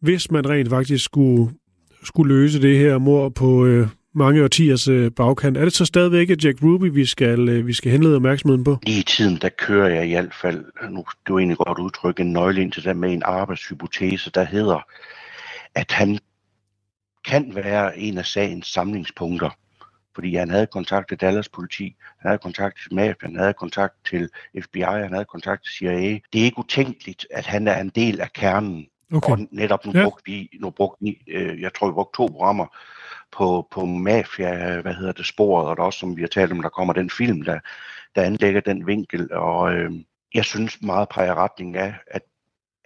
hvis 0.00 0.30
man 0.30 0.48
rent 0.48 0.68
faktisk 0.68 1.04
skulle, 1.04 1.52
skulle 2.04 2.34
løse 2.34 2.62
det 2.62 2.78
her 2.78 2.98
mor 2.98 3.28
på 3.28 3.66
øh, 3.66 3.88
mange 4.14 4.44
årtiers 4.44 4.88
øh, 4.88 5.10
bagkant, 5.10 5.56
er 5.56 5.64
det 5.64 5.72
så 5.72 5.84
stadigvæk 5.84 6.44
Jack 6.44 6.62
Ruby, 6.62 6.90
vi 6.92 7.04
skal, 7.04 7.48
øh, 7.48 7.66
vi 7.66 7.72
skal 7.72 7.92
henlede 7.92 8.16
opmærksomheden 8.16 8.64
på? 8.64 8.78
Lige 8.82 9.00
i 9.00 9.02
tiden, 9.02 9.38
der 9.42 9.48
kører 9.48 9.88
jeg 9.88 10.08
i 10.08 10.12
hvert 10.12 10.34
fald, 10.42 10.64
nu 10.90 11.04
det 11.26 11.32
er 11.32 11.38
egentlig 11.38 11.58
godt 11.58 11.78
udtrykke, 11.78 12.20
en 12.22 12.32
nøgle 12.32 12.62
ind 12.62 12.72
til 12.72 12.84
det 12.84 12.96
med 12.96 13.12
en 13.12 13.22
arbejdshypotese, 13.24 14.30
der 14.30 14.44
hedder, 14.44 14.80
at 15.74 15.92
han 15.92 16.18
kan 17.26 17.54
være 17.54 17.98
en 17.98 18.18
af 18.18 18.26
sagens 18.26 18.66
samlingspunkter 18.66 19.50
fordi 20.16 20.34
han 20.34 20.50
havde 20.50 20.66
kontakt 20.66 21.08
til 21.08 21.20
Dallas 21.20 21.48
politi, 21.48 21.96
han 22.18 22.28
havde 22.28 22.38
kontakt 22.38 22.78
til 22.82 22.94
mafia, 22.94 23.14
han 23.22 23.36
havde 23.36 23.54
kontakt 23.54 23.94
til 24.10 24.28
FBI, 24.62 24.80
han 24.80 25.12
havde 25.12 25.24
kontakt 25.24 25.64
til 25.64 25.72
CIA. 25.72 26.18
Det 26.32 26.40
er 26.40 26.44
ikke 26.44 26.58
utænkeligt, 26.58 27.26
at 27.30 27.46
han 27.46 27.68
er 27.68 27.80
en 27.80 27.88
del 27.88 28.20
af 28.20 28.32
kernen. 28.32 28.86
Okay. 29.12 29.32
Og 29.32 29.38
netop 29.50 29.86
nu 29.86 29.92
ja. 29.94 30.04
brugte 30.04 30.22
vi, 30.30 30.48
nu 30.60 30.70
brugte 30.70 31.04
vi 31.04 31.22
øh, 31.28 31.60
jeg 31.60 31.74
tror 31.74 31.86
vi 31.86 31.92
brugte 31.92 32.16
to 32.16 32.26
programmer 32.26 32.66
på, 33.32 33.68
på 33.70 33.84
mafia, 33.84 34.80
hvad 34.80 34.94
hedder 34.94 35.12
det, 35.12 35.26
sporet, 35.26 35.68
og 35.68 35.76
der 35.76 35.82
også, 35.82 35.98
som 35.98 36.16
vi 36.16 36.22
har 36.22 36.28
talt 36.28 36.52
om, 36.52 36.62
der 36.62 36.68
kommer 36.68 36.92
den 36.92 37.10
film, 37.10 37.42
der, 37.42 37.58
der 38.14 38.22
anlægger 38.22 38.60
den 38.60 38.86
vinkel, 38.86 39.32
og 39.32 39.74
øh, 39.74 39.92
jeg 40.34 40.44
synes 40.44 40.82
meget 40.82 41.08
peger 41.08 41.34
retning 41.34 41.76
af, 41.76 41.94
at 42.06 42.22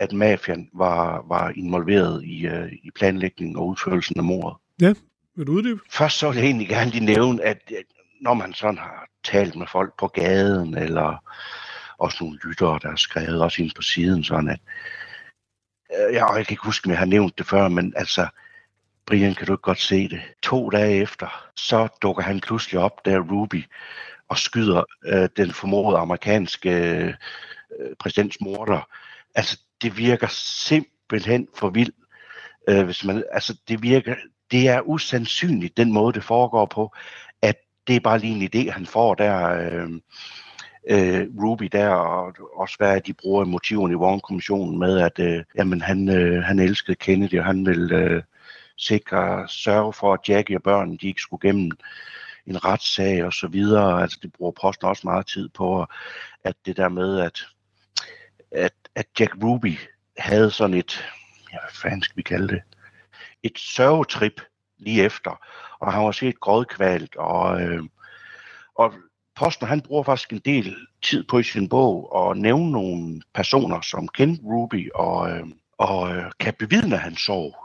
at 0.01 0.13
mafian 0.13 0.69
var, 0.73 1.25
var 1.29 1.53
involveret 1.57 2.25
i, 2.25 2.47
øh, 2.47 2.73
i 2.73 2.91
planlægningen 2.91 3.57
og 3.57 3.67
udførelsen 3.67 4.19
af 4.19 4.25
mordet. 4.25 4.57
Ja, 4.81 4.95
vil 5.37 5.47
du 5.47 5.53
uddybe? 5.53 5.81
Først 5.91 6.19
så 6.19 6.29
vil 6.31 6.37
jeg 6.37 6.47
egentlig 6.47 6.69
gerne 6.69 6.91
lige 6.91 7.05
nævne, 7.05 7.45
at 7.45 7.73
når 8.21 8.35
man 8.35 8.55
sådan 8.55 8.79
har 8.79 9.09
talt 9.25 9.57
med 9.57 9.67
folk 9.67 9.99
på 9.99 10.07
gaden, 10.07 10.77
eller 10.77 11.25
også 11.99 12.19
nogle 12.21 12.39
lyttere, 12.45 12.79
der 12.83 12.89
har 12.89 12.97
skrevet 12.97 13.43
også 13.43 13.63
ind 13.63 13.71
på 13.77 13.83
siden, 13.83 14.25
sådan 14.25 14.49
at, 14.49 14.61
øh, 15.99 16.15
jeg, 16.15 16.29
jeg 16.37 16.47
kan 16.47 16.53
ikke 16.53 16.65
huske, 16.65 16.87
om 16.87 16.91
jeg 16.91 16.99
har 16.99 17.07
nævnt 17.07 17.39
det 17.39 17.47
før, 17.47 17.69
men 17.69 17.93
altså, 17.97 18.29
Brian, 19.07 19.35
kan 19.35 19.47
du 19.47 19.53
ikke 19.53 19.63
godt 19.63 19.81
se 19.81 20.09
det? 20.09 20.21
To 20.43 20.71
dage 20.71 21.03
efter, 21.03 21.51
så 21.57 21.89
dukker 22.03 22.23
han 22.23 22.41
pludselig 22.41 22.81
op, 22.81 23.05
der 23.05 23.19
Ruby, 23.19 23.65
og 24.29 24.39
skyder 24.39 24.85
øh, 25.05 25.29
den 25.37 25.51
formodede 25.51 25.99
amerikanske 25.99 26.71
øh, 27.01 27.15
præsidents 27.99 28.41
morder. 28.41 28.89
Altså, 29.35 29.61
det 29.83 29.97
virker 29.99 30.27
simpelthen 30.31 31.49
for 31.55 31.71
vildt. 31.71 31.95
Øh, 32.69 32.85
hvis 32.85 33.05
man, 33.05 33.25
altså, 33.33 33.57
det 33.69 33.83
virker, 33.83 34.15
det 34.51 34.69
er 34.69 34.81
usandsynligt, 34.81 35.77
den 35.77 35.93
måde, 35.93 36.13
det 36.13 36.25
foregår 36.25 36.67
på, 36.67 36.95
at 37.43 37.57
det 37.87 37.97
er 37.97 38.01
bare 38.01 38.19
lige 38.19 38.45
en 38.45 38.51
idé, 38.55 38.71
han 38.71 38.87
får 38.87 39.15
der, 39.15 39.49
øh, 39.49 39.91
øh, 40.89 41.27
Ruby 41.43 41.69
der, 41.73 41.89
og 41.89 42.35
også 42.55 42.75
hvad 42.79 43.01
de 43.01 43.13
bruger 43.13 43.45
motiverne 43.45 43.93
i 43.93 43.97
Warren-kommissionen 43.97 44.79
med, 44.79 44.99
at 44.99 45.19
øh, 45.19 45.45
jamen, 45.57 45.81
han, 45.81 46.09
øh, 46.09 46.43
han 46.43 46.59
elskede 46.59 46.97
Kennedy, 46.97 47.39
og 47.39 47.45
han 47.45 47.67
ville 47.67 47.97
øh, 47.97 48.23
sikre, 48.77 49.49
sørge 49.49 49.93
for, 49.93 50.15
at 50.15 50.29
Jackie 50.29 50.57
og 50.57 50.63
børnene 50.63 50.99
de 50.99 51.09
ikke 51.09 51.21
skulle 51.21 51.49
gennem 51.49 51.71
en 52.47 52.65
retssag 52.65 53.25
og 53.25 53.33
så 53.33 53.47
videre. 53.47 54.03
Altså, 54.03 54.19
det 54.23 54.33
bruger 54.33 54.53
posten 54.61 54.89
også 54.89 55.03
meget 55.05 55.27
tid 55.27 55.49
på, 55.49 55.87
at 56.45 56.55
det 56.67 56.77
der 56.77 56.89
med, 56.89 57.21
at, 57.21 57.39
at, 58.53 58.73
at 59.01 59.07
Jack 59.21 59.33
Ruby 59.43 59.79
havde 60.19 60.51
sådan 60.51 60.77
et, 60.77 61.05
ja, 61.53 61.59
hvad 61.59 61.75
fanden 61.83 62.03
skal 62.03 62.17
vi 62.17 62.23
kalde 62.23 62.49
det, 62.49 62.63
et 63.43 63.59
sørgetrip 63.59 64.41
lige 64.79 65.05
efter, 65.05 65.47
og 65.79 65.93
han 65.93 66.05
var 66.05 66.13
set 66.13 66.41
grådkvalt, 66.41 67.17
og, 67.17 67.63
øh, 67.63 67.83
og 68.75 68.95
Posten 69.35 69.67
han 69.67 69.81
bruger 69.81 70.03
faktisk 70.03 70.33
en 70.33 70.39
del 70.39 70.77
tid 71.03 71.25
på 71.25 71.39
i 71.39 71.43
sin 71.43 71.69
bog 71.69 72.31
at 72.31 72.37
nævne 72.37 72.73
nogle 72.73 73.23
personer, 73.35 73.81
som 73.81 74.09
kendte 74.09 74.43
Ruby 74.45 74.91
og, 74.95 75.31
øh, 75.31 75.47
og 75.79 76.17
øh, 76.17 76.33
kan 76.41 76.55
bevidne 76.59 76.97
hans 76.97 77.21
sorg. 77.21 77.57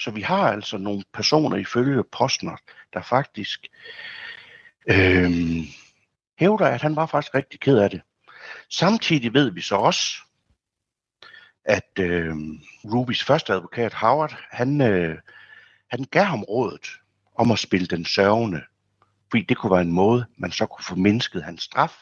Så 0.00 0.10
vi 0.10 0.20
har 0.20 0.52
altså 0.52 0.78
nogle 0.78 1.04
personer 1.12 1.56
ifølge 1.56 2.04
Postner, 2.12 2.56
der 2.92 3.02
faktisk 3.02 3.66
øh, 4.90 5.30
hævder, 6.38 6.66
at 6.66 6.82
han 6.82 6.96
var 6.96 7.06
faktisk 7.06 7.34
rigtig 7.34 7.60
ked 7.60 7.78
af 7.78 7.90
det. 7.90 8.00
Samtidig 8.70 9.34
ved 9.34 9.50
vi 9.50 9.60
så 9.60 9.76
også, 9.76 10.23
at 11.64 11.90
øh, 12.00 12.36
Rubys 12.84 13.24
første 13.24 13.52
advokat, 13.52 13.94
Howard, 13.94 14.36
han, 14.50 14.80
øh, 14.80 15.18
han 15.90 16.04
gav 16.10 16.24
ham 16.24 16.42
rådet 16.42 16.86
om 17.34 17.50
at 17.50 17.58
spille 17.58 17.86
den 17.86 18.04
sørgende, 18.04 18.62
fordi 19.30 19.42
det 19.42 19.56
kunne 19.56 19.72
være 19.72 19.82
en 19.82 19.92
måde, 19.92 20.26
man 20.36 20.52
så 20.52 20.66
kunne 20.66 20.84
få 20.84 20.94
mindsket 20.94 21.42
hans 21.42 21.62
straf. 21.62 21.96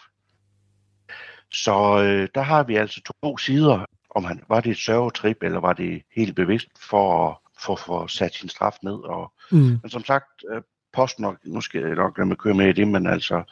Så 1.51 2.03
øh, 2.03 2.29
der 2.35 2.43
har 2.43 2.63
vi 2.63 2.77
altså 2.77 3.01
to 3.23 3.39
sider, 3.39 3.85
om 4.11 4.25
han 4.25 4.43
var 4.49 4.61
det 4.61 4.71
et 4.71 4.79
sørgetrip, 4.79 5.43
eller 5.43 5.61
var 5.61 5.73
det 5.73 6.03
helt 6.17 6.37
bevidst 6.37 6.69
for 6.81 7.29
at 7.29 7.37
få 7.61 7.77
for 7.77 8.07
sat 8.07 8.35
sin 8.35 8.49
straf 8.49 8.77
ned. 8.83 8.95
Og, 8.95 9.33
mm. 9.51 9.59
Men 9.59 9.91
som 9.91 10.05
sagt, 10.05 10.45
øh, 10.51 10.63
posten, 10.93 11.27
nu 11.45 11.61
skal 11.61 11.81
jeg 11.81 11.95
nok 11.95 12.19
lade 12.19 12.29
mig 12.29 12.39
køre 12.39 12.55
med 12.55 12.69
i 12.69 12.73
det, 12.73 12.89
men 12.89 13.07
altså, 13.07 13.43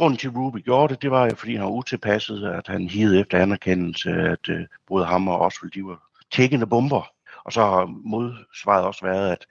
grunden 0.00 0.18
til, 0.18 0.28
at 0.28 0.36
Ruby 0.36 0.56
gjorde 0.64 0.94
det, 0.94 1.02
det 1.02 1.10
var, 1.10 1.34
fordi 1.34 1.54
han 1.54 1.64
var 1.64 1.70
utilpasset, 1.70 2.44
at 2.44 2.66
han 2.66 2.88
hidede 2.88 3.20
efter 3.20 3.38
anerkendelse, 3.38 4.10
at 4.10 4.48
uh, 4.48 4.60
både 4.86 5.04
ham 5.04 5.28
og 5.28 5.40
Oswald, 5.40 5.72
de 5.72 5.84
var 5.84 6.02
tækkende 6.30 6.66
bomber. 6.66 7.12
Og 7.44 7.52
så 7.52 7.60
har 7.60 7.86
modsvaret 7.86 8.84
også 8.84 9.06
været, 9.06 9.32
at 9.32 9.46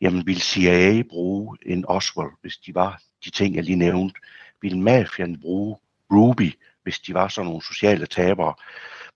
jamen, 0.00 0.26
ville 0.26 0.40
CIA 0.40 1.02
bruge 1.10 1.58
en 1.66 1.84
Oswald, 1.88 2.30
hvis 2.40 2.56
de 2.56 2.74
var 2.74 3.00
de 3.24 3.30
ting, 3.30 3.54
jeg 3.54 3.64
lige 3.64 3.76
nævnte? 3.76 4.20
Ville 4.62 4.80
mafian 4.80 5.40
bruge 5.40 5.76
Ruby, 6.12 6.52
hvis 6.82 6.98
de 6.98 7.14
var 7.14 7.28
sådan 7.28 7.46
nogle 7.46 7.62
sociale 7.62 8.06
tabere? 8.06 8.54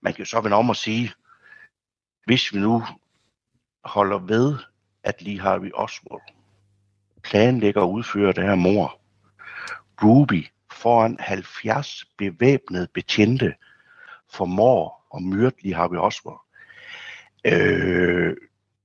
Man 0.01 0.13
kan 0.13 0.19
jo 0.19 0.25
så 0.25 0.41
vende 0.41 0.57
om 0.57 0.69
at 0.69 0.77
sige, 0.77 1.11
hvis 2.25 2.53
vi 2.53 2.59
nu 2.59 2.83
holder 3.83 4.17
ved, 4.17 4.57
at 5.03 5.21
lige 5.21 5.39
har 5.39 5.57
vi 5.57 5.71
Oswald 5.73 6.21
planlægger 7.23 7.81
at 7.81 7.89
udføre 7.89 8.33
det 8.33 8.43
her 8.43 8.55
mor, 8.55 8.98
Ruby 10.03 10.47
foran 10.71 11.17
70 11.19 12.05
bevæbnede 12.17 12.87
betjente 12.93 13.53
for 14.33 14.45
mor 14.45 15.01
og 15.09 15.23
myrdelige 15.23 15.75
Harvey 15.75 15.97
Oswald. 15.97 16.37
Øh, 17.45 18.35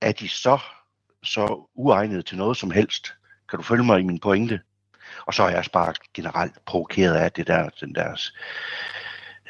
er 0.00 0.12
de 0.12 0.28
så, 0.28 0.58
så 1.22 1.68
uegnet 1.74 2.26
til 2.26 2.36
noget 2.36 2.56
som 2.56 2.70
helst? 2.70 3.14
Kan 3.50 3.56
du 3.56 3.62
følge 3.62 3.84
mig 3.84 4.00
i 4.00 4.04
min 4.04 4.20
pointe? 4.20 4.60
Og 5.26 5.34
så 5.34 5.42
er 5.42 5.50
jeg 5.50 5.64
bare 5.72 5.94
generelt 6.14 6.64
provokeret 6.64 7.14
af 7.14 7.32
det 7.32 7.46
der, 7.46 7.68
den 7.80 7.94
der 7.94 8.30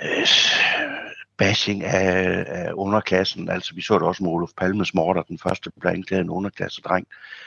øh, 0.02 0.26
bashing 1.36 1.84
af, 1.84 2.44
af 2.48 2.72
underklassen. 2.72 3.48
Altså, 3.48 3.74
vi 3.74 3.82
så 3.82 3.94
det 3.94 4.02
også 4.02 4.22
med 4.22 4.30
Olof 4.30 4.50
Palmes 4.56 4.94
morder, 4.94 5.22
den 5.22 5.38
første 5.38 5.70
blev 5.80 5.92
anklaget 5.92 6.22
en 6.22 6.30
underklassedreng. 6.30 7.06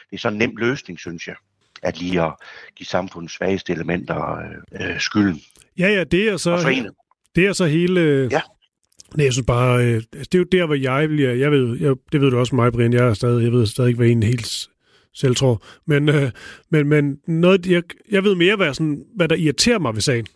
Det 0.10 0.16
er 0.16 0.20
sådan 0.20 0.42
en 0.42 0.50
nem 0.50 0.58
løsning, 0.58 1.00
synes 1.00 1.28
jeg 1.28 1.36
at 1.84 2.00
lige 2.00 2.22
at 2.22 2.34
give 2.76 2.88
samfundets 2.88 3.34
svageste 3.34 3.74
elementer 3.74 4.38
øh, 4.38 4.90
øh, 4.90 5.00
skylden. 5.00 5.42
Ja, 5.80 5.88
ja, 5.88 6.04
det 6.04 6.30
er 6.30 6.38
så, 6.38 6.84
det 7.36 7.46
er 7.46 7.54
så 7.54 7.66
hele... 7.66 8.28
Ja. 8.32 8.42
Nej, 9.16 9.26
jeg 9.26 9.34
synes 9.34 9.46
bare, 9.46 9.86
øh, 9.86 10.02
det 10.14 10.36
er 10.36 10.40
jo 10.40 10.44
der, 10.44 10.66
hvor 10.66 10.76
jeg 10.76 11.10
bliver, 11.10 11.32
jeg 11.32 11.52
ved, 11.52 11.80
jeg, 11.80 11.96
det 12.12 12.22
ved 12.22 12.32
du 12.32 12.40
også 12.40 12.56
mig, 12.56 12.72
Brian, 12.72 12.94
jeg 12.94 13.08
er 13.08 13.14
stadig, 13.14 13.44
jeg 13.44 13.52
ved 13.52 13.66
stadig 13.66 13.88
ikke, 13.88 13.98
hvad 13.98 14.08
en 14.08 14.24
helt 14.24 14.70
selv 15.14 15.36
tror, 15.36 15.64
men, 15.86 16.10
øh, 16.10 16.32
men, 16.72 16.88
men 16.88 17.18
noget, 17.28 17.68
jeg, 17.68 17.84
jeg 18.12 18.24
ved 18.24 18.36
mere, 18.36 18.56
hvad, 18.56 18.74
sådan, 18.74 19.04
hvad 19.16 19.28
der 19.28 19.36
irriterer 19.36 19.80
mig 19.80 19.94
ved 19.94 20.02
sagen, 20.02 20.28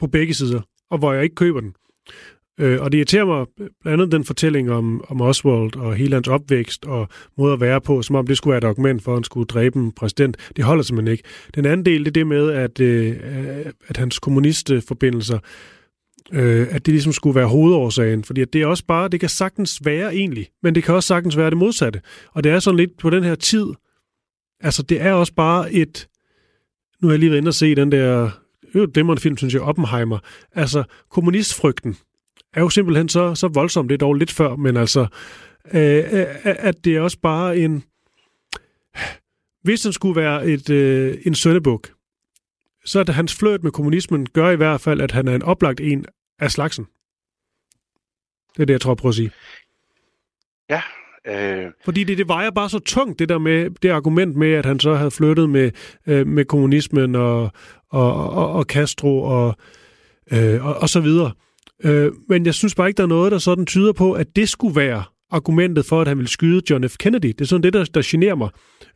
på 0.00 0.06
begge 0.06 0.34
sider, 0.34 0.60
og 0.90 0.98
hvor 0.98 1.12
jeg 1.12 1.22
ikke 1.22 1.34
køber 1.34 1.60
den. 1.60 1.74
Øh, 2.60 2.80
og 2.82 2.92
det 2.92 2.98
irriterer 2.98 3.24
mig 3.24 3.46
blandt 3.56 4.00
andet 4.02 4.12
den 4.12 4.24
fortælling 4.24 4.70
om, 4.70 5.04
om 5.08 5.20
Oswald 5.20 5.76
og 5.76 5.94
hele 5.94 6.14
hans 6.14 6.28
opvækst 6.28 6.84
og 6.84 7.08
måde 7.38 7.52
at 7.52 7.60
være 7.60 7.80
på, 7.80 8.02
som 8.02 8.16
om 8.16 8.26
det 8.26 8.36
skulle 8.36 8.52
være 8.52 8.58
et 8.58 8.64
argument 8.64 9.02
for, 9.02 9.12
at 9.12 9.16
han 9.16 9.24
skulle 9.24 9.46
dræbe 9.46 9.78
en 9.78 9.92
præsident. 9.92 10.36
Det 10.56 10.64
holder 10.64 10.82
simpelthen 10.82 11.12
ikke. 11.12 11.24
Den 11.54 11.66
anden 11.66 11.84
del, 11.84 12.00
det 12.00 12.06
er 12.06 12.12
det 12.12 12.26
med, 12.26 12.50
at, 12.50 12.80
øh, 12.80 13.16
at 13.88 13.96
hans 13.96 14.18
kommunistforbindelser, 14.18 15.38
øh, 16.32 16.66
at 16.70 16.86
det 16.86 16.92
ligesom 16.94 17.12
skulle 17.12 17.34
være 17.34 17.46
hovedårsagen. 17.46 18.24
Fordi 18.24 18.40
at 18.40 18.52
det 18.52 18.62
er 18.62 18.66
også 18.66 18.84
bare, 18.86 19.08
det 19.08 19.20
kan 19.20 19.28
sagtens 19.28 19.80
være 19.84 20.14
egentlig, 20.14 20.48
men 20.62 20.74
det 20.74 20.84
kan 20.84 20.94
også 20.94 21.06
sagtens 21.06 21.36
være 21.36 21.50
det 21.50 21.58
modsatte. 21.58 22.00
Og 22.32 22.44
det 22.44 22.52
er 22.52 22.58
sådan 22.58 22.76
lidt 22.76 22.98
på 22.98 23.10
den 23.10 23.24
her 23.24 23.34
tid, 23.34 23.66
altså 24.60 24.82
det 24.82 25.00
er 25.00 25.12
også 25.12 25.34
bare 25.34 25.72
et, 25.72 26.08
nu 27.02 27.08
har 27.08 27.12
jeg 27.12 27.18
lige 27.18 27.30
været 27.30 27.38
inde 27.40 27.48
og 27.48 27.54
se 27.54 27.74
den 27.74 27.92
der, 27.92 28.30
det 28.74 29.20
film, 29.20 29.36
synes 29.36 29.54
jeg, 29.54 29.62
Oppenheimer. 29.62 30.18
Altså 30.52 30.84
kommunistfrygten, 31.10 31.96
er 32.54 32.60
jo 32.60 32.68
simpelthen 32.68 33.08
så, 33.08 33.34
så 33.34 33.48
voldsomt. 33.48 33.88
Det 33.88 33.94
er 33.94 33.98
dog 33.98 34.14
lidt 34.14 34.32
før, 34.32 34.56
men 34.56 34.76
altså, 34.76 35.06
øh, 35.74 36.04
øh, 36.12 36.26
at 36.44 36.84
det 36.84 36.96
er 36.96 37.00
også 37.00 37.18
bare 37.22 37.58
en... 37.58 37.84
Hvis 39.62 39.80
den 39.80 39.92
skulle 39.92 40.20
være 40.20 40.46
et, 40.46 40.70
øh, 40.70 41.18
en 41.26 41.34
søndebuk, 41.34 41.88
så 42.84 43.00
at 43.00 43.08
hans 43.08 43.34
fløjt 43.34 43.62
med 43.62 43.70
kommunismen 43.70 44.28
gør 44.28 44.50
i 44.50 44.56
hvert 44.56 44.80
fald, 44.80 45.00
at 45.00 45.10
han 45.10 45.28
er 45.28 45.34
en 45.34 45.42
oplagt 45.42 45.80
en 45.80 46.04
af 46.38 46.50
slagsen. 46.50 46.86
Det 48.56 48.62
er 48.62 48.66
det, 48.66 48.72
jeg 48.72 48.80
tror, 48.80 48.90
jeg 48.90 48.96
prøver 48.96 49.10
at 49.10 49.14
sige. 49.14 49.30
Ja. 50.70 50.82
Øh... 51.26 51.72
Fordi 51.84 52.04
det, 52.04 52.18
det 52.18 52.28
vejer 52.28 52.50
bare 52.50 52.70
så 52.70 52.78
tungt, 52.78 53.18
det 53.18 53.28
der 53.28 53.38
med 53.38 53.70
det 53.70 53.90
argument 53.90 54.36
med, 54.36 54.52
at 54.52 54.66
han 54.66 54.80
så 54.80 54.94
havde 54.94 55.10
flyttet 55.10 55.50
med, 55.50 55.70
øh, 56.06 56.26
med 56.26 56.44
kommunismen 56.44 57.14
og, 57.14 57.50
og, 57.88 58.30
og, 58.30 58.52
og 58.52 58.64
Castro 58.64 59.22
og, 59.22 59.56
øh, 60.32 60.66
og, 60.66 60.74
og 60.74 60.88
så 60.88 61.00
videre. 61.00 61.32
Øh, 61.84 62.12
men 62.28 62.46
jeg 62.46 62.54
synes 62.54 62.74
bare 62.74 62.88
ikke, 62.88 62.96
der 62.96 63.02
er 63.02 63.08
noget, 63.08 63.32
der 63.32 63.38
sådan 63.38 63.66
tyder 63.66 63.92
på, 63.92 64.12
at 64.12 64.36
det 64.36 64.48
skulle 64.48 64.76
være 64.76 65.02
argumentet 65.30 65.86
for, 65.86 66.00
at 66.00 66.08
han 66.08 66.18
ville 66.18 66.30
skyde 66.30 66.62
John 66.70 66.88
F. 66.88 66.96
Kennedy. 66.96 67.26
Det 67.26 67.40
er 67.40 67.44
sådan 67.44 67.62
det, 67.62 67.72
der, 67.72 67.84
der 67.84 68.02
generer 68.04 68.34
mig. 68.34 68.48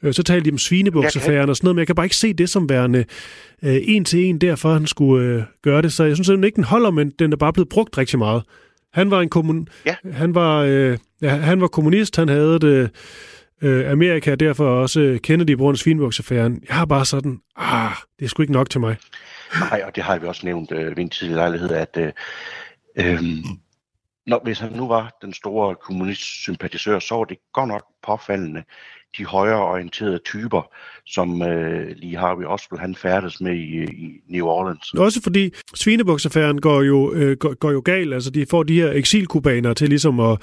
Øh, 0.03 0.14
så 0.14 0.22
talte 0.22 0.51
de 0.51 0.55
om 0.55 0.59
svinebuksaffæren 0.59 1.49
og 1.49 1.57
sådan 1.57 1.66
noget, 1.66 1.74
men 1.74 1.78
jeg 1.78 1.87
kan 1.87 1.97
bare 1.97 2.07
ikke 2.07 2.16
se 2.16 2.32
det 2.32 2.51
som 2.51 2.68
værende 2.68 3.05
øh, 3.62 3.76
en 3.82 4.05
til 4.05 4.24
en, 4.24 4.39
derfor 4.39 4.72
han 4.72 4.87
skulle 4.87 5.26
øh, 5.26 5.43
gøre 5.62 5.82
det. 5.82 5.93
Så 5.93 6.05
jeg 6.05 6.16
synes 6.16 6.26
simpelthen 6.26 6.45
ikke, 6.45 6.57
den 6.57 6.64
holder, 6.64 6.91
men 6.91 7.11
den 7.18 7.32
er 7.32 7.37
bare 7.37 7.53
blevet 7.53 7.68
brugt 7.68 7.99
rigtig 7.99 8.18
meget. 8.18 8.43
Han 8.93 9.11
var 9.11 9.20
en 9.20 9.28
kommun... 9.28 9.68
Ja. 9.87 9.95
Han 10.12 10.35
var, 10.35 10.59
øh, 10.61 10.99
ja, 11.22 11.28
han 11.28 11.61
var 11.61 11.66
kommunist, 11.66 12.16
han 12.16 12.28
havde 12.28 12.59
det 12.59 12.91
øh, 13.62 13.91
Amerika, 13.91 14.32
og 14.32 14.41
derfor 14.41 14.68
også 14.68 15.01
øh, 15.01 15.20
Kennedy 15.20 15.57
på 15.57 15.62
grund 15.62 15.74
af 15.74 15.78
svinebuksaffæren. 15.78 16.62
Jeg 16.68 16.76
har 16.76 16.85
bare 16.85 17.05
sådan, 17.05 17.39
ah, 17.57 17.91
det 18.18 18.24
er 18.24 18.28
sgu 18.28 18.43
ikke 18.43 18.53
nok 18.53 18.70
til 18.70 18.80
mig. 18.80 18.97
Nej, 19.61 19.82
og 19.87 19.97
det 19.97 20.05
har 20.05 20.18
vi 20.18 20.26
også 20.26 20.41
nævnt 20.45 20.72
øh, 20.72 20.87
ved 20.87 20.99
en 20.99 21.11
tidlig 21.11 21.37
lejlighed, 21.37 21.70
at 21.70 21.97
øh, 21.99 22.12
øh, 22.99 23.22
når, 24.26 24.40
hvis 24.45 24.59
han 24.59 24.72
nu 24.72 24.88
var 24.88 25.18
den 25.22 25.32
store 25.32 25.74
kommunistsympatisør, 25.74 26.99
så 26.99 27.14
var 27.14 27.24
det 27.24 27.38
godt 27.53 27.68
nok 27.68 27.84
påfaldende 28.07 28.62
de 29.18 29.24
højreorienterede 29.24 30.18
typer, 30.18 30.74
som 31.07 31.42
øh, 31.42 31.97
lige 31.97 32.16
Harvey 32.16 32.45
Oswald 32.45 32.80
han 32.80 32.95
færdes 32.95 33.40
med 33.40 33.55
i, 33.55 33.84
i 33.84 34.20
New 34.28 34.47
Orleans. 34.47 34.95
Også 34.95 35.22
fordi 35.22 35.51
svinebuksaffæren 35.74 36.61
går 36.61 36.82
jo, 36.82 37.12
øh, 37.14 37.36
går, 37.36 37.55
går 37.55 37.70
jo 37.70 37.82
galt. 37.84 38.14
Altså, 38.14 38.30
de 38.30 38.47
får 38.47 38.62
de 38.62 38.74
her 38.74 38.92
eksilkubanere 38.92 39.74
til 39.74 39.88
ligesom 39.88 40.20
at... 40.20 40.42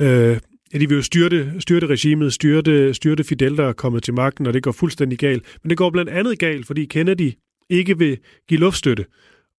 Øh, 0.00 0.38
ja, 0.72 0.78
de 0.78 0.88
vil 0.88 0.96
jo 0.96 1.02
styrte, 1.02 1.60
styrte 1.60 1.86
regimet, 1.86 2.32
styrte, 2.32 2.94
styrte 2.94 3.24
Fidel, 3.24 3.56
der 3.56 3.68
er 3.68 3.72
kommet 3.72 4.02
til 4.02 4.14
magten, 4.14 4.46
og 4.46 4.54
det 4.54 4.62
går 4.62 4.72
fuldstændig 4.72 5.18
galt. 5.18 5.58
Men 5.62 5.70
det 5.70 5.78
går 5.78 5.90
blandt 5.90 6.10
andet 6.10 6.38
galt, 6.38 6.66
fordi 6.66 6.84
Kennedy 6.84 7.32
ikke 7.70 7.98
vil 7.98 8.18
give 8.48 8.60
luftstøtte. 8.60 9.04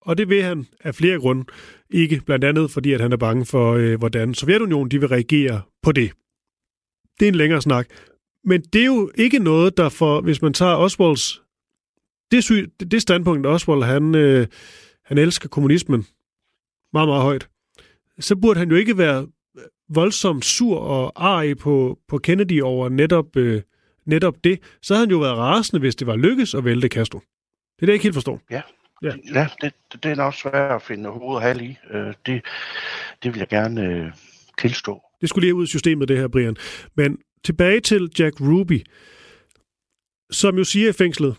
Og 0.07 0.17
det 0.17 0.29
vil 0.29 0.43
han 0.43 0.67
af 0.79 0.95
flere 0.95 1.19
grunde. 1.19 1.45
Ikke 1.89 2.21
blandt 2.25 2.45
andet, 2.45 2.71
fordi 2.71 2.91
at 2.93 3.01
han 3.01 3.11
er 3.11 3.17
bange 3.17 3.45
for, 3.45 3.73
øh, 3.73 3.99
hvordan 3.99 4.33
Sovjetunionen 4.33 4.91
de 4.91 4.99
vil 4.99 5.09
reagere 5.09 5.61
på 5.83 5.91
det. 5.91 6.11
Det 7.19 7.25
er 7.25 7.29
en 7.29 7.35
længere 7.35 7.61
snak. 7.61 7.87
Men 8.43 8.61
det 8.61 8.81
er 8.81 8.85
jo 8.85 9.11
ikke 9.15 9.39
noget, 9.39 9.77
der 9.77 9.89
for, 9.89 10.21
hvis 10.21 10.41
man 10.41 10.53
tager 10.53 10.75
Oswalds, 10.75 11.41
det, 12.31 12.43
sy, 12.43 12.51
det 12.91 13.01
standpunkt, 13.01 13.47
Oswald, 13.47 13.83
han, 13.83 14.15
øh, 14.15 14.47
han 15.05 15.17
elsker 15.17 15.49
kommunismen 15.49 16.05
meget, 16.93 17.09
meget 17.09 17.23
højt, 17.23 17.49
så 18.19 18.35
burde 18.35 18.59
han 18.59 18.69
jo 18.69 18.75
ikke 18.75 18.97
være 18.97 19.27
voldsomt 19.89 20.45
sur 20.45 20.77
og 20.79 21.13
arg 21.15 21.57
på, 21.57 21.99
på 22.07 22.17
Kennedy 22.17 22.61
over 22.61 22.89
netop, 22.89 23.35
øh, 23.35 23.61
netop 24.05 24.35
det. 24.43 24.59
Så 24.81 24.93
havde 24.93 25.05
han 25.05 25.11
jo 25.11 25.17
været 25.17 25.37
rasende, 25.37 25.79
hvis 25.79 25.95
det 25.95 26.07
var 26.07 26.15
lykkes 26.15 26.53
at 26.53 26.65
vælte 26.65 26.87
Castro. 26.87 27.19
Det 27.19 27.25
er 27.81 27.85
det, 27.85 27.87
jeg 27.87 27.93
ikke 27.93 28.03
helt 28.03 28.15
forstår. 28.15 28.41
Ja, 28.51 28.61
Ja. 29.03 29.13
ja 29.33 29.47
det, 29.61 29.73
det 30.03 30.11
er 30.11 30.15
nok 30.15 30.33
svært 30.33 30.71
at 30.71 30.81
finde 30.81 31.09
hoved 31.09 31.35
og 31.35 31.41
hal 31.41 31.61
i. 31.61 31.77
Øh, 31.91 32.13
det, 32.25 32.41
det 33.23 33.33
vil 33.33 33.39
jeg 33.39 33.47
gerne 33.47 33.81
øh, 33.81 34.11
tilstå. 34.59 35.01
Det 35.21 35.29
skulle 35.29 35.45
lige 35.45 35.55
ud 35.55 35.63
i 35.63 35.67
systemet, 35.67 36.07
det 36.07 36.17
her, 36.17 36.27
Brian. 36.27 36.55
Men 36.95 37.17
tilbage 37.43 37.79
til 37.79 38.09
Jack 38.19 38.41
Ruby, 38.41 38.81
som 40.31 40.57
jo 40.57 40.63
siger 40.63 40.89
i 40.89 40.93
fængslet, 40.93 41.35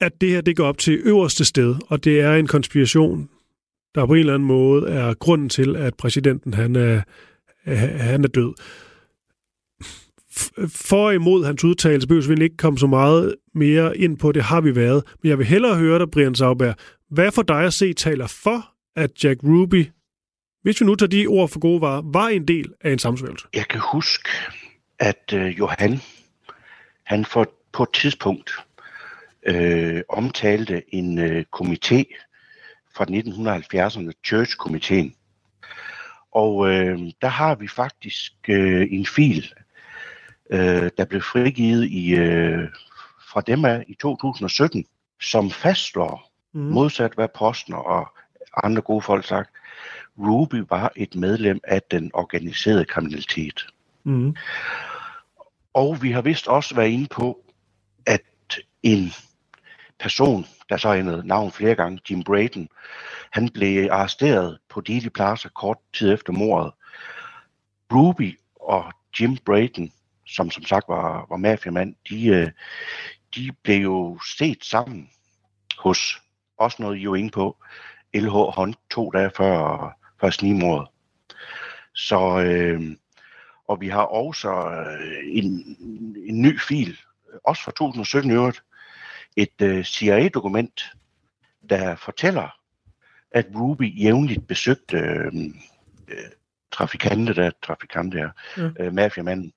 at 0.00 0.20
det 0.20 0.28
her 0.28 0.40
det 0.40 0.56
går 0.56 0.66
op 0.66 0.78
til 0.78 1.00
øverste 1.04 1.44
sted, 1.44 1.74
og 1.88 2.04
det 2.04 2.20
er 2.20 2.34
en 2.34 2.46
konspiration, 2.46 3.30
der 3.94 4.06
på 4.06 4.12
en 4.12 4.20
eller 4.20 4.34
anden 4.34 4.48
måde 4.48 4.88
er 4.88 5.14
grunden 5.14 5.48
til, 5.48 5.76
at 5.76 5.94
præsidenten 5.96 6.54
han 6.54 6.76
er, 6.76 7.02
han 7.98 8.24
er 8.24 8.28
død. 8.28 8.54
For 10.68 11.10
imod 11.10 11.44
hans 11.44 11.64
udtalelse 11.64 12.08
behøver 12.08 12.34
vi 12.34 12.44
ikke 12.44 12.56
komme 12.56 12.78
så 12.78 12.86
meget 12.86 13.34
mere 13.54 13.98
ind 13.98 14.18
på, 14.18 14.32
det 14.32 14.42
har 14.42 14.60
vi 14.60 14.76
været. 14.76 15.04
Men 15.22 15.30
jeg 15.30 15.38
vil 15.38 15.46
hellere 15.46 15.76
høre 15.76 15.98
dig, 15.98 16.10
Brian 16.10 16.34
Sauberg. 16.34 16.74
Hvad 17.10 17.32
for 17.32 17.42
dig 17.42 17.64
at 17.64 17.72
se 17.72 17.92
taler 17.92 18.26
for, 18.26 18.70
at 18.96 19.24
Jack 19.24 19.40
Ruby, 19.44 19.86
hvis 20.62 20.80
vi 20.80 20.86
nu 20.86 20.94
tager 20.94 21.08
de 21.08 21.26
ord 21.26 21.48
for 21.48 21.58
gode 21.58 21.80
varer, 21.80 22.02
var 22.12 22.28
en 22.28 22.48
del 22.48 22.72
af 22.80 22.92
en 22.92 22.98
sammensværgelse? 22.98 23.46
Jeg 23.54 23.68
kan 23.68 23.80
huske, 23.92 24.28
at 24.98 25.32
øh, 25.34 25.58
Johan, 25.58 26.00
han 27.04 27.24
for, 27.24 27.50
på 27.72 27.82
et 27.82 27.92
tidspunkt 27.94 28.50
øh, 29.46 30.02
omtalte 30.08 30.82
en 30.94 31.18
øh, 31.18 31.44
komité 31.56 32.04
fra 32.96 33.04
1970'erne, 33.04 34.12
Church-komiteen. 34.26 35.14
Og 36.32 36.68
øh, 36.68 36.98
der 37.22 37.28
har 37.28 37.54
vi 37.54 37.68
faktisk 37.68 38.32
øh, 38.48 38.86
en 38.90 39.06
fil, 39.06 39.52
øh, 40.50 40.90
der 40.98 41.04
blev 41.04 41.20
frigivet 41.20 41.84
i, 41.84 42.14
øh, 42.14 42.68
fra 43.30 43.40
dem 43.40 43.64
af 43.64 43.84
i 43.88 43.94
2017, 43.94 44.84
som 45.22 45.50
fastslår, 45.50 46.32
mm. 46.52 46.60
modsat 46.60 47.12
hvad 47.14 47.28
Postner 47.34 47.76
og 47.76 48.08
andre 48.64 48.82
gode 48.82 49.02
folk 49.02 49.26
sagt, 49.26 49.50
Ruby 50.18 50.64
var 50.70 50.92
et 50.96 51.14
medlem 51.14 51.60
af 51.64 51.82
den 51.90 52.10
organiserede 52.14 52.84
kriminalitet. 52.84 53.66
Mm. 54.04 54.36
Og 55.74 56.02
vi 56.02 56.10
har 56.10 56.22
vist 56.22 56.48
også 56.48 56.74
været 56.74 56.88
inde 56.88 57.08
på, 57.10 57.44
at 58.06 58.22
en 58.82 59.12
person, 60.00 60.46
der 60.68 60.76
så 60.76 60.94
ændrede 60.94 61.26
navn 61.26 61.52
flere 61.52 61.74
gange, 61.74 62.00
Jim 62.10 62.22
Braden, 62.22 62.68
han 63.30 63.48
blev 63.48 63.88
arresteret 63.90 64.58
på 64.68 64.80
Dealey 64.80 65.08
Plaza 65.08 65.48
kort 65.48 65.78
tid 65.94 66.12
efter 66.12 66.32
mordet. 66.32 66.72
Ruby 67.92 68.38
og 68.60 68.92
Jim 69.20 69.36
Braden, 69.36 69.92
som 70.26 70.50
som 70.50 70.64
sagt 70.64 70.88
var, 70.88 71.26
var 71.30 71.36
mafiamand, 71.36 71.94
de, 72.10 72.26
øh, 72.26 72.50
de 73.34 73.52
blev 73.62 73.76
jo 73.82 74.18
set 74.38 74.64
sammen 74.64 75.10
hos, 75.78 76.20
også 76.58 76.76
noget 76.82 76.96
I 76.96 77.00
jo 77.00 77.14
inde 77.14 77.30
på, 77.30 77.56
LH 78.14 78.32
Hunt 78.56 78.76
to 78.90 79.10
dage 79.10 79.30
før, 79.36 79.96
før 80.20 80.30
snigmordet. 80.30 80.88
Så, 81.94 82.40
øh, 82.40 82.82
og 83.68 83.80
vi 83.80 83.88
har 83.88 84.02
også 84.02 84.48
øh, 84.50 85.18
en, 85.26 85.76
en 86.26 86.42
ny 86.42 86.60
fil, 86.60 86.98
også 87.44 87.62
fra 87.62 87.72
2017 87.72 88.30
i 88.30 88.34
øvrigt, 88.34 88.62
et 89.36 89.62
øh, 89.62 89.84
CIA-dokument, 89.84 90.84
der 91.70 91.96
fortæller, 91.96 92.48
at 93.30 93.46
Ruby 93.54 94.02
jævnligt 94.02 94.46
besøgte 94.48 94.96
øh, 94.96 95.32
øh, 96.08 96.30
trafikante, 96.72 97.34
der 97.34 97.50
trafikante 97.62 98.18
er, 98.18 98.30
Ja. 98.56 98.70
øh, 98.80 98.92
mafiamanden. 98.94 99.52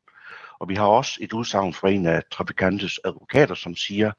Og 0.60 0.70
vi 0.70 0.76
har 0.76 0.86
også 0.86 1.18
et 1.22 1.34
udsagn 1.34 1.74
fra 1.74 1.90
en 1.90 2.06
af 2.06 2.24
trafikantes 2.32 3.00
advokater, 3.06 3.56
som 3.56 3.76
siger, 3.76 4.12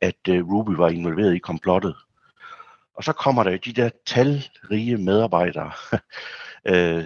at 0.00 0.28
øh, 0.28 0.48
Ruby 0.48 0.74
var 0.74 0.88
involveret 0.88 1.34
i 1.34 1.38
komplottet. 1.38 1.96
Og 2.94 3.04
så 3.04 3.12
kommer 3.12 3.42
der 3.42 3.50
jo 3.50 3.58
de 3.64 3.72
der 3.72 3.90
talrige 4.06 4.96
medarbejdere, 4.96 5.72
øh, 6.72 7.04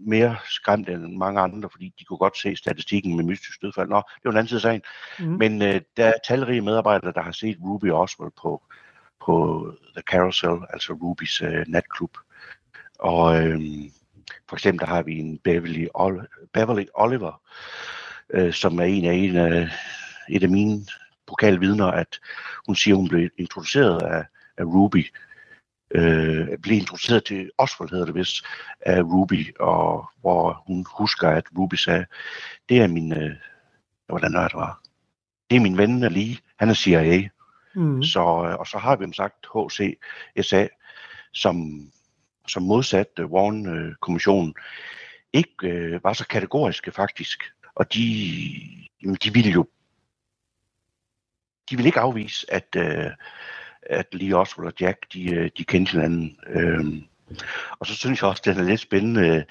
mere 0.00 0.36
skræmt 0.44 0.88
end 0.88 1.16
mange 1.16 1.40
andre, 1.40 1.70
fordi 1.70 1.94
de 1.98 2.04
kunne 2.04 2.18
godt 2.18 2.38
se 2.38 2.56
statistikken 2.56 3.16
med 3.16 3.24
mystisk 3.24 3.62
dødfald. 3.62 3.88
Nå, 3.88 3.96
det 3.96 4.24
var 4.24 4.30
en 4.30 4.36
anden 4.36 4.48
side 4.48 4.58
af 4.58 4.62
sagen. 4.62 4.82
Mm. 5.18 5.26
Mm. 5.26 5.38
Men 5.38 5.62
øh, 5.62 5.80
der 5.96 6.06
er 6.06 6.14
talrige 6.28 6.60
medarbejdere, 6.60 7.12
der 7.12 7.22
har 7.22 7.32
set 7.32 7.58
Ruby 7.64 7.90
Oswald 7.90 8.32
på, 8.42 8.62
på 9.26 9.66
The 9.96 10.02
Carousel, 10.02 10.58
altså 10.70 10.92
Rubys 10.92 11.42
øh, 11.42 11.64
natklub. 11.68 12.16
Og 12.98 13.42
øh, 13.42 13.60
for 14.48 14.56
eksempel 14.56 14.80
der 14.86 14.94
har 14.94 15.02
vi 15.02 15.18
en 15.18 15.38
Beverly, 15.38 15.86
Ol- 15.98 16.48
Beverly 16.52 16.84
Oliver, 16.94 17.40
øh, 18.30 18.52
som 18.52 18.78
er 18.78 18.84
en 18.84 19.04
af, 19.04 19.12
en 19.14 19.36
af 19.36 19.68
et 20.28 20.42
af 20.42 20.48
mine 20.48 20.80
pokale 21.26 21.60
vidner, 21.60 21.86
at 21.86 22.20
hun 22.66 22.76
siger, 22.76 22.94
hun 22.94 23.08
blev 23.08 23.30
introduceret 23.38 24.02
af, 24.02 24.24
af 24.58 24.64
Ruby, 24.64 25.14
øh, 25.90 26.58
blev 26.62 26.78
introduceret 26.78 27.24
til 27.24 27.50
Oswald, 27.58 27.90
hedder 27.90 28.04
det 28.04 28.14
vist, 28.14 28.44
af 28.80 29.02
Ruby, 29.02 29.56
og 29.60 30.06
hvor 30.20 30.62
hun 30.66 30.86
husker, 30.98 31.28
at 31.28 31.44
Ruby 31.58 31.74
sagde, 31.74 32.06
det 32.68 32.80
er 32.80 32.86
min, 32.86 33.12
øh, 33.12 33.36
hvordan 34.06 34.34
er 34.34 34.48
det 34.48 34.54
var, 34.56 34.80
det 35.50 35.56
er 35.56 35.60
min 35.60 35.78
ven 35.78 36.02
er 36.02 36.08
lige, 36.08 36.38
han 36.58 36.68
er 36.70 36.74
CIA, 36.74 37.28
Mm. 37.76 38.02
så, 38.02 38.20
øh, 38.20 38.54
og 38.58 38.66
så 38.66 38.78
har 38.78 38.96
vi 38.96 39.04
som 39.04 39.12
sagt 39.12 39.46
HCSA, 39.54 40.66
som, 41.32 41.80
som 42.48 42.62
modsat 42.62 43.10
øh, 43.18 43.26
Warren-kommissionen, 43.26 44.54
ikke 45.32 45.68
øh, 45.68 46.04
var 46.04 46.12
så 46.12 46.26
kategoriske 46.26 46.92
faktisk. 46.92 47.44
Og 47.74 47.94
de, 47.94 48.02
jamen, 49.02 49.16
de 49.24 49.32
ville 49.32 49.50
jo 49.50 49.66
de 51.70 51.76
ville 51.76 51.88
ikke 51.88 52.00
afvise, 52.00 52.46
at, 52.52 52.76
øh, 52.76 53.10
at 53.82 54.06
Lee 54.12 54.36
Oswald 54.36 54.68
og 54.68 54.74
Jack, 54.80 55.12
de, 55.12 55.34
øh, 55.34 55.50
de 55.58 55.64
kendte 55.64 55.92
hinanden. 55.92 56.38
Øh, 56.46 57.02
og 57.78 57.86
så 57.86 57.94
synes 57.94 58.22
jeg 58.22 58.30
også, 58.30 58.42
det 58.44 58.58
er 58.58 58.62
lidt 58.62 58.80
spændende. 58.80 59.44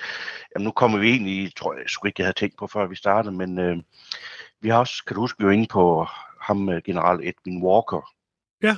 Jamen, 0.56 0.66
nu 0.66 0.72
kommer 0.72 0.98
vi 0.98 1.16
ind 1.16 1.28
i, 1.28 1.54
tror 1.56 1.74
jeg 1.74 1.84
sgu 1.88 2.08
ikke, 2.08 2.22
jeg 2.22 2.26
havde 2.26 2.38
tænkt 2.38 2.58
på, 2.58 2.68
før 2.68 2.88
vi 2.88 2.96
startede, 2.96 3.36
men 3.36 3.60
øh, 3.60 3.78
vi 4.62 4.70
har 4.70 4.78
også, 4.78 5.04
kan 5.08 5.16
du 5.16 5.22
huske, 5.22 5.40
vi 5.40 5.46
var 5.46 5.52
inde 5.52 5.68
på 5.68 6.08
ham, 6.42 6.70
øh, 6.70 6.82
general 6.86 7.20
Edwin 7.24 7.64
Walker. 7.64 8.12
Ja, 8.62 8.76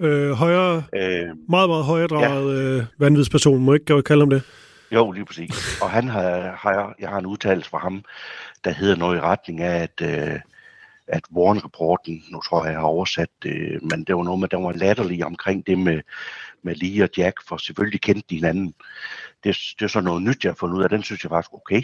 Øh, 0.00 0.30
højere, 0.30 0.82
Øh, 0.94 1.28
meget, 1.48 1.68
meget 1.68 1.84
højere 1.84 2.06
draget 2.06 2.56
ja. 2.56 2.78
øh, 2.78 2.84
vanvidsperson, 2.98 3.58
må 3.58 3.72
jeg 3.72 3.80
ikke 3.80 4.02
kalde 4.02 4.22
ham 4.22 4.30
det? 4.30 4.42
Jo, 4.92 5.10
lige 5.10 5.24
præcis. 5.24 5.80
Og 5.82 5.90
han 5.90 6.08
har, 6.08 6.56
har 6.58 6.94
jeg, 7.00 7.08
har 7.08 7.18
en 7.18 7.26
udtalelse 7.26 7.70
fra 7.70 7.78
ham, 7.78 8.04
der 8.64 8.70
hedder 8.70 8.96
noget 8.96 9.16
i 9.16 9.20
retning 9.20 9.60
af, 9.60 9.82
at, 9.82 10.00
øh, 10.02 10.40
at 11.06 11.22
Warren-rapporten, 11.36 12.24
nu 12.30 12.40
tror 12.40 12.64
jeg, 12.64 12.72
jeg 12.72 12.80
har 12.80 12.86
oversat 12.86 13.28
det, 13.42 13.82
men 13.82 14.04
det 14.04 14.16
var 14.16 14.22
noget 14.22 14.40
med, 14.40 14.48
der 14.48 14.56
var 14.56 14.72
latterlig 14.72 15.24
omkring 15.24 15.66
det 15.66 15.78
med, 15.78 16.00
med 16.62 16.74
Lee 16.74 17.04
og 17.04 17.10
Jack, 17.16 17.36
for 17.48 17.56
selvfølgelig 17.56 18.00
kendte 18.00 18.26
de 18.30 18.34
hinanden. 18.34 18.74
Det, 19.44 19.56
det 19.78 19.84
er 19.84 19.88
så 19.88 20.00
noget 20.00 20.22
nyt, 20.22 20.44
jeg 20.44 20.50
har 20.50 20.56
fundet 20.56 20.76
ud 20.76 20.82
af. 20.82 20.88
Den 20.88 21.02
synes 21.02 21.24
jeg 21.24 21.30
faktisk 21.30 21.54
okay. 21.54 21.82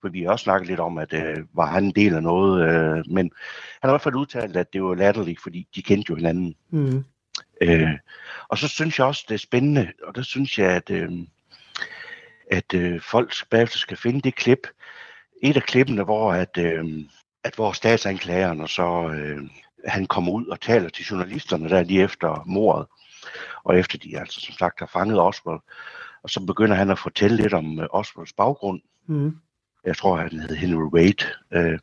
For 0.00 0.08
vi 0.08 0.22
har 0.22 0.30
også 0.30 0.42
snakket 0.42 0.68
lidt 0.68 0.80
om, 0.80 0.98
at 0.98 1.12
øh, 1.12 1.36
var 1.54 1.66
han 1.66 1.84
en 1.84 1.90
del 1.90 2.14
af 2.14 2.22
noget. 2.22 2.62
Øh, 2.68 3.04
men 3.10 3.30
han 3.80 3.82
har 3.82 3.88
i 3.88 3.92
hvert 3.92 4.00
fald 4.00 4.14
udtalt, 4.14 4.56
at 4.56 4.72
det 4.72 4.82
var 4.82 4.94
latterligt, 4.94 5.42
fordi 5.42 5.68
de 5.74 5.82
kendte 5.82 6.10
jo 6.10 6.16
hinanden. 6.16 6.54
Mm. 6.70 7.04
Øh, 7.60 7.90
og 8.48 8.58
så 8.58 8.68
synes 8.68 8.98
jeg 8.98 9.06
også, 9.06 9.24
det 9.28 9.34
er 9.34 9.38
spændende, 9.38 9.92
og 10.02 10.14
der 10.14 10.22
synes 10.22 10.58
jeg, 10.58 10.70
at, 10.70 10.90
øh, 10.90 11.10
at 12.50 12.74
øh, 12.74 13.00
folk 13.00 13.32
bagefter 13.50 13.78
skal 13.78 13.96
finde 13.96 14.20
det 14.20 14.34
klip. 14.34 14.66
Et 15.42 15.56
af 15.56 15.62
klippene, 15.62 16.02
hvor 16.02 16.32
at, 16.32 16.58
øh, 16.58 16.84
at 17.44 17.54
hvor 17.54 17.72
statsanklageren 17.72 18.60
og 18.60 18.68
så 18.68 19.08
øh, 19.08 19.38
han 19.86 20.06
kommer 20.06 20.32
ud 20.32 20.46
og 20.46 20.60
taler 20.60 20.88
til 20.88 21.04
journalisterne 21.04 21.68
der 21.68 21.82
lige 21.82 22.02
efter 22.02 22.42
mordet, 22.46 22.86
og 23.64 23.78
efter 23.78 23.98
de 23.98 24.18
altså 24.18 24.40
som 24.40 24.54
sagt 24.54 24.78
har 24.78 24.86
fanget 24.92 25.20
Oswald, 25.20 25.60
og 26.22 26.30
så 26.30 26.40
begynder 26.40 26.76
han 26.76 26.90
at 26.90 26.98
fortælle 26.98 27.36
lidt 27.36 27.52
om 27.54 27.80
øh, 27.80 27.86
Oswalds 27.90 28.32
baggrund. 28.32 28.80
Mm. 29.06 29.36
Jeg 29.84 29.96
tror, 29.96 30.16
han 30.16 30.30
hed 30.40 30.56
Henry 30.56 30.84
Wade. 30.94 31.24
Øh, 31.52 31.78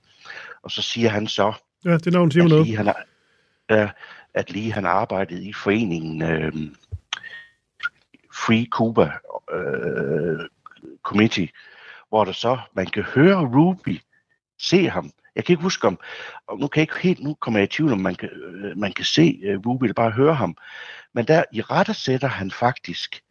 og 0.64 0.72
så 0.72 0.82
siger 0.82 1.10
han 1.10 1.28
så, 1.28 1.54
Ja, 1.86 1.98
det 1.98 2.14
navn 2.14 2.32
siger 2.32 2.48
noget. 2.48 2.66
lige 2.66 2.78
han, 2.78 2.86
har- 2.86 3.04
ja, 3.70 3.90
at 4.34 4.52
lige 4.52 4.74
han 4.74 4.86
arbejdede 4.86 5.44
i 5.44 5.54
foreningen 5.54 6.22
øh, 6.22 6.54
Free 8.34 8.68
Cuba 8.72 9.12
øh, 9.54 10.50
Committee, 11.04 11.50
hvor 12.10 12.26
der 12.26 12.32
så, 12.32 12.60
man 12.74 12.86
kan 12.86 13.04
høre 13.04 13.46
Ruby, 13.56 14.00
se 14.60 14.90
ham. 14.90 15.12
Jeg 15.36 15.46
kan 15.46 15.54
ikke 15.54 15.64
huske 15.64 15.88
om, 15.88 16.00
og 16.48 16.60
nu 16.60 16.68
kan 16.68 16.80
jeg 16.80 16.84
ikke 16.84 17.08
helt, 17.08 17.24
nu 17.24 17.34
kommer 17.34 17.60
jeg 17.60 17.68
i 17.68 17.72
tvivl 17.72 17.92
om, 17.92 18.00
man 18.00 18.16
kan, 18.16 18.30
øh, 18.30 18.78
man 18.78 18.94
kan 18.94 19.06
se 19.06 19.40
øh, 19.44 19.60
Ruby 19.66 19.84
eller 19.84 19.94
bare 19.94 20.12
høre 20.12 20.36
ham. 20.36 20.58
Men 21.14 21.28
der 21.28 21.44
i 21.52 21.62
rette 21.62 21.94
sætter 21.94 22.28
han 22.28 22.52
faktisk, 22.52 23.22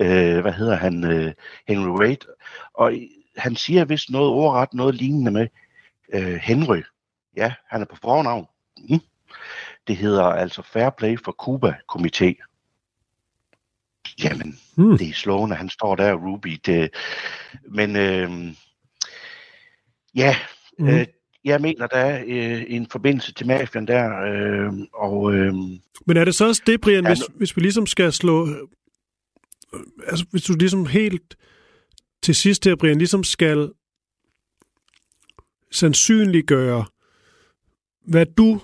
øh, 0.00 0.40
hvad 0.40 0.52
hedder 0.52 0.76
han, 0.76 1.04
øh, 1.04 1.32
Henry 1.68 2.00
Wade, 2.00 2.26
og 2.74 2.92
han 3.36 3.56
siger 3.56 3.84
vist 3.84 4.10
noget 4.10 4.28
overret, 4.28 4.74
noget 4.74 4.94
lignende 4.94 5.30
med 5.30 5.48
øh, 6.14 6.34
Henry. 6.34 6.82
Ja, 7.36 7.54
han 7.70 7.80
er 7.80 7.86
på 7.86 7.96
fornavn. 7.96 8.46
Mm. 8.88 9.00
Det 9.86 9.96
hedder 9.96 10.24
altså 10.24 10.62
Fair 10.62 10.90
Play 10.90 11.18
for 11.24 11.32
Cuba 11.32 11.74
Komité. 11.92 12.48
Jamen, 14.24 14.58
Hmm. 14.76 14.98
det 14.98 15.08
er 15.08 15.12
slående, 15.12 15.56
han 15.56 15.68
står 15.68 15.96
der, 15.96 16.14
Ruby. 16.14 16.60
Det, 16.66 16.90
men 17.68 17.96
øh, 17.96 18.54
ja, 20.14 20.36
Mm. 20.78 20.84
mm. 20.84 20.90
øh, 20.90 21.06
jeg 21.44 21.60
mener, 21.60 21.86
der 21.86 21.96
er 21.96 22.24
øh, 22.26 22.64
en 22.68 22.86
forbindelse 22.86 23.34
til 23.34 23.46
mafian 23.46 23.86
der, 23.86 24.20
øh, 24.22 24.72
og 24.94 25.34
øh, 25.34 25.54
Men 26.06 26.16
er 26.16 26.24
det 26.24 26.34
så 26.34 26.46
også 26.48 26.62
det, 26.66 26.80
Brian, 26.80 27.04
Ja, 27.04 27.10
hvis, 27.10 27.20
hvis 27.36 27.56
vi 27.56 27.62
ligesom 27.62 27.86
skal 27.86 28.12
slå... 28.12 28.48
øh, 28.48 28.56
Altså, 30.06 30.26
hvis 30.30 30.42
du 30.42 30.54
ligesom 30.54 30.86
helt 30.86 31.36
til 32.22 32.34
sidst 32.34 32.64
her, 32.64 32.76
Brian, 32.76 32.98
ligesom 32.98 33.24
skal 33.24 33.70
sandsynliggøre, 35.70 36.84
hvad 38.04 38.26
du 38.26 38.60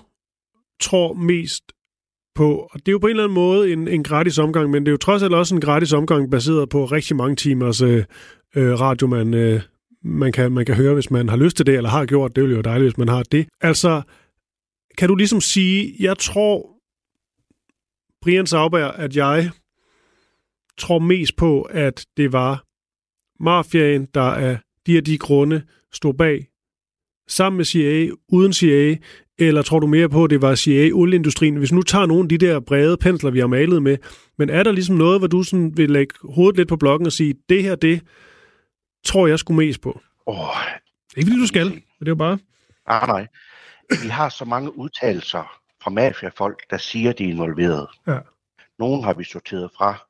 tror 0.79 1.13
mest 1.13 1.63
på. 2.35 2.67
Og 2.71 2.79
det 2.79 2.87
er 2.87 2.91
jo 2.91 2.97
på 2.99 3.07
en 3.07 3.11
eller 3.11 3.23
anden 3.23 3.35
måde 3.35 3.73
en, 3.73 3.87
en 3.87 4.03
gratis 4.03 4.37
omgang, 4.37 4.69
men 4.69 4.83
det 4.83 4.87
er 4.87 4.91
jo 4.91 4.97
trods 4.97 5.23
alt 5.23 5.33
også 5.33 5.55
en 5.55 5.61
gratis 5.61 5.93
omgang 5.93 6.31
baseret 6.31 6.69
på 6.69 6.85
rigtig 6.85 7.15
mange 7.15 7.35
timers 7.35 7.81
øh, 7.81 8.03
øh, 8.55 8.79
radio, 8.79 9.07
man, 9.07 9.33
øh, 9.33 9.61
man, 10.03 10.31
kan, 10.31 10.51
man 10.51 10.65
kan 10.65 10.75
høre, 10.75 10.93
hvis 10.93 11.11
man 11.11 11.29
har 11.29 11.37
lyst 11.37 11.57
til 11.57 11.65
det, 11.65 11.75
eller 11.75 11.89
har 11.89 12.05
gjort. 12.05 12.35
Det 12.35 12.43
ville 12.43 12.55
jo 12.55 12.61
dejligt, 12.61 12.91
hvis 12.91 12.97
man 12.97 13.07
har 13.07 13.23
det. 13.23 13.47
Altså, 13.61 14.01
kan 14.97 15.09
du 15.09 15.15
ligesom 15.15 15.41
sige, 15.41 15.95
jeg 15.99 16.17
tror, 16.17 16.69
Brian 18.21 18.47
Sauber, 18.47 18.87
at 18.87 19.15
jeg 19.15 19.51
tror 20.77 20.99
mest 20.99 21.35
på, 21.35 21.61
at 21.61 22.05
det 22.17 22.33
var 22.33 22.63
mafiaen, 23.39 24.07
der 24.13 24.21
af 24.21 24.57
de 24.87 24.97
og 24.97 25.05
de 25.05 25.17
grunde 25.17 25.61
stod 25.93 26.13
bag, 26.13 26.48
sammen 27.29 27.57
med 27.57 27.65
CIA, 27.65 28.09
uden 28.29 28.53
CIA, 28.53 28.95
eller 29.37 29.61
tror 29.61 29.79
du 29.79 29.87
mere 29.87 30.09
på, 30.09 30.23
at 30.23 30.29
det 30.29 30.41
var 30.41 30.55
CIA, 30.55 30.91
olieindustrien? 30.93 31.55
Hvis 31.55 31.71
nu 31.71 31.81
tager 31.81 32.05
nogle 32.05 32.23
af 32.23 32.29
de 32.29 32.37
der 32.37 32.59
brede 32.59 32.97
pensler, 32.97 33.31
vi 33.31 33.39
har 33.39 33.47
malet 33.47 33.83
med, 33.83 33.97
men 34.37 34.49
er 34.49 34.63
der 34.63 34.71
ligesom 34.71 34.95
noget, 34.95 35.19
hvor 35.19 35.27
du 35.27 35.43
sådan 35.43 35.77
vil 35.77 35.91
lægge 35.91 36.15
hovedet 36.23 36.57
lidt 36.57 36.69
på 36.69 36.75
blokken 36.77 37.05
og 37.05 37.11
sige, 37.11 37.35
det 37.49 37.63
her, 37.63 37.75
det 37.75 38.01
tror 39.05 39.27
jeg 39.27 39.39
skulle 39.39 39.57
mest 39.57 39.81
på? 39.81 40.01
åh, 40.27 40.35
Ikke 41.17 41.27
fordi 41.29 41.41
du 41.41 41.47
skal, 41.47 41.65
men 41.65 41.83
det 41.99 42.07
er 42.07 42.11
jo 42.11 42.15
bare... 42.15 42.37
ah, 42.87 43.07
nej. 43.07 43.27
Vi 44.03 44.07
har 44.07 44.29
så 44.29 44.45
mange 44.45 44.77
udtalelser 44.77 45.59
fra 45.83 45.91
mafiafolk, 45.91 46.63
der 46.69 46.77
siger, 46.77 47.11
de 47.11 47.23
er 47.23 47.27
involveret. 47.29 47.87
Ja. 48.07 48.17
Nogle 48.79 49.03
har 49.03 49.13
vi 49.13 49.23
sorteret 49.23 49.69
fra, 49.77 50.07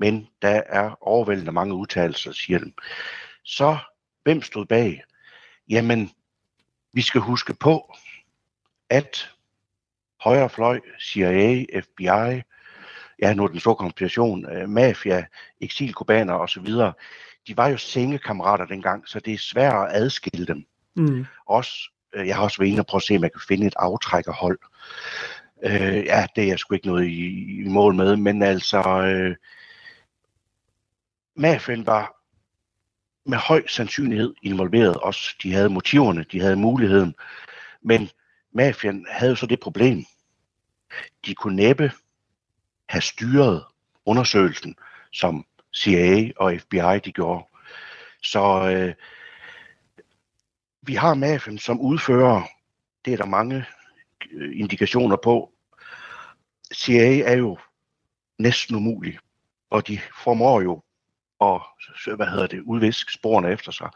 men 0.00 0.26
der 0.42 0.62
er 0.66 0.94
overvældende 1.00 1.52
mange 1.52 1.74
udtalelser, 1.74 2.32
siger 2.32 2.58
dem. 2.58 2.72
Så, 3.44 3.76
hvem 4.24 4.42
stod 4.42 4.66
bag? 4.66 5.02
Jamen, 5.70 6.10
vi 6.92 7.02
skal 7.02 7.20
huske 7.20 7.54
på, 7.54 7.94
at 8.90 9.30
højre 10.20 10.50
fløj, 10.50 10.80
CIA, 11.00 11.64
FBI, 11.80 12.42
ja, 13.22 13.34
nu 13.34 13.44
er 13.44 13.48
den 13.48 13.60
store 13.60 13.76
konspiration, 13.76 14.52
øh, 14.52 14.68
mafia, 14.68 15.26
eksilkubaner 15.60 16.34
osv., 16.34 16.66
de 17.46 17.56
var 17.56 17.68
jo 17.68 17.76
sengekammerater 17.76 18.64
dengang, 18.64 19.08
så 19.08 19.20
det 19.20 19.34
er 19.34 19.38
svært 19.38 19.88
at 19.88 19.96
adskille 20.02 20.46
dem. 20.46 20.66
Mm. 20.96 21.26
Også, 21.46 21.90
øh, 22.12 22.26
jeg 22.26 22.36
har 22.36 22.42
også 22.42 22.58
været 22.58 22.70
inde 22.70 22.80
og 22.80 22.86
prøve 22.86 22.98
at 22.98 23.02
se, 23.02 23.16
om 23.16 23.22
jeg 23.22 23.32
kan 23.32 23.40
finde 23.48 23.66
et 23.66 23.74
aftrækkerhold. 23.76 24.58
Øh, 25.62 26.04
ja, 26.04 26.26
det 26.36 26.44
er 26.44 26.48
jeg 26.48 26.58
sgu 26.58 26.74
ikke 26.74 26.86
noget 26.86 27.06
i, 27.06 27.26
i 27.62 27.68
mål 27.68 27.94
med, 27.94 28.16
men 28.16 28.42
altså, 28.42 28.82
øh, 28.82 29.36
mafiaen 31.36 31.86
var 31.86 32.21
med 33.26 33.38
høj 33.38 33.66
sandsynlighed 33.66 34.34
involveret 34.42 34.96
også. 34.96 35.36
De 35.42 35.52
havde 35.52 35.68
motiverne, 35.68 36.24
de 36.32 36.40
havde 36.40 36.56
muligheden, 36.56 37.14
men 37.82 38.10
mafian 38.52 39.06
havde 39.10 39.36
så 39.36 39.46
det 39.46 39.60
problem. 39.60 40.04
De 41.26 41.34
kunne 41.34 41.56
næppe 41.56 41.92
have 42.88 43.02
styret 43.02 43.64
undersøgelsen, 44.06 44.76
som 45.12 45.46
CIA 45.74 46.30
og 46.36 46.54
FBI 46.60 46.98
de 47.04 47.12
gjorde. 47.12 47.44
Så 48.22 48.70
øh, 48.70 48.94
vi 50.82 50.94
har 50.94 51.14
mafien 51.14 51.58
som 51.58 51.80
udfører. 51.80 52.42
Det 53.04 53.12
er 53.12 53.16
der 53.16 53.26
mange 53.26 53.64
øh, 54.30 54.60
indikationer 54.60 55.16
på. 55.16 55.52
CIA 56.74 57.32
er 57.32 57.36
jo 57.36 57.58
næsten 58.38 58.76
umulig, 58.76 59.18
og 59.70 59.88
de 59.88 59.98
formår 60.24 60.60
jo 60.60 60.82
at 61.42 61.60
hvad 62.16 62.26
hedder 62.26 62.46
det, 62.46 62.60
udviske 62.60 63.12
sporene 63.12 63.50
efter 63.52 63.72
sig. 63.72 63.90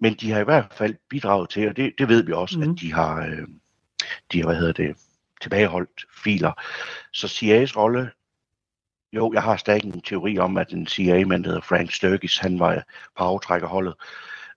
Men 0.00 0.14
de 0.14 0.30
har 0.30 0.40
i 0.40 0.44
hvert 0.44 0.74
fald 0.78 0.94
bidraget 1.10 1.50
til, 1.50 1.68
og 1.68 1.76
det, 1.76 1.92
det 1.98 2.08
ved 2.08 2.22
vi 2.22 2.32
også, 2.32 2.58
Mhm. 2.58 2.66
mm. 2.68 2.72
at 2.74 2.80
de 2.80 2.92
har, 2.92 3.26
øh, 3.26 3.46
de 4.32 4.38
har 4.40 4.46
hvad 4.46 4.56
hedder 4.56 4.72
det, 4.72 4.96
tilbageholdt 5.42 6.04
filer. 6.24 6.52
Så 7.12 7.26
CIA's 7.26 7.76
rolle, 7.76 8.10
jo, 9.12 9.32
jeg 9.32 9.42
har 9.42 9.56
stadig 9.56 9.84
en 9.84 10.00
teori 10.00 10.38
om, 10.38 10.56
at 10.56 10.70
en 10.72 10.86
CIA-mand, 10.86 11.44
der 11.44 11.50
hedder 11.50 11.62
Frank 11.62 11.92
Sturgis, 11.92 12.38
han 12.38 12.58
var 12.58 12.74
på 13.18 13.24
aftrækkerholdet. 13.24 13.94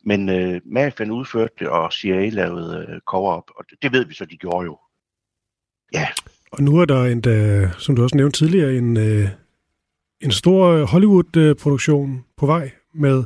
Men 0.04 0.30
øh, 0.30 0.62
mafiaen 0.66 1.12
udførte 1.12 1.54
det, 1.60 1.68
og 1.68 1.94
CIA 1.94 2.30
lavede 2.30 2.86
øh, 2.90 3.00
cover-up, 3.00 3.44
og 3.56 3.66
det, 3.70 3.78
det 3.84 3.92
ved 3.92 4.06
vi 4.06 4.14
så, 4.14 4.26
de 4.26 4.38
gjorde 4.38 4.66
jo. 4.66 4.80
Ja, 5.94 6.08
Og 6.52 6.64
nu 6.64 6.78
er 6.80 6.86
der 6.86 7.04
en, 7.04 7.22
der, 7.22 7.70
som 7.78 7.96
du 7.96 8.04
også 8.04 8.18
nævnte 8.18 8.38
tidligere, 8.40 8.74
en, 8.74 8.98
øh, 8.98 9.30
en 10.22 10.32
stor 10.32 10.68
øh, 10.68 10.84
Hollywood-produktion 10.84 12.26
på 12.38 12.46
vej 12.46 12.72
med 12.94 13.24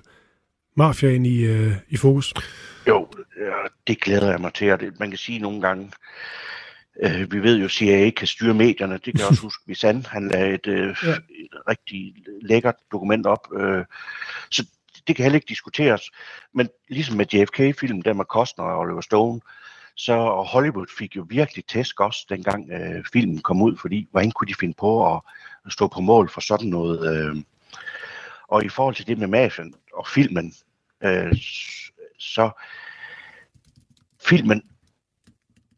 mafiaen 0.75 1.25
i, 1.25 1.37
øh, 1.43 1.73
i 1.89 1.97
fokus. 1.97 2.33
Jo, 2.87 3.07
det 3.87 4.01
glæder 4.01 4.31
jeg 4.31 4.41
mig 4.41 4.53
til. 4.53 4.67
Det, 4.67 4.99
man 4.99 5.09
kan 5.09 5.17
sige 5.17 5.39
nogle 5.39 5.61
gange, 5.61 5.91
øh, 7.03 7.31
vi 7.31 7.43
ved 7.43 7.57
jo, 7.57 7.65
at 7.65 7.71
CIA 7.71 8.09
kan 8.09 8.27
styre 8.27 8.53
medierne. 8.53 8.93
Det 8.93 9.03
kan 9.03 9.19
jeg 9.19 9.27
også 9.27 9.41
huske, 9.49 9.63
hvis 9.65 9.81
han, 9.81 10.05
han 10.05 10.27
lagde 10.27 10.53
et, 10.53 10.67
øh, 10.67 10.95
Ja. 11.03 11.11
et 11.11 11.57
rigtig 11.69 12.13
lækkert 12.41 12.75
dokument 12.91 13.25
op. 13.25 13.47
Øh, 13.59 13.85
så 14.49 14.65
det 15.07 15.15
kan 15.15 15.23
heller 15.23 15.35
ikke 15.35 15.49
diskuteres. 15.49 16.01
Men 16.53 16.69
ligesom 16.89 17.17
med 17.17 17.25
JFK-film, 17.33 18.01
der 18.01 18.13
med 18.13 18.25
Costner 18.25 18.65
og 18.65 18.79
Oliver 18.79 19.01
Stone, 19.01 19.41
så 19.95 20.45
Hollywood 20.47 20.85
fik 20.97 21.15
jo 21.15 21.25
virkelig 21.29 21.65
tæsk 21.65 21.99
også, 21.99 22.25
dengang 22.29 22.71
øh, 22.71 23.03
filmen 23.13 23.41
kom 23.41 23.61
ud, 23.61 23.77
fordi 23.77 24.07
hvordan 24.11 24.31
kunne 24.31 24.47
de 24.47 24.55
finde 24.59 24.73
på 24.79 25.15
at 25.15 25.21
stå 25.70 25.88
på 25.88 26.01
mål 26.01 26.30
for 26.30 26.41
sådan 26.41 26.68
noget. 26.68 27.18
Øh. 27.18 27.36
Og 28.47 28.66
i 28.66 28.70
forhold 28.70 28.95
til 28.95 29.07
det 29.07 29.18
med 29.18 29.28
mafien 29.28 29.74
og 29.93 30.07
filmen, 30.07 30.53
øh, 31.03 31.36
så 32.20 32.51
filmen 34.28 34.64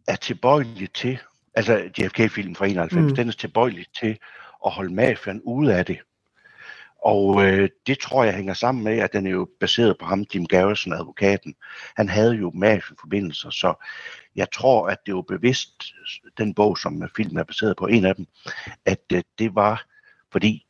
er 0.08 0.16
tilbøjelig 0.16 0.94
til, 0.94 1.20
altså 1.56 1.90
JFK-filmen 2.00 2.56
fra 2.56 2.66
91, 2.68 3.10
Mm. 3.10 3.16
den 3.16 3.28
er 3.28 3.32
tilbøjelig 3.34 3.86
til 4.00 4.18
at 4.66 4.72
holde 4.72 4.94
mafian 4.94 5.42
ude 5.44 5.76
af 5.76 5.86
det. 5.86 6.00
Og 7.06 7.46
øh, 7.46 7.70
det 7.88 8.00
tror 8.00 8.24
jeg 8.24 8.36
hænger 8.36 8.54
sammen 8.54 8.84
med, 8.84 8.98
at 9.00 9.14
den 9.14 9.28
er 9.28 9.32
jo 9.32 9.50
baseret 9.60 9.98
på 10.00 10.06
ham, 10.06 10.26
Jim 10.36 10.46
Garrison, 10.46 10.94
advokaten. 10.94 11.56
Han 11.98 12.10
havde 12.10 12.34
jo 12.34 12.52
mafiaforbindelser, 12.56 13.50
så 13.50 13.86
jeg 14.36 14.48
tror, 14.54 14.88
at 14.88 14.98
det 15.06 15.16
var 15.16 15.22
bevidst, 15.22 15.84
den 16.38 16.54
bog, 16.54 16.78
som 16.78 17.04
filmen 17.16 17.38
er 17.38 17.44
baseret 17.44 17.78
på, 17.78 17.88
en 17.88 18.06
af 18.06 18.16
dem, 18.16 18.26
at 18.86 19.02
øh, 19.14 19.22
det 19.40 19.56
var, 19.56 19.86
fordi 20.32 20.66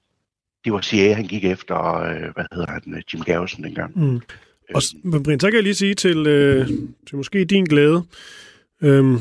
det 0.66 0.74
var 0.74 0.82
CIA, 0.82 1.14
han 1.14 1.28
gik 1.28 1.46
efter, 1.46 1.94
øh, 1.96 2.34
hvad 2.34 2.46
hedder 2.54 2.72
han, 2.72 2.82
øh, 2.88 3.02
Jim 3.14 3.24
Garrison 3.24 3.64
dengang. 3.64 4.00
Mm. 4.00 4.22
Og, 4.76 4.82
men 5.04 5.24
Brian, 5.24 5.40
så 5.40 5.48
kan 5.48 5.56
jeg 5.56 5.64
lige 5.64 5.76
sige 5.76 5.96
til, 5.96 6.28
øh, 6.28 6.68
til 7.08 7.18
måske 7.18 7.46
din 7.46 7.64
glæde, 7.64 8.04
øh, 8.82 9.20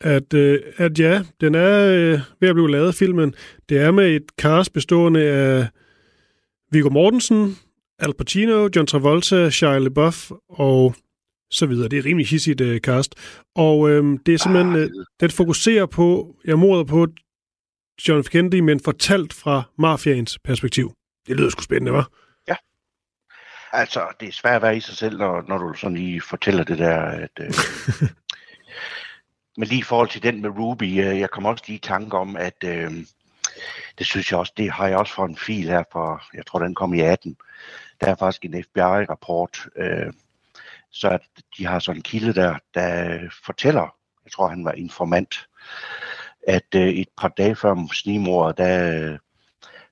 at, 0.00 0.34
øh, 0.34 0.60
at 0.76 0.98
ja, 0.98 1.22
den 1.40 1.54
er 1.54 1.86
øh, 1.86 2.20
ved 2.40 2.48
at 2.48 2.54
blive 2.54 2.70
lavet, 2.70 2.94
filmen. 2.94 3.34
Det 3.68 3.78
er 3.78 3.90
med 3.90 4.16
et 4.16 4.26
cast 4.38 4.72
bestående 4.72 5.22
af 5.22 5.66
Viggo 6.70 6.90
Mortensen, 6.90 7.56
Al 7.98 8.14
Pacino, 8.14 8.68
John 8.76 8.86
Travolta, 8.86 9.50
Shia 9.50 9.78
LaBeouf 9.78 10.30
og 10.48 10.94
så 11.52 11.66
videre. 11.66 11.88
Det 11.88 11.98
er 11.98 12.04
rimelig 12.04 12.26
hissigt 12.26 12.60
uh, 12.60 12.76
cast. 12.76 13.14
Og 13.54 13.90
øh, 13.90 14.18
det 14.26 14.34
er 14.34 14.38
simpelthen, 14.38 14.74
ah, 14.76 14.82
uh, 14.82 15.04
den 15.20 15.30
fokuserer 15.30 15.86
på, 15.86 16.36
jeg 16.44 16.58
morder 16.58 16.84
på 16.84 17.06
John 18.08 18.24
F. 18.24 18.28
Kennedy, 18.28 18.60
men 18.60 18.80
fortalt 18.80 19.32
fra 19.32 19.62
mafiaens 19.78 20.38
perspektiv. 20.38 20.92
Det 21.26 21.36
lyder 21.36 21.50
sgu 21.50 21.62
spændende, 21.62 21.98
hva'? 21.98 22.04
Ja. 22.48 22.56
Altså, 23.72 24.06
det 24.20 24.28
er 24.28 24.32
svært 24.32 24.56
at 24.56 24.62
være 24.62 24.76
i 24.76 24.80
sig 24.80 24.96
selv, 24.96 25.18
når, 25.18 25.44
når 25.48 25.58
du 25.58 25.74
sådan 25.74 25.96
lige 25.96 26.20
fortæller 26.20 26.64
det 26.64 26.78
der, 26.78 27.00
at... 27.00 27.30
Øh, 27.40 27.52
men 29.58 29.68
lige 29.68 29.78
i 29.78 29.82
forhold 29.82 30.08
til 30.08 30.22
den 30.22 30.42
med 30.42 30.50
Ruby, 30.50 30.82
øh, 30.82 31.20
jeg 31.20 31.30
kommer 31.30 31.50
også 31.50 31.64
lige 31.66 31.76
i 31.76 31.80
tanke 31.80 32.16
om, 32.16 32.36
at 32.36 32.64
øh, 32.64 32.92
det 33.98 34.06
synes 34.06 34.30
jeg 34.30 34.38
også, 34.38 34.52
det 34.56 34.70
har 34.70 34.86
jeg 34.88 34.98
også 34.98 35.14
fået 35.14 35.28
en 35.28 35.36
fil 35.36 35.68
her 35.68 35.84
for, 35.92 36.22
jeg 36.34 36.46
tror 36.46 36.58
den 36.58 36.74
kom 36.74 36.94
i 36.94 37.00
18. 37.00 37.36
Der 38.00 38.06
er 38.06 38.14
faktisk 38.14 38.44
en 38.44 38.64
FBI-rapport, 38.64 39.68
øh, 39.76 40.12
så 40.92 41.08
at 41.08 41.20
de 41.58 41.66
har 41.66 41.78
sådan 41.78 41.98
en 41.98 42.02
kilde 42.02 42.34
der, 42.34 42.58
der 42.74 43.18
fortæller, 43.44 43.94
jeg 44.24 44.32
tror 44.32 44.48
han 44.48 44.64
var 44.64 44.72
informant, 44.72 45.48
at 46.48 46.74
øh, 46.74 46.88
et 46.88 47.08
par 47.18 47.28
dage 47.28 47.56
før 47.56 47.92
snimordet, 47.92 48.58
der, 48.58 49.18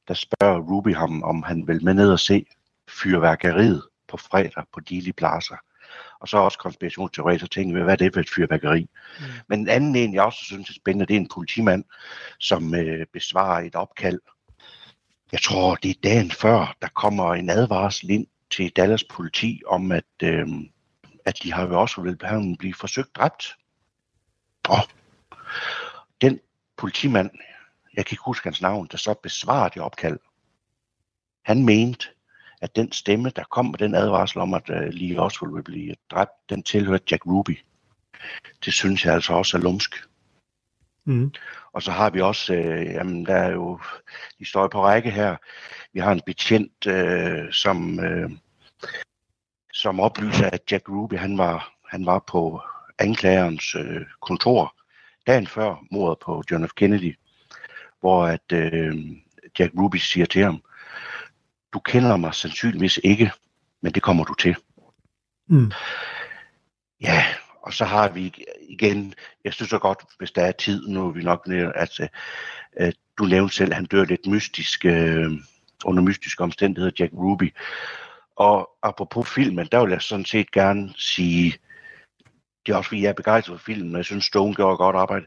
der 0.09 0.15
spørger 0.15 0.59
Ruby 0.59 0.95
ham, 0.95 1.23
om 1.23 1.43
han 1.43 1.67
vil 1.67 1.85
med 1.85 1.95
ned 1.95 2.13
og 2.13 2.21
se 2.21 2.47
fyrværkeriet 2.89 3.83
på 4.09 4.17
fredag 4.17 4.65
på 4.73 4.81
Dili 4.81 5.13
Plaza. 5.13 5.55
Og 6.21 6.29
så 6.29 6.37
også 6.37 6.59
konspirationsteori, 6.59 7.39
så 7.39 7.47
tænker 7.47 7.75
vi, 7.75 7.83
hvad 7.83 7.93
er 7.93 7.97
det 7.97 8.15
for 8.15 8.21
et 8.21 8.31
fyrværkeri? 8.31 8.81
Mm. 9.19 9.25
Men 9.49 9.61
en 9.61 9.69
anden 9.69 9.97
en, 9.97 10.15
jeg 10.15 10.23
også 10.23 10.45
synes 10.45 10.71
er 10.71 10.75
spændende, 10.75 11.07
det 11.07 11.17
er 11.17 11.21
en 11.21 11.29
politimand, 11.35 11.85
som 12.39 12.75
øh, 12.75 13.07
besvarer 13.13 13.65
et 13.67 13.75
opkald. 13.75 14.21
Jeg 15.33 15.41
tror, 15.41 15.75
det 15.75 15.91
er 15.91 16.01
dagen 16.03 16.31
før, 16.31 16.77
der 16.83 16.89
kommer 16.89 17.35
en 17.35 17.51
advarsel 17.51 18.11
ind 18.11 18.27
til 18.51 18.71
Dallas 18.77 19.05
politi 19.05 19.63
om, 19.67 19.93
at, 19.93 20.05
øh, 20.23 20.49
at 21.31 21.43
de 21.43 21.53
har 21.53 21.67
jo 21.67 21.81
også 21.81 22.01
vil 22.01 22.57
blive 22.59 22.75
forsøgt 22.75 23.17
dræbt. 23.17 23.57
Og 24.69 24.79
den 26.21 26.41
politimand, 26.77 27.31
jeg 27.95 28.07
kan 28.07 28.15
ikke 28.15 28.25
huske 28.25 28.45
hans 28.45 28.63
navn, 28.63 28.89
der 28.91 28.97
så 28.97 29.15
besvarer 29.15 29.69
det 29.69 29.83
opkald, 29.83 30.19
han 31.43 31.65
mente, 31.65 32.09
at 32.61 32.77
den 32.77 32.93
stemme, 32.93 33.31
der 33.31 33.45
kom 33.45 33.67
med 33.67 33.79
den 33.79 33.95
advarsel 33.95 34.41
om, 34.41 34.55
at 34.55 34.71
uh, 34.71 34.77
Lee 34.77 35.21
Oswald 35.21 35.55
vil 35.55 35.63
blive 35.63 35.95
dræbt, 36.11 36.51
den 36.51 36.63
tilhørte 36.63 37.05
Jack 37.11 37.27
Ruby. 37.27 37.59
Det 38.65 38.73
synes 38.73 39.05
jeg 39.05 39.15
altså 39.15 39.33
også 39.33 39.57
er 39.57 39.61
lumsk. 39.61 40.09
Mm. 41.05 41.33
Og 41.73 41.83
så 41.83 41.91
har 41.91 42.11
vi 42.11 42.21
også, 42.21 42.55
øh, 42.55 42.87
jamen 42.87 43.27
der 43.27 43.35
er 43.35 43.51
jo, 43.51 43.81
de 44.39 44.45
står 44.45 44.69
på 44.69 44.83
række 44.85 45.11
her, 45.11 45.37
vi 45.93 46.01
har 46.01 46.13
en 46.13 46.23
betjent, 46.27 46.87
øh, 46.87 47.53
som, 47.53 48.01
øh, 48.01 48.31
som 49.81 50.01
oplyser, 50.01 50.51
at 50.53 50.73
Jack 50.73 50.89
Ruby, 50.89 51.15
han 51.15 51.39
var, 51.39 51.73
han 51.89 52.07
var 52.07 52.19
på 52.19 52.61
anklagerens 52.99 53.75
øh, 53.75 54.07
kontor 54.21 54.77
dagen 55.27 55.47
før 55.47 55.85
mordet 55.91 56.19
på 56.19 56.43
John 56.51 56.69
F. 56.69 56.73
Kennedy, 56.77 57.19
hvor 58.01 58.27
at 58.27 58.53
øh, 58.53 58.97
Jack 59.59 59.73
Ruby 59.79 59.97
siger 59.97 60.27
til 60.27 60.43
ham, 60.43 60.63
du 61.73 61.79
kender 61.79 62.17
mig 62.17 62.35
sandsynligvis 62.35 63.01
ikke, 63.05 63.31
men 63.81 63.93
det 63.93 64.03
kommer 64.03 64.25
du 64.25 64.35
til. 64.35 64.57
Mm. 65.47 65.73
Ja, 67.01 67.25
og 67.63 67.73
så 67.73 67.85
har 67.85 68.09
vi 68.09 68.35
igen, 68.69 69.15
jeg 69.45 69.55
synes 69.55 69.71
så 69.71 69.79
godt, 69.79 69.99
hvis 70.19 70.31
der 70.33 70.43
er 70.43 70.53
tid, 70.53 70.89
nu 70.89 71.07
er 71.09 71.13
vi 71.13 71.23
nok 71.23 71.47
nede, 71.47 71.73
at, 71.73 72.11
at 72.73 72.95
du 73.19 73.25
nævnte 73.25 73.55
selv, 73.55 73.73
han 73.73 73.85
dør 73.85 74.05
lidt 74.05 74.27
mystisk, 74.27 74.85
øh, 74.85 75.31
under 75.85 76.03
mystiske 76.03 76.43
omstændigheder, 76.43 76.93
Jack 76.99 77.13
Ruby. 77.13 77.55
Og 78.41 78.71
apropos 78.83 79.29
filmen, 79.29 79.69
der 79.73 79.81
vil 79.81 79.91
jeg 79.91 80.03
sådan 80.03 80.25
set 80.25 80.51
gerne 80.51 80.93
sige, 80.97 81.55
det 82.67 82.73
er 82.73 82.77
også 82.77 82.89
fordi, 82.89 83.03
jeg 83.03 83.09
er 83.09 83.13
begejstret 83.13 83.61
for 83.61 83.65
filmen, 83.65 83.95
og 83.95 83.97
jeg 83.97 84.05
synes, 84.05 84.25
Stone 84.25 84.55
gjorde 84.55 84.77
godt 84.77 84.97
arbejde. 84.97 85.27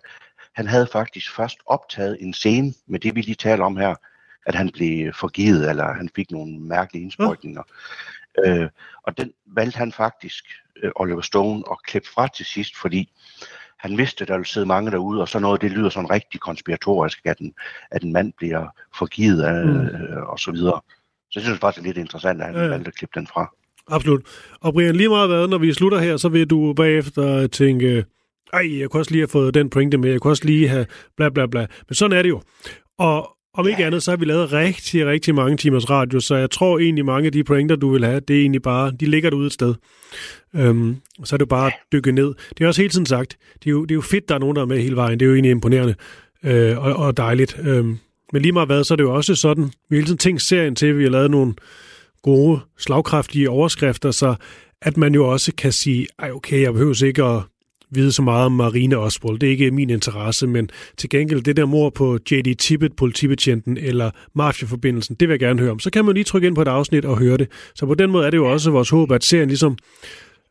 Han 0.56 0.68
havde 0.68 0.88
faktisk 0.92 1.36
først 1.36 1.58
optaget 1.66 2.18
en 2.22 2.34
scene 2.34 2.74
med 2.88 3.00
det, 3.00 3.16
vi 3.16 3.22
lige 3.22 3.36
taler 3.36 3.66
om 3.66 3.78
her, 3.78 3.96
at 4.46 4.56
han 4.56 4.70
blev 4.70 5.14
forgivet, 5.14 5.70
eller 5.70 5.94
han 5.94 6.10
fik 6.16 6.32
nogle 6.32 6.60
mærkelige 6.60 7.04
indsprøjtninger. 7.04 7.64
Ja. 8.46 8.58
Øh, 8.58 8.70
og 9.04 9.18
den 9.18 9.34
valgte 9.46 9.78
han 9.78 9.92
faktisk, 9.92 10.46
øh, 10.84 10.92
Oliver 10.96 11.22
Stone, 11.22 11.64
at 11.72 11.84
klippe 11.84 12.10
fra 12.14 12.28
til 12.28 12.46
sidst, 12.46 12.78
fordi 12.78 13.14
han 13.80 13.98
vidste, 13.98 14.22
at 14.22 14.28
der 14.28 14.38
ville 14.38 14.48
sidde 14.48 14.66
mange 14.66 14.92
derude, 14.92 15.22
og 15.22 15.30
så 15.30 15.40
noget, 15.40 15.62
det 15.62 15.72
lyder 15.72 15.90
sådan 15.90 16.12
rigtig 16.12 16.40
konspiratorisk, 16.40 17.22
at 17.26 17.40
en, 17.40 17.54
at 17.92 18.04
en 18.04 18.14
mand 18.14 18.34
bliver 18.34 18.68
forgivet, 18.96 19.44
af, 19.44 19.66
mm. 19.66 19.86
øh, 19.86 20.24
og 20.24 20.40
så 20.40 20.52
videre. 20.52 20.82
Så 21.34 21.40
jeg 21.40 21.44
synes 21.44 21.60
faktisk, 21.60 21.84
det 21.84 21.90
er 21.90 21.94
lidt 21.94 22.06
interessant, 22.06 22.42
at 22.42 22.48
han 22.48 22.56
ja. 22.56 22.68
valgte 22.68 22.88
at 22.88 22.96
klippe 22.96 23.20
den 23.20 23.28
fra. 23.28 23.56
Absolut. 23.88 24.22
Og 24.62 24.74
Brian, 24.74 24.96
lige 24.96 25.10
meget 25.10 25.30
hvad, 25.30 25.48
når 25.48 25.58
vi 25.58 25.74
slutter 25.74 26.00
her, 26.00 26.18
så 26.18 26.30
vil 26.30 26.50
du 26.50 26.74
bagefter 26.74 27.48
tænke, 27.48 28.06
ej, 28.54 28.80
jeg 28.80 28.90
kunne 28.90 29.02
også 29.02 29.12
lige 29.12 29.22
have 29.22 29.28
fået 29.28 29.54
den 29.54 29.70
pointe 29.70 29.98
med, 29.98 30.12
jeg 30.12 30.20
kunne 30.20 30.32
også 30.32 30.46
lige 30.46 30.68
have 30.68 30.86
bla 31.18 31.30
bla 31.30 31.46
bla. 31.46 31.66
Men 31.88 31.96
sådan 31.96 32.18
er 32.18 32.22
det 32.22 32.30
jo. 32.30 32.42
Og 33.00 33.38
om 33.54 33.68
ikke 33.68 33.86
andet, 33.86 34.04
så 34.04 34.12
har 34.12 34.18
vi 34.18 34.26
lavet 34.26 34.54
rigtig, 34.54 35.06
rigtig 35.06 35.36
mange 35.36 35.58
timers 35.58 35.90
radio, 35.90 36.20
så 36.20 36.36
jeg 36.36 36.52
tror 36.52 36.80
egentlig, 36.80 37.06
mange 37.06 37.26
af 37.26 37.32
de 37.32 37.44
pointer, 37.44 37.76
du 37.76 37.90
vil 37.90 38.06
have, 38.06 38.20
det 38.20 38.36
er 38.36 38.42
egentlig 38.42 38.62
bare, 38.62 38.92
de 38.92 39.06
ligger 39.06 39.30
derude 39.30 39.48
et 39.48 39.54
sted. 39.54 39.76
Øhm, 40.56 40.96
så 41.24 41.36
er 41.36 41.38
det 41.38 41.50
bare 41.50 41.68
at 41.68 41.74
dykke 41.92 42.12
ned. 42.12 42.34
Det 42.50 42.64
er 42.64 42.68
også 42.68 42.82
hele 42.82 42.92
tiden 42.92 43.06
sagt, 43.06 43.38
det 43.64 43.70
er, 43.70 43.72
jo, 43.72 43.82
det 43.82 43.92
er 43.92 43.96
jo 43.96 44.02
fedt, 44.02 44.30
der 44.30 44.36
er 44.36 44.40
nogen, 44.40 44.56
der 44.56 44.62
er 44.62 44.66
med 44.66 44.82
hele 44.82 44.96
vejen. 44.96 45.20
Det 45.20 45.26
er 45.26 45.30
jo 45.30 45.34
egentlig 45.34 45.52
imponerende 45.52 45.96
øh, 46.44 46.86
og, 46.86 46.96
og 46.96 47.18
dejligt. 47.18 47.60
Øhm, 47.64 47.98
men 48.34 48.42
lige 48.42 48.52
meget 48.52 48.68
hvad, 48.68 48.84
så 48.84 48.94
er 48.94 48.96
det 48.96 49.04
jo 49.04 49.16
også 49.16 49.36
sådan, 49.36 49.72
vi 49.90 49.96
hele 49.96 50.06
tiden 50.06 50.18
tænkt 50.18 50.42
serien 50.42 50.76
til, 50.76 50.86
at 50.86 50.98
vi 50.98 51.04
har 51.04 51.10
lavet 51.10 51.32
nogle 51.32 51.54
gode, 52.22 52.60
slagkraftige 52.78 53.50
overskrifter, 53.50 54.12
så 54.12 54.36
at 54.82 54.98
man 54.98 55.14
jo 55.14 55.32
også 55.32 55.52
kan 55.58 55.72
sige, 55.72 56.08
ej 56.20 56.32
okay, 56.32 56.62
jeg 56.62 56.74
behøver 56.74 57.04
ikke 57.06 57.24
at 57.24 57.42
vide 57.92 58.12
så 58.12 58.22
meget 58.22 58.46
om 58.46 58.52
Marina 58.52 58.96
Oswald. 58.96 59.40
Det 59.40 59.48
er 59.48 59.52
ikke 59.52 59.72
min 59.72 59.90
interesse, 59.90 60.48
men 60.48 60.70
til 60.98 61.10
gengæld 61.10 61.42
det 61.42 61.58
der 61.58 61.66
mor 61.66 61.90
på 61.90 62.18
J.D. 62.32 62.56
Tippett, 62.58 62.96
politibetjenten 62.96 63.78
eller 63.78 64.12
mafiaforbindelsen, 64.36 65.16
det 65.20 65.28
vil 65.28 65.34
jeg 65.34 65.40
gerne 65.40 65.60
høre 65.60 65.72
om. 65.72 65.80
Så 65.80 65.90
kan 65.90 66.06
man 66.06 66.14
lige 66.14 66.24
trykke 66.24 66.48
ind 66.48 66.56
på 66.56 66.62
et 66.62 66.68
afsnit 66.68 67.06
og 67.06 67.18
høre 67.18 67.38
det. 67.38 67.48
Så 67.76 67.86
på 67.86 67.94
den 67.94 68.12
måde 68.12 68.26
er 68.26 68.30
det 68.30 68.38
jo 68.38 68.52
også 68.52 68.72
vores 68.72 68.90
håb, 68.90 69.12
at 69.12 69.24
serien 69.24 69.48
ligesom 69.48 69.78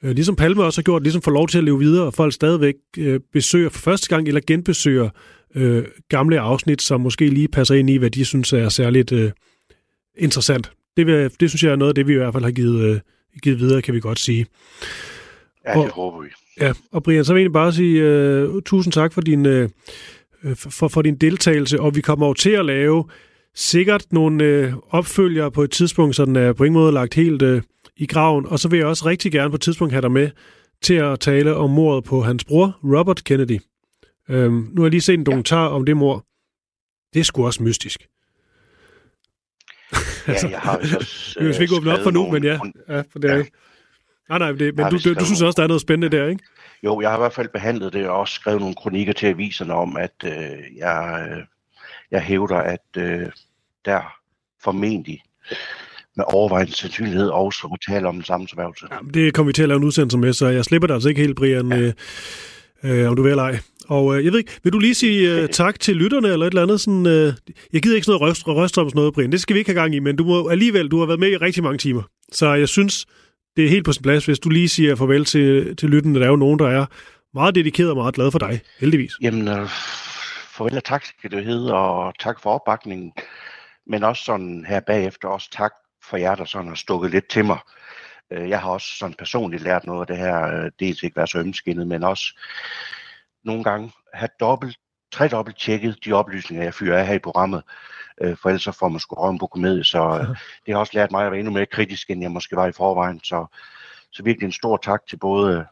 øh, 0.02 0.10
ligesom 0.10 0.36
Palme 0.36 0.64
også 0.64 0.80
har 0.80 0.82
gjort, 0.82 1.02
ligesom 1.02 1.22
får 1.22 1.32
lov 1.32 1.48
til 1.48 1.58
at 1.58 1.64
leve 1.64 1.78
videre, 1.78 2.06
og 2.06 2.14
folk 2.14 2.32
stadigvæk 2.32 2.74
øh, 2.98 3.20
besøger 3.32 3.70
for 3.70 3.78
første 3.78 4.08
gang 4.08 4.28
eller 4.28 4.40
genbesøger 4.46 5.08
øh, 5.54 5.84
gamle 6.08 6.40
afsnit, 6.40 6.82
som 6.82 7.00
måske 7.00 7.28
lige 7.28 7.48
passer 7.48 7.74
ind 7.74 7.90
i, 7.90 7.96
hvad 7.96 8.10
de 8.10 8.24
synes 8.24 8.52
er 8.52 8.68
særligt 8.68 9.12
øh, 9.12 9.30
interessant. 10.16 10.72
Det, 10.96 11.06
vil, 11.06 11.30
det 11.40 11.50
synes 11.50 11.62
jeg 11.62 11.72
er 11.72 11.76
noget 11.76 11.90
af 11.90 11.94
det, 11.94 12.08
vi 12.08 12.12
i 12.12 12.16
hvert 12.16 12.32
fald 12.32 12.44
har 12.44 12.50
givet, 12.50 12.84
øh, 12.84 13.00
givet 13.42 13.58
videre, 13.60 13.82
kan 13.82 13.94
vi 13.94 14.00
godt 14.00 14.18
sige. 14.18 14.46
Ja, 15.66 15.70
det 15.70 15.78
og, 15.78 15.88
håber 15.88 16.20
vi. 16.22 16.28
Ja, 16.60 16.72
og 16.92 17.02
Brian, 17.02 17.24
så 17.24 17.32
vil 17.32 17.40
jeg 17.40 17.44
egentlig 17.44 17.52
bare 17.52 17.72
sige 17.72 18.48
uh, 18.48 18.62
tusind 18.62 18.92
tak 18.92 19.12
for 19.12 19.20
din, 19.20 19.46
uh, 19.46 19.68
for, 20.54 20.88
for 20.88 21.02
din 21.02 21.16
deltagelse, 21.16 21.80
og 21.80 21.96
vi 21.96 22.00
kommer 22.00 22.26
jo 22.26 22.34
til 22.34 22.50
at 22.50 22.64
lave 22.64 23.04
sikkert 23.54 24.06
nogle 24.12 24.68
uh, 24.68 24.98
opfølgere 24.98 25.50
på 25.50 25.62
et 25.62 25.70
tidspunkt, 25.70 26.16
så 26.16 26.24
den 26.24 26.36
er 26.36 26.52
på 26.52 26.64
ingen 26.64 26.80
måde 26.80 26.92
lagt 26.92 27.14
helt 27.14 27.42
uh, 27.42 27.60
i 27.96 28.06
graven, 28.06 28.46
og 28.46 28.58
så 28.58 28.68
vil 28.68 28.78
jeg 28.78 28.86
også 28.86 29.06
rigtig 29.06 29.32
gerne 29.32 29.50
på 29.50 29.54
et 29.54 29.60
tidspunkt 29.60 29.92
have 29.92 30.02
dig 30.02 30.12
med 30.12 30.30
til 30.82 30.94
at 30.94 31.20
tale 31.20 31.54
om 31.54 31.70
mordet 31.70 32.04
på 32.04 32.20
hans 32.20 32.44
bror, 32.44 32.78
Robert 32.84 33.24
Kennedy. 33.24 33.58
Uh, 34.32 34.52
nu 34.52 34.74
har 34.76 34.84
jeg 34.84 34.90
lige 34.90 35.00
set 35.00 35.14
en 35.14 35.26
dokumentar 35.26 35.62
ja. 35.62 35.68
om 35.68 35.86
det 35.86 35.96
mor. 35.96 36.26
Det 37.14 37.20
er 37.20 37.24
sgu 37.24 37.46
også 37.46 37.62
mystisk. 37.62 38.08
Ja, 40.28 40.34
jeg 40.50 40.60
har 40.60 40.76
også... 40.76 41.36
vi 41.40 41.52
skal 41.52 41.62
ikke 41.62 41.76
åbne 41.76 41.92
op 41.92 42.02
for 42.02 42.10
nu, 42.10 42.30
men 42.30 42.44
ja, 42.44 42.58
ja 42.88 43.02
for 43.12 43.18
det 43.18 43.30
er 43.30 43.36
ja. 43.36 43.44
Nej, 44.28 44.38
nej, 44.38 44.52
det, 44.52 44.76
men 44.76 44.86
du, 44.90 44.98
du, 45.04 45.14
du 45.14 45.24
synes 45.24 45.42
også, 45.42 45.56
der 45.56 45.62
er 45.62 45.66
noget 45.68 45.80
spændende 45.80 46.16
der, 46.16 46.28
ikke? 46.28 46.44
Jo, 46.82 47.00
jeg 47.00 47.10
har 47.10 47.16
i 47.16 47.20
hvert 47.20 47.32
fald 47.32 47.48
behandlet 47.48 47.92
det 47.92 48.08
og 48.08 48.16
også 48.16 48.34
skrevet 48.34 48.60
nogle 48.60 48.74
kronikker 48.74 49.12
til 49.12 49.26
aviserne 49.26 49.74
om, 49.74 49.96
at 49.96 50.14
øh, 50.24 50.32
jeg, 50.76 51.28
øh, 51.30 51.44
jeg 52.10 52.22
hævder, 52.22 52.56
at 52.56 52.86
øh, 52.96 53.26
der 53.84 54.16
formentlig 54.62 55.22
med 56.16 56.24
overvejende 56.28 56.72
sandsynlighed 56.72 57.28
også 57.28 57.68
at 57.72 57.92
tale 57.92 58.08
om 58.08 58.14
den 58.14 58.24
samme 58.24 58.48
sværgelse. 58.48 58.86
Ja, 58.90 58.98
det 59.14 59.34
kommer 59.34 59.46
vi 59.46 59.52
til 59.52 59.62
at 59.62 59.68
lave 59.68 59.78
en 59.78 59.84
udsendelse 59.84 60.18
med, 60.18 60.32
så 60.32 60.46
jeg 60.46 60.64
slipper 60.64 60.86
dig 60.86 60.94
altså 60.94 61.08
ikke 61.08 61.20
helt, 61.20 61.36
Brian, 61.36 61.72
ja. 61.72 61.78
øh, 61.78 61.92
øh, 63.02 63.08
om 63.08 63.16
du 63.16 63.22
vil 63.22 63.30
eller 63.30 63.42
ej. 63.42 63.58
Og 63.96 64.16
øh, 64.16 64.24
jeg 64.24 64.32
ved 64.32 64.38
ikke, 64.38 64.52
vil 64.62 64.72
du 64.72 64.78
lige 64.78 64.94
sige 64.94 65.34
øh, 65.34 65.48
tak 65.62 65.80
til 65.80 65.96
lytterne 65.96 66.28
eller 66.28 66.46
et 66.46 66.50
eller 66.50 66.62
andet 66.62 66.80
sådan... 66.80 67.06
Øh, 67.06 67.32
jeg 67.72 67.82
gider 67.82 67.96
ikke 67.96 68.04
sådan 68.04 68.20
noget 68.20 68.30
røst, 68.30 68.48
røst 68.48 68.78
om 68.78 68.88
sådan 68.88 68.98
noget, 68.98 69.14
Brian. 69.14 69.32
Det 69.32 69.40
skal 69.40 69.54
vi 69.54 69.58
ikke 69.58 69.70
have 69.70 69.80
gang 69.80 69.94
i, 69.94 69.98
men 69.98 70.16
du 70.16 70.24
må 70.24 70.48
alligevel, 70.48 70.88
du 70.88 70.98
har 70.98 71.06
været 71.06 71.20
med 71.20 71.28
i 71.28 71.36
rigtig 71.36 71.62
mange 71.62 71.78
timer. 71.78 72.02
Så 72.32 72.54
jeg 72.54 72.68
synes, 72.68 73.06
det 73.56 73.64
er 73.64 73.68
helt 73.68 73.84
på 73.84 73.92
sin 73.92 74.02
plads, 74.02 74.24
hvis 74.24 74.38
du 74.38 74.48
lige 74.48 74.68
siger 74.68 74.96
farvel 74.96 75.24
til, 75.24 75.76
til 75.76 75.90
lytterne. 75.90 76.18
Der 76.18 76.24
er 76.24 76.30
jo 76.30 76.36
nogen, 76.36 76.58
der 76.58 76.68
er 76.68 76.86
meget 77.34 77.54
dedikeret 77.54 77.90
og 77.90 77.96
meget 77.96 78.14
glad 78.14 78.30
for 78.30 78.38
dig, 78.38 78.60
heldigvis. 78.80 79.12
Jamen, 79.20 79.48
øh, 79.48 79.68
farvel 80.56 80.76
og 80.76 80.84
tak 80.84 81.04
skal 81.04 81.30
det 81.30 81.44
hedde, 81.44 81.74
og 81.74 82.14
tak 82.20 82.40
for 82.42 82.50
opbakningen. 82.50 83.12
Men 83.86 84.04
også 84.04 84.24
sådan 84.24 84.64
her 84.68 84.80
bagefter, 84.80 85.28
også 85.28 85.48
tak 85.52 85.72
for 86.04 86.16
jer, 86.16 86.34
der 86.34 86.44
sådan 86.44 86.68
har 86.68 86.74
stukket 86.74 87.10
lidt 87.10 87.28
til 87.28 87.44
mig. 87.44 87.58
Øh, 88.32 88.48
jeg 88.48 88.60
har 88.60 88.70
også 88.70 88.96
sådan 88.98 89.14
personligt 89.14 89.62
lært 89.62 89.86
noget 89.86 90.00
af 90.00 90.06
det 90.06 90.16
her, 90.16 90.64
øh, 90.64 90.70
dels 90.80 91.02
ikke 91.02 91.16
være 91.16 91.26
så 91.26 91.38
ømskinnet, 91.38 91.86
men 91.86 92.02
også 92.02 92.34
nogle 93.44 93.64
gange 93.64 93.92
have 94.14 94.28
dobbelt, 94.40 94.76
tredobbelt 95.12 95.58
tjekket 95.58 95.96
de 96.04 96.12
oplysninger, 96.12 96.64
jeg 96.64 96.74
fyrer 96.74 96.98
af 96.98 97.06
her 97.06 97.14
i 97.14 97.18
programmet. 97.18 97.62
Øh, 98.20 98.36
for 98.42 98.48
ellers 98.48 98.62
så 98.62 98.72
får 98.72 98.88
man 98.88 99.00
sgu 99.00 99.14
røven 99.14 99.38
på 99.38 99.46
komedie, 99.46 99.84
så 99.84 100.18
øh, 100.20 100.36
det 100.66 100.74
har 100.74 100.76
også 100.76 100.92
lært 100.94 101.10
mig 101.10 101.24
at 101.24 101.32
være 101.32 101.38
endnu 101.38 101.52
mere 101.52 101.66
kritisk, 101.66 102.10
end 102.10 102.22
jeg 102.22 102.30
måske 102.30 102.56
var 102.56 102.66
i 102.66 102.72
forvejen. 102.72 103.20
Så, 103.24 103.46
så 104.12 104.22
virkelig 104.22 104.46
en 104.46 104.52
stor 104.52 104.76
tak 104.76 105.00
til 105.08 105.16
både 105.16 105.66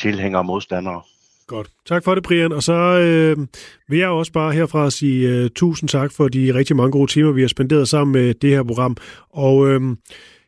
tilhængere 0.00 0.40
og 0.40 0.46
modstandere. 0.46 1.02
Godt. 1.46 1.70
Tak 1.86 2.04
for 2.04 2.14
det, 2.14 2.24
Brian. 2.24 2.52
Og 2.52 2.62
så 2.62 2.72
øh, 2.72 3.46
vil 3.88 3.98
jeg 3.98 4.08
også 4.08 4.32
bare 4.32 4.52
herfra 4.52 4.90
sige 4.90 5.28
øh, 5.28 5.50
tusind 5.50 5.88
tak 5.88 6.12
for 6.12 6.28
de 6.28 6.54
rigtig 6.54 6.76
mange 6.76 6.92
gode 6.92 7.10
timer, 7.10 7.32
vi 7.32 7.40
har 7.40 7.48
spenderet 7.48 7.88
sammen 7.88 8.12
med 8.12 8.34
det 8.34 8.50
her 8.50 8.62
program. 8.62 8.96
Og 9.30 9.68
øh, 9.68 9.80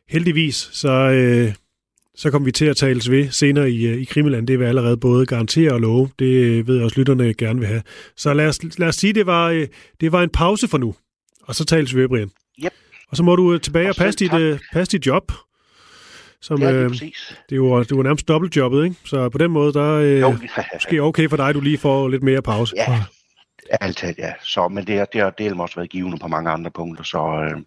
heldigvis, 0.09 0.55
så, 0.55 0.89
øh, 0.89 1.53
så 2.17 2.31
kommer 2.31 2.45
vi 2.45 2.51
til 2.51 2.65
at 2.65 2.77
tales 2.77 3.11
ved 3.11 3.29
senere 3.31 3.71
i, 3.71 3.87
øh, 3.87 3.97
i 3.97 4.03
Krimiland. 4.03 4.47
Det 4.47 4.59
vil 4.59 4.63
jeg 4.65 4.69
allerede 4.69 4.97
både 4.97 5.25
garantere 5.25 5.71
og 5.71 5.79
love. 5.79 6.09
Det 6.19 6.25
øh, 6.25 6.67
ved 6.67 6.75
jeg 6.75 6.83
også, 6.83 6.99
lytterne 6.99 7.33
gerne 7.33 7.59
vil 7.59 7.67
have. 7.67 7.81
Så 8.17 8.33
lad 8.33 8.47
os, 8.47 8.59
lad 8.77 8.87
os 8.87 8.95
sige, 8.95 9.13
det 9.13 9.25
var, 9.25 9.49
øh, 9.49 9.67
det 10.01 10.11
var 10.11 10.23
en 10.23 10.29
pause 10.29 10.67
for 10.67 10.77
nu. 10.77 10.95
Og 11.43 11.55
så 11.55 11.65
tales 11.65 11.95
vi 11.95 12.01
ved, 12.01 12.07
Brian. 12.09 12.31
Yep. 12.65 12.73
Og 13.09 13.17
så 13.17 13.23
må 13.23 13.35
du 13.35 13.53
øh, 13.53 13.61
tilbage 13.61 13.85
og, 13.85 13.89
Og 13.89 13.95
passe 13.95 14.17
selv 14.19 14.31
dit, 14.31 14.39
øh, 14.39 14.59
passe 14.73 14.97
dit 14.97 15.07
job. 15.07 15.31
Som, 16.41 16.61
Ja, 16.61 16.71
øh, 16.73 16.89
det 16.89 17.01
er 17.51 17.55
jo, 17.55 17.79
det 17.79 17.91
er 17.91 17.95
jo 17.95 18.03
nærmest 18.03 18.27
dobbeltjobbet, 18.27 18.83
ikke? 18.83 18.95
Så 19.05 19.29
på 19.29 19.37
den 19.37 19.51
måde, 19.51 19.73
der 19.73 19.91
øh, 19.93 20.19
Jo, 20.21 20.35
måske 20.73 21.01
okay 21.01 21.29
for 21.29 21.37
dig, 21.37 21.53
du 21.53 21.59
lige 21.61 21.77
får 21.77 22.07
lidt 22.07 22.23
mere 22.23 22.41
pause. 22.41 22.73
Ja. 22.77 23.03
altid, 23.81 24.13
ja. 24.17 24.33
Så, 24.43 24.67
men 24.67 24.87
det, 24.87 24.97
har- 24.97 25.05
det 25.13 25.21
har 25.21 25.29
delt 25.29 25.59
også 25.61 25.75
været 25.75 25.89
givende 25.89 26.17
på 26.21 26.27
mange 26.27 26.49
andre 26.49 26.71
punkter, 26.71 27.03
så, 27.03 27.49
øh, 27.51 27.61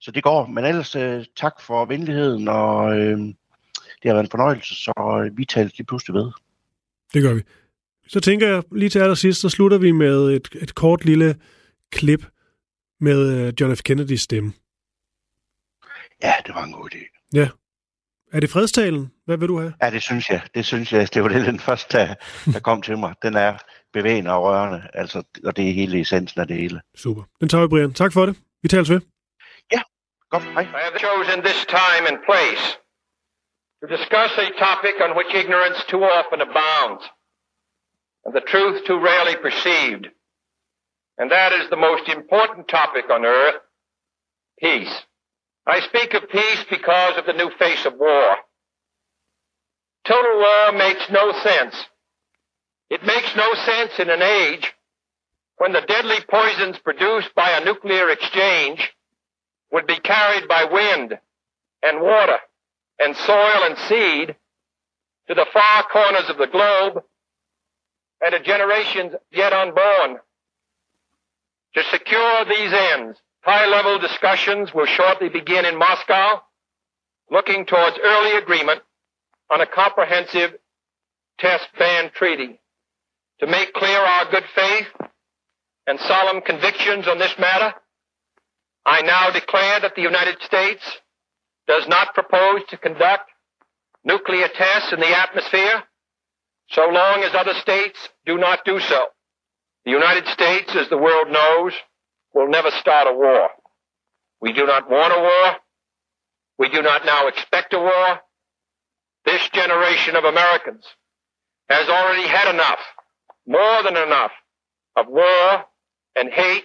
så 0.00 0.10
det 0.10 0.22
går. 0.22 0.46
Men 0.46 0.64
ellers 0.64 0.96
øh, 0.96 1.24
tak 1.36 1.52
for 1.66 1.84
venligheden, 1.84 2.48
og 2.48 2.98
øh, 2.98 3.18
det 4.02 4.08
har 4.08 4.14
været 4.14 4.24
en 4.24 4.30
fornøjelse, 4.30 4.74
så 4.74 5.22
øh, 5.24 5.38
vi 5.38 5.44
taler 5.44 5.70
lige 5.76 5.86
pludselig 5.86 6.14
ved. 6.14 6.30
Det 7.14 7.22
gør 7.22 7.34
vi. 7.34 7.42
Så 8.08 8.20
tænker 8.20 8.48
jeg 8.48 8.62
lige 8.72 8.88
til 8.88 8.98
allersidst, 8.98 9.40
så 9.40 9.48
slutter 9.48 9.78
vi 9.78 9.92
med 9.92 10.30
et, 10.30 10.48
et 10.62 10.74
kort 10.74 11.04
lille 11.04 11.36
klip 11.90 12.26
med 13.00 13.46
øh, 13.46 13.52
John 13.60 13.76
F. 13.76 13.82
Kennedys 13.82 14.20
stemme. 14.20 14.52
Ja, 16.22 16.32
det 16.46 16.54
var 16.54 16.64
en 16.64 16.72
god 16.72 16.90
idé. 16.94 17.28
Ja. 17.32 17.48
Er 18.32 18.40
det 18.40 18.50
fredstalen? 18.50 19.12
Hvad 19.24 19.36
vil 19.36 19.48
du 19.48 19.58
have? 19.58 19.74
Ja, 19.82 19.90
det 19.90 20.02
synes 20.02 20.30
jeg. 20.30 20.42
Det 20.54 20.66
synes 20.66 20.92
jeg. 20.92 21.14
Det 21.14 21.22
var 21.22 21.28
det, 21.28 21.46
den 21.46 21.60
første, 21.60 21.98
der, 21.98 22.14
der 22.52 22.60
kom 22.60 22.82
til 22.82 22.98
mig. 22.98 23.14
Den 23.22 23.36
er 23.36 23.58
bevægende 23.92 24.30
og 24.30 24.42
rørende, 24.42 24.88
altså, 24.94 25.22
og 25.44 25.56
det 25.56 25.68
er 25.68 25.72
hele 25.72 26.00
essensen 26.00 26.40
af 26.40 26.46
det 26.46 26.56
hele. 26.56 26.80
Super. 26.94 27.22
Den 27.40 27.48
tager 27.48 27.62
vi, 27.62 27.68
Brian. 27.68 27.92
Tak 27.92 28.12
for 28.12 28.26
det. 28.26 28.36
Vi 28.62 28.68
tales 28.68 28.90
ved. 28.90 29.00
Godt, 30.30 30.44
hej. 30.44 30.62
I 30.62 30.82
have 30.86 30.98
chosen 30.98 31.42
this 31.48 31.60
time 31.66 32.04
and 32.10 32.18
place 32.28 32.64
to 33.80 33.96
discuss 33.96 34.32
a 34.38 34.50
topic 34.58 35.00
on 35.00 35.16
which 35.16 35.34
ignorance 35.34 35.82
too 35.88 36.02
often 36.02 36.40
abounds 36.40 37.04
and 38.24 38.34
the 38.34 38.40
truth 38.40 38.84
too 38.84 38.98
rarely 39.00 39.36
perceived. 39.36 40.08
And 41.16 41.30
that 41.30 41.52
is 41.52 41.70
the 41.70 41.76
most 41.76 42.08
important 42.08 42.68
topic 42.68 43.10
on 43.10 43.24
earth, 43.24 43.56
peace. 44.60 44.94
I 45.66 45.80
speak 45.80 46.14
of 46.14 46.28
peace 46.28 46.64
because 46.70 47.18
of 47.18 47.26
the 47.26 47.32
new 47.32 47.50
face 47.58 47.84
of 47.84 47.94
war. 47.94 48.36
Total 50.06 50.38
war 50.38 50.72
makes 50.72 51.08
no 51.10 51.32
sense. 51.42 51.74
It 52.90 53.04
makes 53.04 53.36
no 53.36 53.54
sense 53.54 53.98
in 53.98 54.08
an 54.10 54.22
age 54.22 54.72
when 55.58 55.72
the 55.72 55.82
deadly 55.82 56.16
poisons 56.28 56.78
produced 56.78 57.34
by 57.34 57.50
a 57.50 57.64
nuclear 57.64 58.08
exchange 58.10 58.92
would 59.72 59.86
be 59.86 59.98
carried 59.98 60.48
by 60.48 60.64
wind 60.64 61.18
and 61.82 62.00
water 62.00 62.38
and 62.98 63.16
soil 63.16 63.64
and 63.64 63.78
seed 63.78 64.36
to 65.28 65.34
the 65.34 65.46
far 65.52 65.84
corners 65.84 66.28
of 66.28 66.38
the 66.38 66.46
globe 66.46 67.02
and 68.20 68.32
to 68.32 68.40
generations 68.40 69.14
yet 69.30 69.52
unborn. 69.52 70.18
To 71.74 71.84
secure 71.84 72.44
these 72.46 72.72
ends, 72.72 73.18
high-level 73.42 73.98
discussions 74.00 74.74
will 74.74 74.86
shortly 74.86 75.28
begin 75.28 75.64
in 75.64 75.78
Moscow, 75.78 76.42
looking 77.30 77.66
towards 77.66 77.98
early 78.02 78.36
agreement 78.36 78.80
on 79.50 79.60
a 79.60 79.66
comprehensive 79.66 80.54
test 81.38 81.68
ban 81.78 82.10
treaty. 82.14 82.60
To 83.40 83.46
make 83.46 83.72
clear 83.72 83.98
our 83.98 84.30
good 84.30 84.44
faith 84.54 84.88
and 85.86 86.00
solemn 86.00 86.40
convictions 86.40 87.06
on 87.06 87.18
this 87.18 87.38
matter, 87.38 87.74
I 88.84 89.02
now 89.02 89.30
declare 89.30 89.80
that 89.80 89.94
the 89.94 90.02
United 90.02 90.42
States 90.42 90.82
does 91.68 91.86
not 91.86 92.14
propose 92.14 92.62
to 92.70 92.78
conduct 92.78 93.30
nuclear 94.02 94.48
tests 94.48 94.92
in 94.92 95.00
the 95.00 95.16
atmosphere 95.16 95.84
so 96.70 96.88
long 96.88 97.22
as 97.22 97.34
other 97.34 97.54
states 97.54 97.98
do 98.26 98.38
not 98.38 98.64
do 98.64 98.80
so. 98.80 99.04
The 99.84 99.90
United 99.90 100.26
States, 100.28 100.74
as 100.74 100.88
the 100.88 100.98
world 100.98 101.30
knows, 101.30 101.74
will 102.34 102.48
never 102.48 102.70
start 102.70 103.06
a 103.06 103.12
war. 103.14 103.50
We 104.40 104.52
do 104.52 104.66
not 104.66 104.90
want 104.90 105.12
a 105.12 105.20
war. 105.20 105.56
We 106.58 106.68
do 106.70 106.82
not 106.82 107.04
now 107.04 107.28
expect 107.28 107.74
a 107.74 107.78
war. 107.78 108.20
This 109.24 109.46
generation 109.50 110.16
of 110.16 110.24
Americans 110.24 110.84
has 111.68 111.88
already 111.88 112.26
had 112.26 112.52
enough, 112.54 112.78
more 113.46 113.82
than 113.82 113.96
enough, 113.96 114.32
of 114.96 115.06
war 115.08 115.64
and 116.16 116.30
hate 116.32 116.64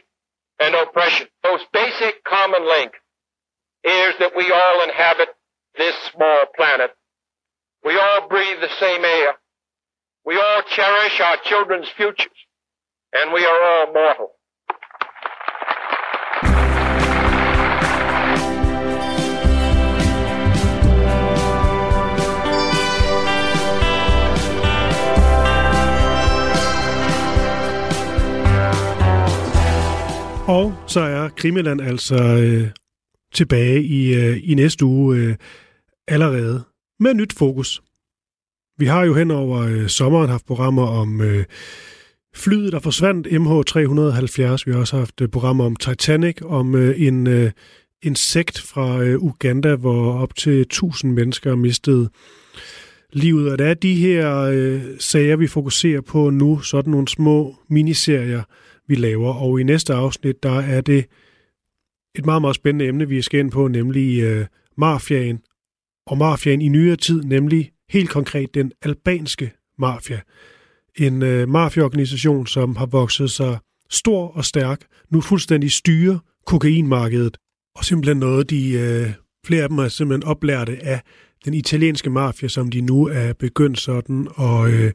and 0.60 0.74
oppression. 0.76 1.28
Most 1.44 1.66
basic 1.74 2.24
common 2.24 2.68
link 2.68 2.94
is 3.84 4.16
that 4.20 4.32
we 4.36 4.52
all 4.52 4.84
inhabit 4.84 5.30
this 5.78 5.96
small 6.12 6.46
planet. 6.56 6.92
We 7.84 7.98
all 7.98 8.28
breathe 8.30 8.62
the 8.62 8.70
same 8.80 9.04
air. 9.04 9.36
We 10.26 10.38
all 10.38 10.62
cherish 10.70 11.20
our 11.20 11.38
children's 11.44 11.90
futures. 11.90 12.32
And 13.14 13.34
we 13.34 13.46
are 13.46 13.64
all 13.64 13.94
mortal. 13.94 14.30
Og 30.48 30.74
så 30.88 31.00
er 31.00 31.30
Krimiland 31.38 31.82
altså 31.82 32.16
øh, 32.16 32.83
tilbage 33.34 33.84
i, 33.84 34.14
øh, 34.14 34.40
i 34.44 34.54
næste 34.54 34.86
uge 34.86 35.18
øh, 35.18 35.36
allerede 36.08 36.64
med 37.00 37.14
nyt 37.14 37.34
fokus. 37.34 37.82
Vi 38.78 38.86
har 38.86 39.04
jo 39.04 39.14
hen 39.14 39.32
over 39.32 39.60
øh, 39.60 39.88
sommeren 39.88 40.30
haft 40.30 40.46
programmer 40.46 40.88
om 40.88 41.22
øh, 41.22 41.46
flyet, 42.36 42.72
der 42.72 42.80
forsvandt, 42.80 43.28
MH370. 43.28 44.64
Vi 44.66 44.72
har 44.72 44.80
også 44.80 44.98
haft 44.98 45.22
øh, 45.22 45.28
programmer 45.28 45.66
om 45.66 45.76
Titanic, 45.76 46.38
om 46.42 46.76
øh, 46.76 47.02
en, 47.02 47.28
øh, 47.28 47.52
insekt 48.04 48.62
fra 48.62 49.02
øh, 49.02 49.24
Uganda, 49.24 49.76
hvor 49.76 50.14
op 50.14 50.36
til 50.36 50.62
1000 50.62 51.14
mennesker 51.14 51.56
mistede 51.56 52.10
livet. 53.14 53.52
Og 53.52 53.60
det 53.60 53.68
er 53.68 53.74
de 53.74 53.96
her 53.96 54.38
øh, 54.38 54.82
sager, 55.00 55.36
vi 55.36 55.48
fokuserer 55.48 56.02
på 56.02 56.30
nu, 56.30 56.60
sådan 56.60 56.92
nogle 56.92 57.08
små 57.08 57.56
miniserier, 57.70 58.44
vi 58.88 58.96
laver. 58.96 59.34
Og 59.34 59.60
i 59.60 59.64
næste 59.64 59.94
afsnit, 59.94 60.44
der 60.44 60.60
er 60.60 60.82
det 60.82 61.06
et 62.16 62.26
meget, 62.26 62.42
meget 62.42 62.56
spændende 62.56 62.88
emne, 62.88 63.08
vi 63.08 63.22
skal 63.22 63.40
ind 63.40 63.52
på, 63.52 63.68
nemlig 63.68 64.22
øh, 64.24 64.46
mafiaen. 64.78 65.40
Og 66.08 66.18
mafiaen 66.18 66.62
i 66.62 66.68
nyere 66.68 66.96
tid, 66.96 67.24
nemlig 67.24 67.72
helt 67.90 68.10
konkret 68.10 68.54
den 68.54 68.72
albanske 68.82 69.52
mafia. 69.78 70.22
En 70.98 71.22
øh, 71.22 71.50
mafiaorganisation, 71.50 72.48
som 72.48 72.76
har 72.76 72.86
vokset 72.86 73.32
sig 73.32 73.58
stor 73.90 74.28
og 74.28 74.46
stærk, 74.46 74.86
nu 75.10 75.22
fuldstændig 75.22 75.72
styrer 75.72 76.20
kokainmarkedet. 76.46 77.38
Og 77.76 77.86
simpelthen 77.86 78.18
noget, 78.18 78.50
de 78.50 78.72
øh, 78.72 79.10
flere 79.46 79.64
af 79.64 79.70
dem 79.70 79.78
er 79.78 79.88
simpelthen 79.88 80.30
oplærte 80.30 80.84
af 80.84 81.02
den 81.46 81.54
italienske 81.54 82.10
mafia, 82.10 82.50
som 82.50 82.72
de 82.72 82.82
nu 82.82 83.08
er 83.08 83.34
begyndt 83.34 83.80
sådan 83.80 84.28
at 84.40 84.74
øh, 84.74 84.92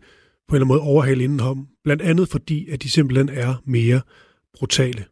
på 0.49 0.57
en 0.57 0.63
eller 0.63 0.65
anden 0.65 0.69
måde 0.69 0.81
overhale 0.81 1.25
indenom. 1.25 1.69
Blandt 1.85 2.03
andet 2.03 2.29
fordi, 2.29 2.69
at 2.69 2.83
de 2.83 2.91
simpelthen 2.91 3.29
er 3.29 3.63
mere 3.65 4.01
brutale. 4.59 5.05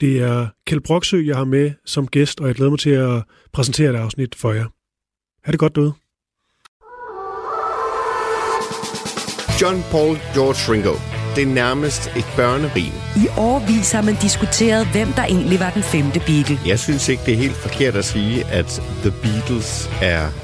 Det 0.00 0.22
er 0.22 0.46
Kjeld 0.66 0.80
Broksø, 0.80 1.22
jeg 1.26 1.36
har 1.36 1.44
med 1.44 1.70
som 1.84 2.08
gæst, 2.08 2.40
og 2.40 2.46
jeg 2.46 2.54
glæder 2.54 2.70
mig 2.70 2.78
til 2.78 2.90
at 2.90 3.22
præsentere 3.52 3.90
et 3.90 3.96
afsnit 3.96 4.34
for 4.34 4.52
jer. 4.52 4.66
Ha' 5.44 5.52
det 5.52 5.60
godt 5.60 5.74
derude. 5.74 5.92
John 9.60 9.82
Paul 9.90 10.16
George 10.34 10.72
Ringo. 10.72 10.94
Det 11.36 11.42
er 11.42 11.54
nærmest 11.54 12.02
et 12.16 12.26
børnerim. 12.36 12.92
I 13.24 13.26
årvis 13.38 13.92
har 13.92 14.02
man 14.02 14.16
diskuteret, 14.22 14.86
hvem 14.92 15.08
der 15.08 15.24
egentlig 15.24 15.60
var 15.60 15.70
den 15.70 15.82
femte 15.82 16.20
Beatle. 16.26 16.58
Jeg 16.66 16.78
synes 16.78 17.08
ikke, 17.08 17.22
det 17.26 17.34
er 17.34 17.38
helt 17.38 17.56
forkert 17.66 17.96
at 17.96 18.04
sige, 18.04 18.44
at 18.46 18.82
The 19.04 19.12
Beatles 19.22 19.90
er 20.02 20.22